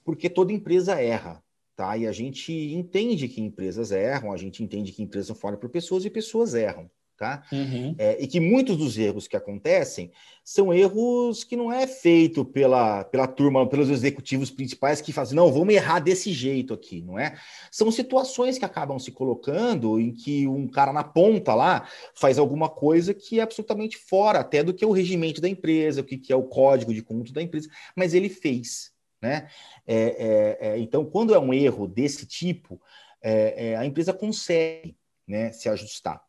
porque 0.03 0.29
toda 0.29 0.51
empresa 0.51 1.01
erra, 1.01 1.41
tá? 1.77 1.95
E 1.95 2.07
a 2.07 2.11
gente 2.11 2.51
entende 2.51 3.29
que 3.29 3.39
empresas 3.39 3.91
erram, 3.91 4.33
a 4.33 4.37
gente 4.37 4.61
entende 4.61 4.91
que 4.91 5.01
empresas 5.01 5.37
são 5.37 5.57
por 5.57 5.69
pessoas 5.69 6.03
e 6.03 6.09
pessoas 6.09 6.53
erram, 6.53 6.91
tá? 7.17 7.43
Uhum. 7.51 7.95
É, 7.97 8.21
e 8.21 8.27
que 8.27 8.39
muitos 8.39 8.77
dos 8.77 8.97
erros 8.97 9.27
que 9.27 9.37
acontecem 9.37 10.11
são 10.43 10.73
erros 10.73 11.43
que 11.43 11.55
não 11.55 11.71
é 11.71 11.87
feito 11.87 12.43
pela, 12.43 13.03
pela 13.05 13.27
turma, 13.27 13.67
pelos 13.67 13.89
executivos 13.89 14.51
principais 14.51 14.99
que 14.99 15.13
fazem, 15.13 15.35
não, 15.35 15.51
vamos 15.51 15.73
errar 15.73 15.99
desse 15.99 16.33
jeito 16.33 16.73
aqui, 16.73 17.01
não 17.01 17.17
é? 17.17 17.37
São 17.71 17.89
situações 17.91 18.57
que 18.57 18.65
acabam 18.65 18.99
se 18.99 19.11
colocando 19.11 19.99
em 19.99 20.11
que 20.11 20.47
um 20.47 20.67
cara 20.67 20.91
na 20.91 21.03
ponta 21.03 21.53
lá 21.53 21.87
faz 22.13 22.37
alguma 22.37 22.67
coisa 22.67 23.13
que 23.13 23.39
é 23.39 23.43
absolutamente 23.43 23.97
fora 23.97 24.39
até 24.39 24.63
do 24.63 24.73
que 24.73 24.83
é 24.83 24.87
o 24.87 24.91
regimento 24.91 25.39
da 25.39 25.47
empresa, 25.47 26.01
o 26.01 26.03
que, 26.03 26.17
que 26.17 26.33
é 26.33 26.35
o 26.35 26.43
código 26.43 26.93
de 26.93 27.01
conduta 27.01 27.31
da 27.31 27.41
empresa, 27.41 27.69
mas 27.95 28.13
ele 28.13 28.27
fez, 28.27 28.91
né? 29.21 29.47
É, 29.87 30.57
é, 30.59 30.67
é 30.69 30.79
então, 30.79 31.05
quando 31.05 31.33
é 31.33 31.39
um 31.39 31.53
erro 31.53 31.87
desse 31.87 32.25
tipo, 32.25 32.81
é, 33.21 33.69
é, 33.69 33.77
a 33.77 33.85
empresa 33.85 34.11
consegue 34.11 34.97
né, 35.25 35.53
se 35.53 35.69
ajustar 35.69 36.21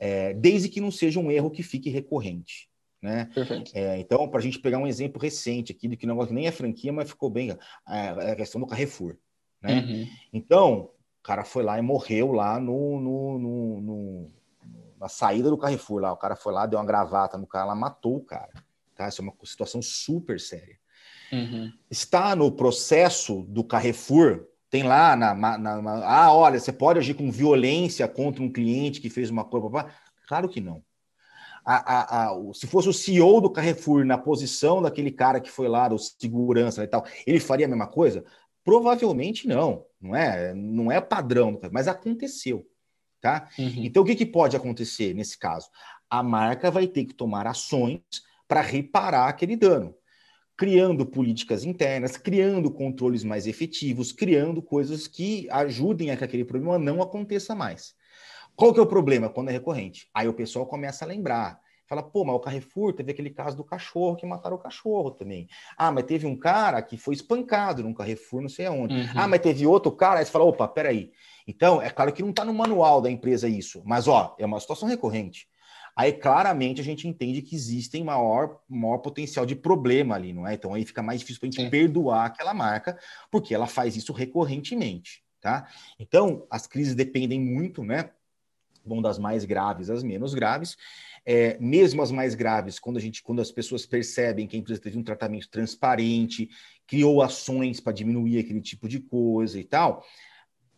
é, 0.00 0.32
desde 0.32 0.70
que 0.70 0.80
não 0.80 0.90
seja 0.90 1.20
um 1.20 1.30
erro 1.30 1.50
que 1.50 1.62
fique 1.62 1.90
recorrente. 1.90 2.70
Né? 3.02 3.30
É, 3.74 3.98
então, 3.98 4.26
para 4.28 4.40
a 4.40 4.42
gente 4.42 4.58
pegar 4.58 4.78
um 4.78 4.86
exemplo 4.86 5.20
recente 5.20 5.72
aqui, 5.72 5.86
de 5.86 5.96
que 5.96 6.06
negócio 6.06 6.34
nem 6.34 6.46
é 6.46 6.52
franquia, 6.52 6.92
mas 6.92 7.10
ficou 7.10 7.28
bem, 7.28 7.50
é, 7.50 7.56
é 7.88 8.30
a 8.32 8.36
questão 8.36 8.60
do 8.60 8.66
Carrefour. 8.66 9.16
Né? 9.62 9.80
Uhum. 9.80 10.08
Então, 10.32 10.90
o 11.20 11.22
cara 11.22 11.44
foi 11.44 11.62
lá 11.62 11.78
e 11.78 11.82
morreu 11.82 12.32
lá 12.32 12.58
no, 12.58 12.98
no, 12.98 13.38
no, 13.38 13.80
no, 13.80 14.30
na 14.98 15.08
saída 15.08 15.50
do 15.50 15.58
Carrefour. 15.58 16.00
Lá. 16.00 16.12
O 16.12 16.16
cara 16.16 16.34
foi 16.34 16.52
lá, 16.52 16.66
deu 16.66 16.78
uma 16.78 16.86
gravata 16.86 17.36
no 17.36 17.46
cara, 17.46 17.66
lá 17.66 17.74
matou 17.74 18.16
o 18.16 18.24
cara. 18.24 18.52
Tá? 18.96 19.08
Isso 19.08 19.20
é 19.20 19.24
uma 19.24 19.34
situação 19.44 19.82
super 19.82 20.40
séria. 20.40 20.78
Uhum. 21.30 21.72
Está 21.90 22.34
no 22.34 22.50
processo 22.50 23.42
do 23.48 23.62
Carrefour 23.62 24.46
tem 24.70 24.84
lá 24.84 25.16
na, 25.16 25.34
na, 25.34 25.58
na, 25.58 26.06
ah, 26.06 26.32
olha, 26.32 26.58
você 26.58 26.72
pode 26.72 27.00
agir 27.00 27.14
com 27.14 27.30
violência 27.30 28.06
contra 28.06 28.40
um 28.40 28.50
cliente 28.50 29.00
que 29.00 29.10
fez 29.10 29.28
uma 29.28 29.44
coisa. 29.44 29.90
Claro 30.28 30.48
que 30.48 30.60
não. 30.60 30.82
A, 31.64 31.74
a, 31.74 32.28
a, 32.28 32.54
se 32.54 32.68
fosse 32.68 32.88
o 32.88 32.92
CEO 32.92 33.40
do 33.40 33.50
Carrefour 33.50 34.04
na 34.04 34.16
posição 34.16 34.80
daquele 34.80 35.10
cara 35.10 35.40
que 35.40 35.50
foi 35.50 35.68
lá, 35.68 35.88
do 35.88 35.98
segurança 35.98 36.84
e 36.84 36.86
tal, 36.86 37.04
ele 37.26 37.40
faria 37.40 37.66
a 37.66 37.68
mesma 37.68 37.88
coisa? 37.88 38.24
Provavelmente 38.64 39.48
não, 39.48 39.84
não 40.00 40.14
é, 40.14 40.54
não 40.54 40.90
é 40.90 41.00
padrão, 41.00 41.60
mas 41.72 41.88
aconteceu, 41.88 42.64
tá? 43.20 43.48
Uhum. 43.58 43.72
Então 43.78 44.02
o 44.02 44.06
que, 44.06 44.14
que 44.14 44.26
pode 44.26 44.56
acontecer 44.56 45.12
nesse 45.14 45.36
caso? 45.36 45.68
A 46.08 46.22
marca 46.22 46.70
vai 46.70 46.86
ter 46.86 47.04
que 47.04 47.14
tomar 47.14 47.46
ações 47.46 48.00
para 48.46 48.60
reparar 48.60 49.28
aquele 49.28 49.56
dano 49.56 49.94
criando 50.60 51.06
políticas 51.06 51.64
internas, 51.64 52.18
criando 52.18 52.70
controles 52.70 53.24
mais 53.24 53.46
efetivos, 53.46 54.12
criando 54.12 54.60
coisas 54.60 55.06
que 55.06 55.48
ajudem 55.50 56.10
a 56.10 56.18
que 56.18 56.24
aquele 56.24 56.44
problema 56.44 56.78
não 56.78 57.00
aconteça 57.00 57.54
mais. 57.54 57.94
Qual 58.54 58.74
que 58.74 58.78
é 58.78 58.82
o 58.82 58.86
problema 58.86 59.30
quando 59.30 59.48
é 59.48 59.52
recorrente? 59.52 60.10
Aí 60.12 60.28
o 60.28 60.34
pessoal 60.34 60.66
começa 60.66 61.02
a 61.02 61.08
lembrar. 61.08 61.58
Fala, 61.86 62.02
pô, 62.02 62.26
mas 62.26 62.36
o 62.36 62.40
Carrefour 62.40 62.92
teve 62.92 63.10
aquele 63.10 63.30
caso 63.30 63.56
do 63.56 63.64
cachorro 63.64 64.16
que 64.16 64.26
mataram 64.26 64.56
o 64.56 64.58
cachorro 64.58 65.10
também. 65.12 65.48
Ah, 65.78 65.90
mas 65.90 66.04
teve 66.04 66.26
um 66.26 66.38
cara 66.38 66.82
que 66.82 66.98
foi 66.98 67.14
espancado 67.14 67.82
num 67.82 67.94
Carrefour, 67.94 68.42
não 68.42 68.50
sei 68.50 68.66
aonde. 68.66 68.96
Uhum. 68.96 69.06
Ah, 69.16 69.26
mas 69.26 69.40
teve 69.40 69.66
outro 69.66 69.90
cara. 69.90 70.18
Aí 70.20 70.26
você 70.26 70.30
fala, 70.30 70.44
opa, 70.44 70.68
peraí. 70.68 71.10
Então, 71.46 71.80
é 71.80 71.88
claro 71.88 72.12
que 72.12 72.20
não 72.20 72.30
está 72.30 72.44
no 72.44 72.52
manual 72.52 73.00
da 73.00 73.10
empresa 73.10 73.48
isso, 73.48 73.80
mas 73.86 74.06
ó, 74.06 74.36
é 74.38 74.44
uma 74.44 74.60
situação 74.60 74.86
recorrente 74.86 75.48
aí 75.96 76.12
claramente 76.12 76.80
a 76.80 76.84
gente 76.84 77.06
entende 77.06 77.42
que 77.42 77.54
existem 77.54 78.04
maior, 78.04 78.60
maior 78.68 78.98
potencial 78.98 79.44
de 79.44 79.54
problema 79.54 80.14
ali, 80.14 80.32
não 80.32 80.46
é? 80.46 80.54
Então 80.54 80.74
aí 80.74 80.84
fica 80.84 81.02
mais 81.02 81.20
difícil 81.20 81.40
para 81.40 81.48
a 81.48 81.52
gente 81.52 81.70
perdoar 81.70 82.26
aquela 82.26 82.54
marca, 82.54 82.98
porque 83.30 83.54
ela 83.54 83.66
faz 83.66 83.96
isso 83.96 84.12
recorrentemente, 84.12 85.22
tá? 85.40 85.68
Então, 85.98 86.46
as 86.50 86.66
crises 86.66 86.94
dependem 86.94 87.40
muito, 87.40 87.82
né? 87.82 88.10
Vão 88.84 89.02
das 89.02 89.18
mais 89.18 89.44
graves 89.44 89.90
às 89.90 90.02
menos 90.02 90.34
graves. 90.34 90.76
É, 91.24 91.58
mesmo 91.60 92.02
as 92.02 92.10
mais 92.10 92.34
graves, 92.34 92.78
quando 92.78 92.96
a 92.96 93.00
gente, 93.00 93.22
quando 93.22 93.42
as 93.42 93.52
pessoas 93.52 93.84
percebem 93.84 94.46
que 94.46 94.56
a 94.56 94.58
empresa 94.58 94.80
teve 94.80 94.98
um 94.98 95.02
tratamento 95.02 95.50
transparente, 95.50 96.48
criou 96.86 97.22
ações 97.22 97.78
para 97.78 97.92
diminuir 97.92 98.38
aquele 98.38 98.60
tipo 98.60 98.88
de 98.88 99.00
coisa 99.00 99.60
e 99.60 99.64
tal, 99.64 100.02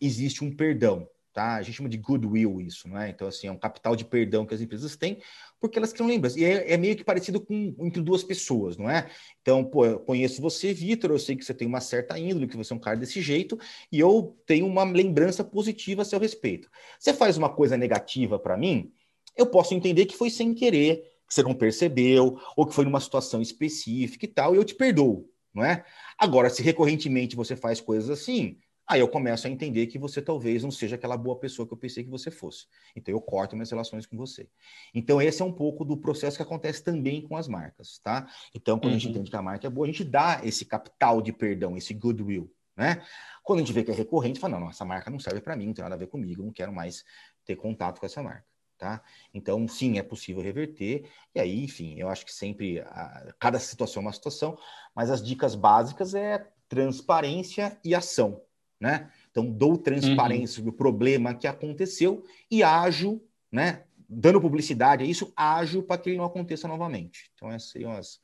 existe 0.01 0.43
um 0.43 0.53
perdão 0.53 1.07
tá? 1.33 1.55
A 1.55 1.61
gente 1.63 1.75
chama 1.75 1.89
de 1.89 1.97
goodwill 1.97 2.61
isso, 2.61 2.87
não 2.87 2.97
é? 2.97 3.09
Então, 3.09 3.27
assim, 3.27 3.47
é 3.47 3.51
um 3.51 3.57
capital 3.57 3.95
de 3.95 4.05
perdão 4.05 4.45
que 4.45 4.53
as 4.53 4.61
empresas 4.61 4.95
têm, 4.95 5.21
porque 5.59 5.77
elas 5.77 5.91
criam 5.91 6.07
lembranças. 6.07 6.39
E 6.39 6.45
é, 6.45 6.73
é, 6.73 6.77
meio 6.77 6.95
que 6.95 7.03
parecido 7.03 7.41
com 7.41 7.75
entre 7.79 8.01
duas 8.01 8.23
pessoas, 8.23 8.77
não 8.77 8.89
é? 8.89 9.09
Então, 9.41 9.65
pô, 9.65 9.85
eu 9.85 9.99
conheço 9.99 10.41
você, 10.41 10.73
Vitor, 10.73 11.09
eu 11.11 11.19
sei 11.19 11.35
que 11.35 11.43
você 11.43 11.53
tem 11.53 11.67
uma 11.67 11.81
certa 11.81 12.17
índole, 12.17 12.47
que 12.47 12.55
você 12.55 12.71
é 12.71 12.75
um 12.75 12.79
cara 12.79 12.95
desse 12.95 13.21
jeito, 13.21 13.59
e 13.91 13.99
eu 13.99 14.37
tenho 14.45 14.67
uma 14.67 14.83
lembrança 14.83 15.43
positiva 15.43 16.03
a 16.03 16.05
seu 16.05 16.19
respeito. 16.19 16.69
Você 16.99 17.13
faz 17.13 17.35
uma 17.35 17.49
coisa 17.49 17.75
negativa 17.75 18.37
para 18.37 18.55
mim, 18.55 18.93
eu 19.35 19.47
posso 19.47 19.73
entender 19.73 20.05
que 20.05 20.15
foi 20.15 20.29
sem 20.29 20.53
querer, 20.53 20.97
que 21.27 21.33
você 21.33 21.41
não 21.41 21.55
percebeu, 21.55 22.39
ou 22.55 22.65
que 22.67 22.75
foi 22.75 22.85
numa 22.85 22.99
situação 22.99 23.41
específica 23.41 24.25
e 24.25 24.27
tal, 24.27 24.53
e 24.53 24.57
eu 24.57 24.63
te 24.63 24.75
perdoo, 24.75 25.27
não 25.53 25.63
é? 25.65 25.83
Agora, 26.19 26.49
se 26.49 26.61
recorrentemente 26.61 27.35
você 27.35 27.55
faz 27.55 27.81
coisas 27.81 28.09
assim, 28.09 28.59
Aí 28.85 28.99
eu 28.99 29.07
começo 29.07 29.47
a 29.47 29.49
entender 29.49 29.87
que 29.87 29.97
você 29.97 30.21
talvez 30.21 30.61
não 30.61 30.71
seja 30.71 30.95
aquela 30.95 31.15
boa 31.15 31.39
pessoa 31.39 31.65
que 31.65 31.73
eu 31.73 31.77
pensei 31.77 32.03
que 32.03 32.09
você 32.09 32.29
fosse. 32.29 32.67
Então 32.95 33.13
eu 33.13 33.21
corto 33.21 33.55
minhas 33.55 33.71
relações 33.71 34.05
com 34.05 34.17
você. 34.17 34.49
Então 34.93 35.21
esse 35.21 35.41
é 35.41 35.45
um 35.45 35.53
pouco 35.53 35.85
do 35.85 35.95
processo 35.95 36.35
que 36.35 36.43
acontece 36.43 36.83
também 36.83 37.21
com 37.21 37.37
as 37.37 37.47
marcas, 37.47 37.99
tá? 37.99 38.27
Então 38.53 38.77
quando 38.77 38.91
uhum. 38.91 38.97
a 38.97 38.99
gente 38.99 39.05
uhum. 39.05 39.11
entende 39.11 39.29
que 39.29 39.37
a 39.37 39.41
marca 39.41 39.67
é 39.67 39.69
boa, 39.69 39.87
a 39.87 39.91
gente 39.91 40.03
dá 40.03 40.41
esse 40.43 40.65
capital 40.65 41.21
de 41.21 41.31
perdão, 41.31 41.77
esse 41.77 41.93
goodwill, 41.93 42.53
né? 42.75 43.05
Quando 43.41 43.59
a 43.59 43.61
gente 43.61 43.73
vê 43.73 43.83
que 43.83 43.91
é 43.91 43.93
recorrente, 43.93 44.39
fala, 44.39 44.55
não, 44.55 44.61
não 44.61 44.69
essa 44.69 44.83
marca 44.83 45.09
não 45.09 45.19
serve 45.19 45.39
para 45.39 45.55
mim, 45.55 45.67
não 45.67 45.73
tem 45.73 45.83
nada 45.83 45.95
a 45.95 45.97
ver 45.97 46.07
comigo, 46.07 46.43
não 46.43 46.51
quero 46.51 46.73
mais 46.73 47.05
ter 47.45 47.55
contato 47.55 47.99
com 47.99 48.05
essa 48.05 48.21
marca. 48.21 48.45
Tá? 48.77 49.01
Então, 49.33 49.65
sim, 49.65 49.97
é 49.97 50.03
possível 50.03 50.43
reverter. 50.43 51.09
E 51.33 51.39
aí, 51.39 51.63
enfim, 51.63 51.97
eu 51.97 52.09
acho 52.09 52.25
que 52.25 52.33
sempre 52.33 52.81
a, 52.81 53.33
cada 53.39 53.57
situação 53.57 54.01
é 54.01 54.05
uma 54.07 54.11
situação, 54.11 54.57
mas 54.93 55.09
as 55.09 55.23
dicas 55.23 55.55
básicas 55.55 56.13
é 56.13 56.45
transparência 56.67 57.79
e 57.81 57.95
ação 57.95 58.41
né? 58.79 59.09
Então, 59.31 59.45
dou 59.45 59.77
transparência 59.77 60.59
uhum. 60.59 60.65
sobre 60.65 60.69
o 60.69 60.73
problema 60.73 61.33
que 61.33 61.47
aconteceu 61.47 62.23
e 62.49 62.61
ajo, 62.63 63.21
né? 63.51 63.83
Dando 64.07 64.41
publicidade 64.41 65.03
a 65.03 65.07
isso, 65.07 65.31
ajo 65.35 65.81
para 65.81 65.99
que 65.99 66.09
ele 66.09 66.17
não 66.17 66.25
aconteça 66.25 66.67
novamente. 66.67 67.31
Então, 67.33 67.53
esses 67.53 67.69
seriam 67.69 67.91
as, 67.93 68.19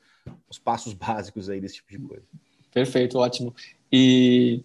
os 0.49 0.59
passos 0.59 0.93
básicos 0.93 1.49
aí 1.49 1.59
desse 1.59 1.75
tipo 1.75 1.91
de 1.91 1.99
coisa. 1.99 2.25
Perfeito, 2.71 3.17
ótimo. 3.17 3.55
E 3.91 4.63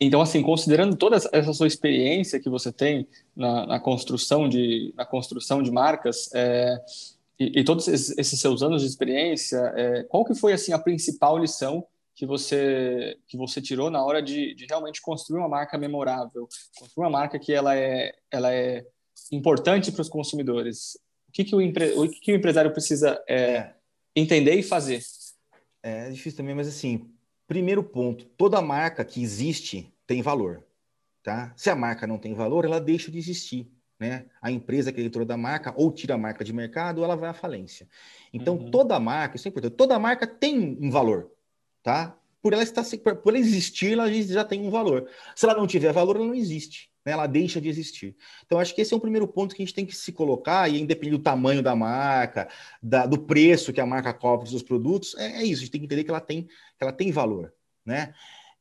então, 0.00 0.22
assim, 0.22 0.42
considerando 0.42 0.96
toda 0.96 1.16
essa 1.16 1.52
sua 1.52 1.66
experiência 1.66 2.40
que 2.40 2.48
você 2.48 2.72
tem 2.72 3.06
na, 3.36 3.66
na 3.66 3.80
construção 3.80 4.48
de 4.48 4.94
na 4.96 5.04
construção 5.04 5.62
de 5.62 5.70
marcas 5.70 6.30
é, 6.34 6.80
e, 7.38 7.60
e, 7.60 7.64
todos 7.64 7.86
esses, 7.86 8.16
esses, 8.16 8.40
seus 8.40 8.62
anos 8.62 8.80
de 8.80 8.88
experiência, 8.88 9.58
é, 9.76 10.02
qual 10.04 10.24
que 10.24 10.34
foi 10.34 10.54
assim 10.54 10.72
a 10.72 10.78
principal 10.78 11.38
lição 11.38 11.86
que 12.20 12.26
você 12.26 13.16
que 13.26 13.34
você 13.34 13.62
tirou 13.62 13.90
na 13.90 14.04
hora 14.04 14.20
de, 14.20 14.54
de 14.54 14.66
realmente 14.66 15.00
construir 15.00 15.38
uma 15.38 15.48
marca 15.48 15.78
memorável, 15.78 16.46
construir 16.78 17.04
uma 17.04 17.10
marca 17.10 17.38
que 17.38 17.50
ela 17.50 17.74
é 17.74 18.14
ela 18.30 18.52
é 18.52 18.84
importante 19.32 19.90
para 19.90 20.02
os 20.02 20.08
consumidores. 20.10 20.98
O 21.30 21.32
que 21.32 21.44
que 21.44 21.56
o, 21.56 21.62
empre, 21.62 21.92
o 21.92 22.06
que, 22.10 22.20
que 22.20 22.32
o 22.32 22.36
empresário 22.36 22.74
precisa 22.74 23.24
é, 23.26 23.42
é. 23.42 23.74
entender 24.14 24.54
e 24.54 24.62
fazer? 24.62 25.00
É 25.82 26.10
difícil 26.10 26.36
também, 26.36 26.54
mas 26.54 26.68
assim, 26.68 27.10
primeiro 27.46 27.82
ponto, 27.82 28.26
toda 28.36 28.60
marca 28.60 29.02
que 29.02 29.22
existe 29.22 29.90
tem 30.06 30.20
valor, 30.20 30.62
tá? 31.22 31.54
Se 31.56 31.70
a 31.70 31.74
marca 31.74 32.06
não 32.06 32.18
tem 32.18 32.34
valor, 32.34 32.66
ela 32.66 32.78
deixa 32.78 33.10
de 33.10 33.16
existir 33.16 33.66
né? 33.98 34.24
A 34.40 34.50
empresa 34.50 34.90
criadora 34.90 35.26
da 35.26 35.36
marca 35.36 35.74
ou 35.76 35.92
tira 35.92 36.14
a 36.14 36.18
marca 36.18 36.42
de 36.42 36.54
mercado, 36.54 36.98
ou 36.98 37.04
ela 37.04 37.14
vai 37.14 37.28
à 37.28 37.34
falência. 37.34 37.86
Então, 38.32 38.56
uhum. 38.56 38.70
toda 38.70 38.98
marca, 38.98 39.36
isso 39.36 39.46
é 39.46 39.50
importante, 39.50 39.76
toda 39.76 39.98
marca 39.98 40.26
tem 40.26 40.78
um 40.80 40.90
valor, 40.90 41.30
tá? 41.82 42.16
Por 42.42 42.52
ela 42.52 42.62
estar 42.62 42.84
por 43.22 43.34
ela 43.34 43.38
existir, 43.38 43.92
ela 43.92 44.10
já 44.12 44.44
tem 44.44 44.62
um 44.62 44.70
valor. 44.70 45.08
Se 45.36 45.44
ela 45.44 45.56
não 45.58 45.66
tiver 45.66 45.92
valor, 45.92 46.16
ela 46.16 46.26
não 46.26 46.34
existe. 46.34 46.90
Né? 47.04 47.12
Ela 47.12 47.26
deixa 47.26 47.60
de 47.60 47.68
existir. 47.68 48.16
Então, 48.44 48.58
acho 48.58 48.74
que 48.74 48.80
esse 48.80 48.94
é 48.94 48.96
um 48.96 49.00
primeiro 49.00 49.28
ponto 49.28 49.54
que 49.54 49.62
a 49.62 49.64
gente 49.64 49.74
tem 49.74 49.86
que 49.86 49.94
se 49.94 50.12
colocar, 50.12 50.68
e 50.70 50.80
independente 50.80 51.18
do 51.18 51.22
tamanho 51.22 51.62
da 51.62 51.76
marca, 51.76 52.48
da, 52.82 53.06
do 53.06 53.18
preço 53.18 53.72
que 53.72 53.80
a 53.80 53.86
marca 53.86 54.12
cobra 54.12 54.48
dos 54.48 54.62
produtos, 54.62 55.14
é, 55.16 55.42
é, 55.42 55.44
isso, 55.44 55.62
a 55.62 55.64
gente 55.64 55.70
tem 55.70 55.80
que 55.80 55.86
entender 55.86 56.04
que 56.04 56.10
ela 56.10 56.20
tem, 56.20 56.44
que 56.44 56.82
ela 56.82 56.92
tem 56.92 57.12
valor. 57.12 57.52
Né? 57.84 58.14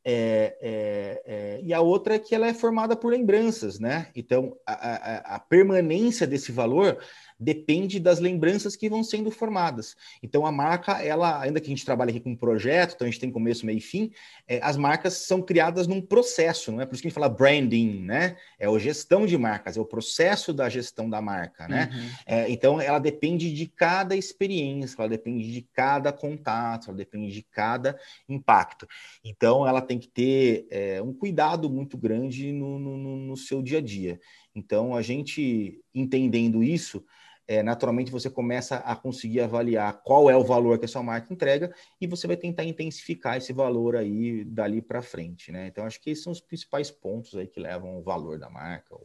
É, 0.04 0.58
é, 0.62 1.24
é, 1.26 1.62
e 1.62 1.74
a 1.74 1.82
outra 1.82 2.16
é 2.16 2.20
que 2.20 2.34
ela 2.34 2.48
é 2.48 2.54
formada 2.54 2.96
por 2.96 3.12
lembranças, 3.12 3.80
né? 3.80 4.10
Então, 4.16 4.56
a, 4.66 4.74
a, 4.74 5.36
a 5.36 5.40
permanência 5.40 6.26
desse 6.26 6.52
valor 6.52 6.98
depende 7.40 8.00
das 8.00 8.20
lembranças 8.20 8.76
que 8.76 8.90
vão 8.90 9.04
sendo 9.04 9.32
formadas. 9.32 9.96
Então, 10.22 10.46
a 10.46 10.52
marca, 10.52 11.02
ela, 11.02 11.40
ainda 11.40 11.62
que 11.62 11.68
a 11.68 11.70
gente 11.70 11.86
trabalhe 11.86 12.12
aqui 12.12 12.20
com 12.20 12.32
um 12.32 12.36
projeto, 12.36 12.96
então 12.96 13.08
a 13.08 13.10
gente 13.10 13.20
tem 13.20 13.32
começo, 13.32 13.66
meio 13.66 13.78
e 13.78 13.82
fim, 13.82 14.12
é, 14.48 14.60
as 14.62 14.76
marcas 14.76 15.14
são 15.14 15.42
criadas 15.42 15.88
num 15.88 16.02
processo, 16.02 16.72
não 16.72 16.82
é? 16.82 16.86
Por 16.86 16.94
isso 16.94 17.02
que 17.02 17.08
a 17.08 17.10
gente 17.10 17.16
fala 17.16 17.30
branding, 17.30 18.02
né? 18.02 18.36
É 18.60 18.68
a 18.68 18.80
gestão 18.80 19.26
de 19.26 19.38
marcas, 19.38 19.78
é 19.78 19.82
o 19.82 19.86
processo 19.86 20.54
da 20.54 20.68
gestão 20.68 21.10
da 21.10 21.22
marca, 21.22 21.68
né? 21.68 21.90
Uhum. 21.94 22.10
É, 22.26 22.52
então, 22.52 22.82
ela 22.82 23.00
depende 23.00 23.54
de 23.54 23.68
cada 23.68 24.16
experiência, 24.16 24.98
ela 25.00 25.08
depende 25.08 25.52
de 25.52 25.62
cada 25.74 26.12
contato, 26.12 26.90
ela 26.90 26.98
depende 26.98 27.32
de 27.32 27.44
cada 27.44 27.98
impacto. 28.28 28.86
Então, 29.24 29.66
ela 29.66 29.82
tem 29.82 29.98
que 29.98 30.10
ter 30.10 30.68
é, 30.70 31.02
um 31.02 31.14
cuidado 31.14 31.70
muito 31.70 31.98
grande 31.98 32.52
no, 32.52 32.78
no, 32.78 32.98
no 32.98 33.38
seu 33.38 33.62
dia 33.62 33.78
a 33.78 33.82
dia. 33.82 34.20
Então, 34.54 34.96
a 34.96 35.02
gente 35.02 35.80
entendendo 35.94 36.64
isso, 36.64 37.04
é, 37.50 37.64
naturalmente 37.64 38.12
você 38.12 38.30
começa 38.30 38.76
a 38.76 38.96
conseguir 38.96 39.42
avaliar 39.42 40.04
qual 40.04 40.30
é 40.30 40.38
o 40.38 40.44
valor 40.44 40.78
que 40.78 40.86
a 40.86 40.88
sua 40.88 41.02
marca 41.02 41.34
entrega 41.34 41.74
e 42.00 42.06
você 42.06 42.28
vai 42.28 42.38
tentar 42.38 42.64
intensificar 42.64 43.38
esse 43.38 43.52
valor 43.52 43.96
aí 43.96 44.44
dali 44.44 44.84
para 44.84 45.02
frente, 45.02 45.52
né? 45.52 45.66
Então 45.66 45.84
acho 45.84 46.00
que 46.00 46.12
esses 46.12 46.24
são 46.24 46.32
os 46.32 46.40
principais 46.40 46.92
pontos 46.92 47.36
aí 47.36 47.48
que 47.48 47.60
levam 47.60 47.98
o 47.98 48.04
valor 48.04 48.38
da 48.38 48.52
marca. 48.52 48.96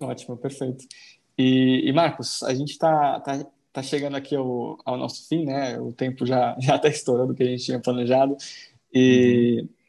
Ótimo, 0.00 0.34
perfeito. 0.34 0.86
E, 1.36 1.86
e 1.86 1.92
Marcos, 1.92 2.42
a 2.42 2.54
gente 2.54 2.70
está 2.70 3.20
tá, 3.20 3.46
tá 3.70 3.82
chegando 3.82 4.16
aqui 4.16 4.34
ao, 4.34 4.78
ao, 4.82 4.96
nosso 4.96 5.28
fim, 5.28 5.44
né? 5.44 5.78
O 5.78 5.92
tempo 5.92 6.24
já 6.24 6.56
já 6.58 6.76
está 6.76 6.88
estourando 6.88 7.34
o 7.34 7.36
que 7.36 7.42
a 7.42 7.46
gente 7.46 7.66
tinha 7.66 7.78
planejado 7.78 8.34
e 8.94 9.60
uhum 9.60 9.79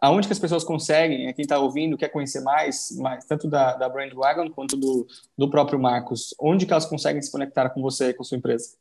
aonde 0.00 0.26
que 0.26 0.32
as 0.32 0.38
pessoas 0.38 0.64
conseguem, 0.64 1.32
quem 1.34 1.42
está 1.42 1.58
ouvindo, 1.58 1.96
quer 1.96 2.08
conhecer 2.08 2.40
mais, 2.40 2.96
mais 2.98 3.24
tanto 3.24 3.48
da, 3.48 3.74
da 3.74 3.88
Brandwagon 3.88 4.50
quanto 4.50 4.76
do, 4.76 5.06
do 5.36 5.50
próprio 5.50 5.78
Marcos, 5.78 6.34
onde 6.40 6.66
que 6.66 6.72
elas 6.72 6.86
conseguem 6.86 7.20
se 7.22 7.30
conectar 7.30 7.70
com 7.70 7.82
você, 7.82 8.12
com 8.12 8.24
sua 8.24 8.38
empresa? 8.38 8.76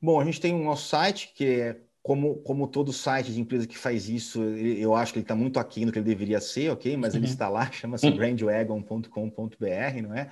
Bom, 0.00 0.20
a 0.20 0.24
gente 0.24 0.40
tem 0.40 0.52
o 0.52 0.56
um 0.56 0.64
nosso 0.64 0.88
site, 0.88 1.32
que 1.34 1.44
é 1.44 1.76
como, 2.02 2.36
como 2.36 2.68
todo 2.68 2.92
site 2.92 3.32
de 3.32 3.40
empresa 3.40 3.66
que 3.66 3.78
faz 3.78 4.10
isso, 4.10 4.42
eu 4.42 4.94
acho 4.94 5.12
que 5.12 5.18
ele 5.18 5.24
está 5.24 5.34
muito 5.34 5.58
aquém 5.58 5.86
do 5.86 5.92
que 5.92 5.98
ele 5.98 6.04
deveria 6.04 6.38
ser, 6.38 6.70
ok? 6.70 6.96
Mas 6.98 7.14
ele 7.14 7.24
uhum. 7.24 7.32
está 7.32 7.48
lá, 7.48 7.68
chama-se 7.72 8.08
brandwagon.com.br, 8.12 10.02
não 10.02 10.14
é? 10.14 10.30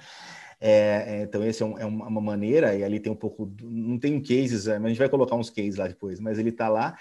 É, 0.64 1.04
é, 1.08 1.22
então, 1.22 1.44
esse 1.44 1.60
é, 1.60 1.66
um, 1.66 1.76
é, 1.76 1.84
uma 1.84 2.20
maneira, 2.20 2.72
e 2.76 2.84
ali 2.84 3.00
tem 3.00 3.10
um 3.10 3.16
pouco. 3.16 3.52
Não 3.62 3.98
tem 3.98 4.22
cases, 4.22 4.68
é, 4.68 4.78
mas 4.78 4.84
a 4.84 4.88
gente 4.90 4.98
vai 4.98 5.08
colocar 5.08 5.34
uns 5.34 5.50
cases 5.50 5.74
lá 5.74 5.88
depois, 5.88 6.20
mas 6.20 6.38
ele 6.38 6.50
está 6.50 6.68
lá. 6.68 6.96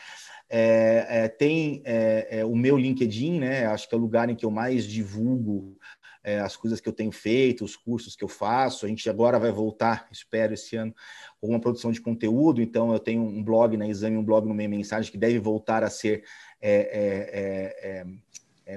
É, 0.49 1.05
é, 1.07 1.28
tem 1.28 1.84
é, 1.86 2.39
é, 2.39 2.45
o 2.45 2.55
meu 2.55 2.76
LinkedIn, 2.76 3.39
né? 3.39 3.68
Acho 3.68 3.88
que 3.88 3.93
é 3.93 3.97
o 3.99 4.01
lugar 4.01 4.32
em 4.32 4.36
que 4.36 4.47
eu 4.47 4.49
mais 4.49 4.84
divulgo 4.84 5.78
é, 6.24 6.39
as 6.39 6.55
coisas 6.55 6.82
que 6.82 6.89
eu 6.89 6.93
tenho 6.93 7.12
feito, 7.12 7.64
os 7.64 7.76
cursos 7.76 8.16
que 8.16 8.24
eu 8.24 8.28
faço. 8.28 8.88
A 8.88 8.89
gente 8.89 9.07
agora 9.07 9.38
vai 9.38 9.51
voltar, 9.51 10.07
espero, 10.12 10.55
esse 10.55 10.76
ano, 10.76 10.93
com 11.39 11.47
uma 11.49 11.59
produção 11.59 11.91
de 11.91 12.01
conteúdo. 12.01 12.64
Então, 12.64 12.91
eu 12.91 12.99
tenho 12.99 13.22
um 13.22 13.43
blog 13.43 13.78
na 13.78 13.88
Exame, 13.88 14.18
um 14.18 14.26
blog 14.26 14.47
no 14.47 14.55
Meia 14.55 14.70
Mensagem, 14.70 15.12
que 15.12 15.20
deve 15.20 15.38
voltar 15.38 15.84
a 15.84 15.89
ser 15.89 16.24
é, 16.59 17.78
é, 17.84 18.05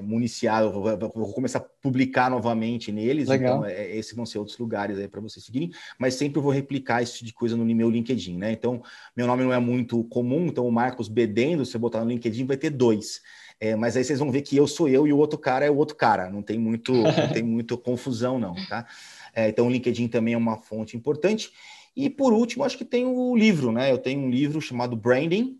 municiado, 0.01 0.70
vou, 0.72 0.99
vou, 0.99 1.32
começar 1.32 1.59
a 1.59 1.62
publicar 1.62 2.30
novamente 2.30 2.91
neles. 2.91 3.28
Legal. 3.28 3.59
Então, 3.59 3.66
é, 3.66 3.97
esses 3.97 4.14
vão 4.14 4.26
ser 4.26 4.39
outros 4.39 4.59
lugares 4.59 4.99
aí 4.99 5.09
para 5.09 5.20
vocês 5.20 5.45
seguirem, 5.45 5.72
mas 5.99 6.14
sempre 6.14 6.41
vou 6.41 6.51
replicar 6.51 7.03
esse 7.03 7.14
tipo 7.14 7.26
de 7.26 7.32
coisa 7.32 7.57
no 7.57 7.64
meu 7.64 7.91
LinkedIn, 7.91 8.37
né? 8.37 8.53
Então, 8.53 8.82
meu 9.16 9.26
nome 9.26 9.45
não 9.45 9.53
é 9.53 9.59
muito 9.59 10.03
comum, 10.05 10.47
então 10.47 10.66
o 10.66 10.72
Marcos 10.72 11.09
Bedendo, 11.09 11.64
se 11.64 11.72
você 11.72 11.78
botar 11.78 12.05
no 12.05 12.11
LinkedIn, 12.11 12.47
vai 12.47 12.57
ter 12.57 12.70
dois. 12.70 13.20
É, 13.61 13.76
mas 13.76 13.97
aí 13.97 14.05
vocês 14.05 14.18
vão 14.18 14.30
ver 14.30 14.43
que 14.43 14.57
eu 14.57 14.66
sou 14.66 14.89
eu 14.89 15.07
e 15.07 15.12
o 15.12 15.18
outro 15.18 15.39
cara 15.39 15.64
é 15.64 15.70
o 15.70 15.76
outro 15.76 15.97
cara. 15.97 16.28
Não 16.28 16.43
tem 16.43 16.59
muito, 16.59 16.93
não 16.93 17.32
tem 17.32 17.43
muito 17.43 17.78
confusão, 17.78 18.39
não, 18.39 18.55
tá? 18.68 18.87
É, 19.35 19.49
então, 19.49 19.66
o 19.66 19.70
LinkedIn 19.70 20.09
também 20.09 20.35
é 20.35 20.39
uma 20.39 20.57
fonte 20.57 20.97
importante. 20.97 21.53
E 21.97 22.11
por 22.11 22.32
último, 22.32 22.64
acho 22.64 22.76
que 22.76 22.85
tem 22.85 23.07
o 23.07 23.37
livro, 23.37 23.70
né? 23.70 23.91
Eu 23.91 23.99
tenho 23.99 24.20
um 24.20 24.30
livro 24.30 24.61
chamado 24.61 24.97
Branding. 24.97 25.59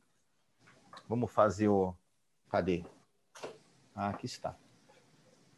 Vamos 1.09 1.31
fazer 1.31 1.69
o. 1.69 1.95
Cadê? 2.51 2.85
Ah, 3.95 4.09
aqui 4.09 4.27
está. 4.27 4.57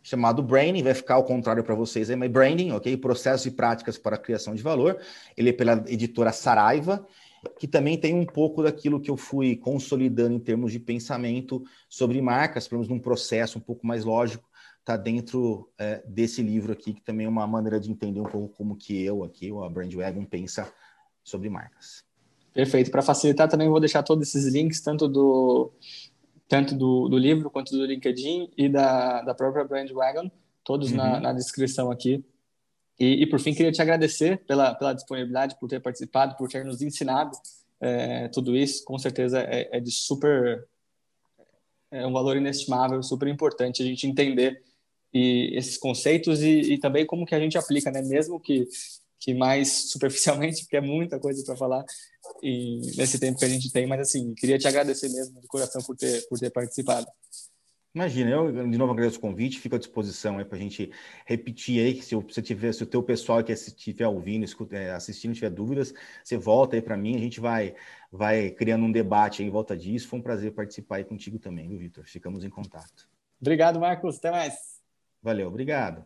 Chamado 0.03 0.43
Branding, 0.43 0.82
vai 0.82 0.95
ficar 0.95 1.14
ao 1.14 1.24
contrário 1.24 1.64
para 1.64 1.74
vocês 1.74 2.11
aí, 2.11 2.16
mas 2.16 2.30
Branding, 2.30 2.70
ok? 2.70 2.97
Processos 2.97 3.47
e 3.47 3.51
práticas 3.51 3.99
para 3.99 4.14
a 4.16 4.18
criação 4.18 4.55
de 4.55 4.62
valor. 4.62 5.01
Ele 5.37 5.51
é 5.51 5.53
pela 5.53 5.84
editora 5.89 6.32
Saraiva, 6.32 7.05
que 7.59 7.66
também 7.66 7.99
tem 7.99 8.14
um 8.14 8.24
pouco 8.24 8.62
daquilo 8.62 9.01
que 9.01 9.11
eu 9.11 9.16
fui 9.16 9.57
consolidando 9.57 10.34
em 10.34 10.39
termos 10.39 10.70
de 10.70 10.78
pensamento 10.78 11.64
sobre 11.89 12.20
marcas, 12.20 12.68
pelo 12.68 12.80
menos 12.80 12.89
num 12.89 13.01
processo 13.01 13.59
um 13.59 13.61
pouco 13.61 13.87
mais 13.87 14.05
lógico, 14.05 14.49
está 14.78 14.97
dentro 14.97 15.68
é, 15.76 16.03
desse 16.07 16.41
livro 16.43 16.72
aqui, 16.72 16.95
que 16.95 17.03
também 17.03 17.26
é 17.26 17.28
uma 17.28 17.47
maneira 17.47 17.80
de 17.80 17.91
entender 17.91 18.20
um 18.20 18.24
pouco 18.24 18.55
como 18.55 18.76
que 18.76 19.03
eu 19.03 19.24
aqui, 19.24 19.51
o 19.51 19.68
Brandwagon, 19.68 20.24
pensa 20.24 20.72
sobre 21.24 21.51
marcas. 21.51 22.05
Perfeito. 22.55 22.91
Para 22.91 23.03
facilitar, 23.03 23.49
também 23.49 23.68
vou 23.68 23.80
deixar 23.80 24.03
todos 24.03 24.28
esses 24.28 24.51
links, 24.53 24.80
tanto 24.80 25.09
do 25.09 25.72
tanto 26.49 26.74
do, 26.74 27.09
do 27.09 27.18
livro 27.18 27.51
quanto 27.51 27.76
do 27.76 27.84
LinkedIn 27.84 28.51
e 28.57 28.68
da, 28.68 29.22
da 29.22 29.34
própria 29.34 29.64
Brandwagon, 29.64 30.30
todos 30.64 30.90
uhum. 30.90 30.97
na, 30.97 31.20
na 31.20 31.32
descrição 31.32 31.90
aqui. 31.90 32.24
E, 32.99 33.22
e, 33.22 33.26
por 33.26 33.38
fim, 33.40 33.53
queria 33.53 33.72
te 33.72 33.82
agradecer 33.82 34.38
pela, 34.47 34.74
pela 34.74 34.92
disponibilidade, 34.92 35.59
por 35.59 35.68
ter 35.68 35.80
participado, 35.80 36.36
por 36.36 36.49
ter 36.49 36.64
nos 36.64 36.80
ensinado 36.80 37.36
é, 37.80 38.28
tudo 38.28 38.57
isso. 38.57 38.84
Com 38.84 38.99
certeza 38.99 39.40
é, 39.40 39.68
é, 39.76 39.80
de 39.80 39.90
super. 39.90 40.66
É 41.90 42.07
um 42.07 42.12
valor 42.12 42.36
inestimável, 42.36 43.03
super 43.03 43.28
importante 43.28 43.82
a 43.82 43.86
gente 43.86 44.07
entender 44.07 44.62
e, 45.12 45.53
esses 45.55 45.76
conceitos 45.76 46.42
e, 46.42 46.74
e 46.74 46.78
também 46.78 47.07
como 47.07 47.26
que 47.26 47.34
a 47.34 47.38
gente 47.38 47.59
aplica, 47.59 47.90
né? 47.90 48.03
Mesmo 48.03 48.40
que 48.40 48.66
que 49.18 49.34
mais 49.34 49.90
superficialmente, 49.90 50.62
porque 50.64 50.76
é 50.76 50.80
muita 50.80 51.18
coisa 51.18 51.42
para 51.44 51.57
falar 51.57 51.84
e 52.42 52.80
nesse 52.96 53.18
tempo 53.18 53.38
que 53.38 53.44
a 53.44 53.48
gente 53.48 53.70
tem, 53.72 53.86
mas 53.86 54.00
assim, 54.00 54.34
queria 54.34 54.58
te 54.58 54.68
agradecer 54.68 55.08
mesmo 55.08 55.40
de 55.40 55.46
coração 55.46 55.82
por 55.82 55.96
ter, 55.96 56.26
por 56.28 56.38
ter 56.38 56.50
participado. 56.50 57.06
Imagina, 57.94 58.30
eu 58.30 58.68
de 58.68 58.76
novo 58.76 58.92
agradeço 58.92 59.16
o 59.16 59.22
convite, 59.22 59.58
fico 59.58 59.74
à 59.74 59.78
disposição 59.78 60.36
aí 60.36 60.44
para 60.44 60.58
a 60.58 60.60
gente 60.60 60.92
repetir 61.24 61.82
aí, 61.82 62.02
se 62.02 62.14
você 62.14 62.42
tiver, 62.42 62.74
se 62.74 62.82
o 62.82 62.86
teu 62.86 63.02
pessoal 63.02 63.42
que 63.42 63.50
estiver 63.50 64.06
ouvindo, 64.06 64.44
é, 64.72 64.90
assistindo, 64.90 65.34
tiver 65.34 65.48
dúvidas, 65.48 65.94
você 66.22 66.36
volta 66.36 66.76
aí 66.76 66.82
para 66.82 66.94
mim, 66.94 67.16
a 67.16 67.18
gente 67.18 67.40
vai, 67.40 67.74
vai 68.12 68.50
criando 68.50 68.84
um 68.84 68.92
debate 68.92 69.40
aí 69.40 69.48
em 69.48 69.50
volta 69.50 69.74
disso. 69.74 70.08
Foi 70.08 70.18
um 70.18 70.22
prazer 70.22 70.52
participar 70.52 70.96
aí 70.96 71.04
contigo 71.04 71.38
também, 71.38 71.68
viu, 71.70 71.78
Vitor? 71.78 72.04
Ficamos 72.04 72.44
em 72.44 72.50
contato. 72.50 73.08
Obrigado, 73.40 73.80
Marcos. 73.80 74.18
Até 74.18 74.30
mais. 74.30 74.54
Valeu, 75.22 75.48
obrigado. 75.48 76.04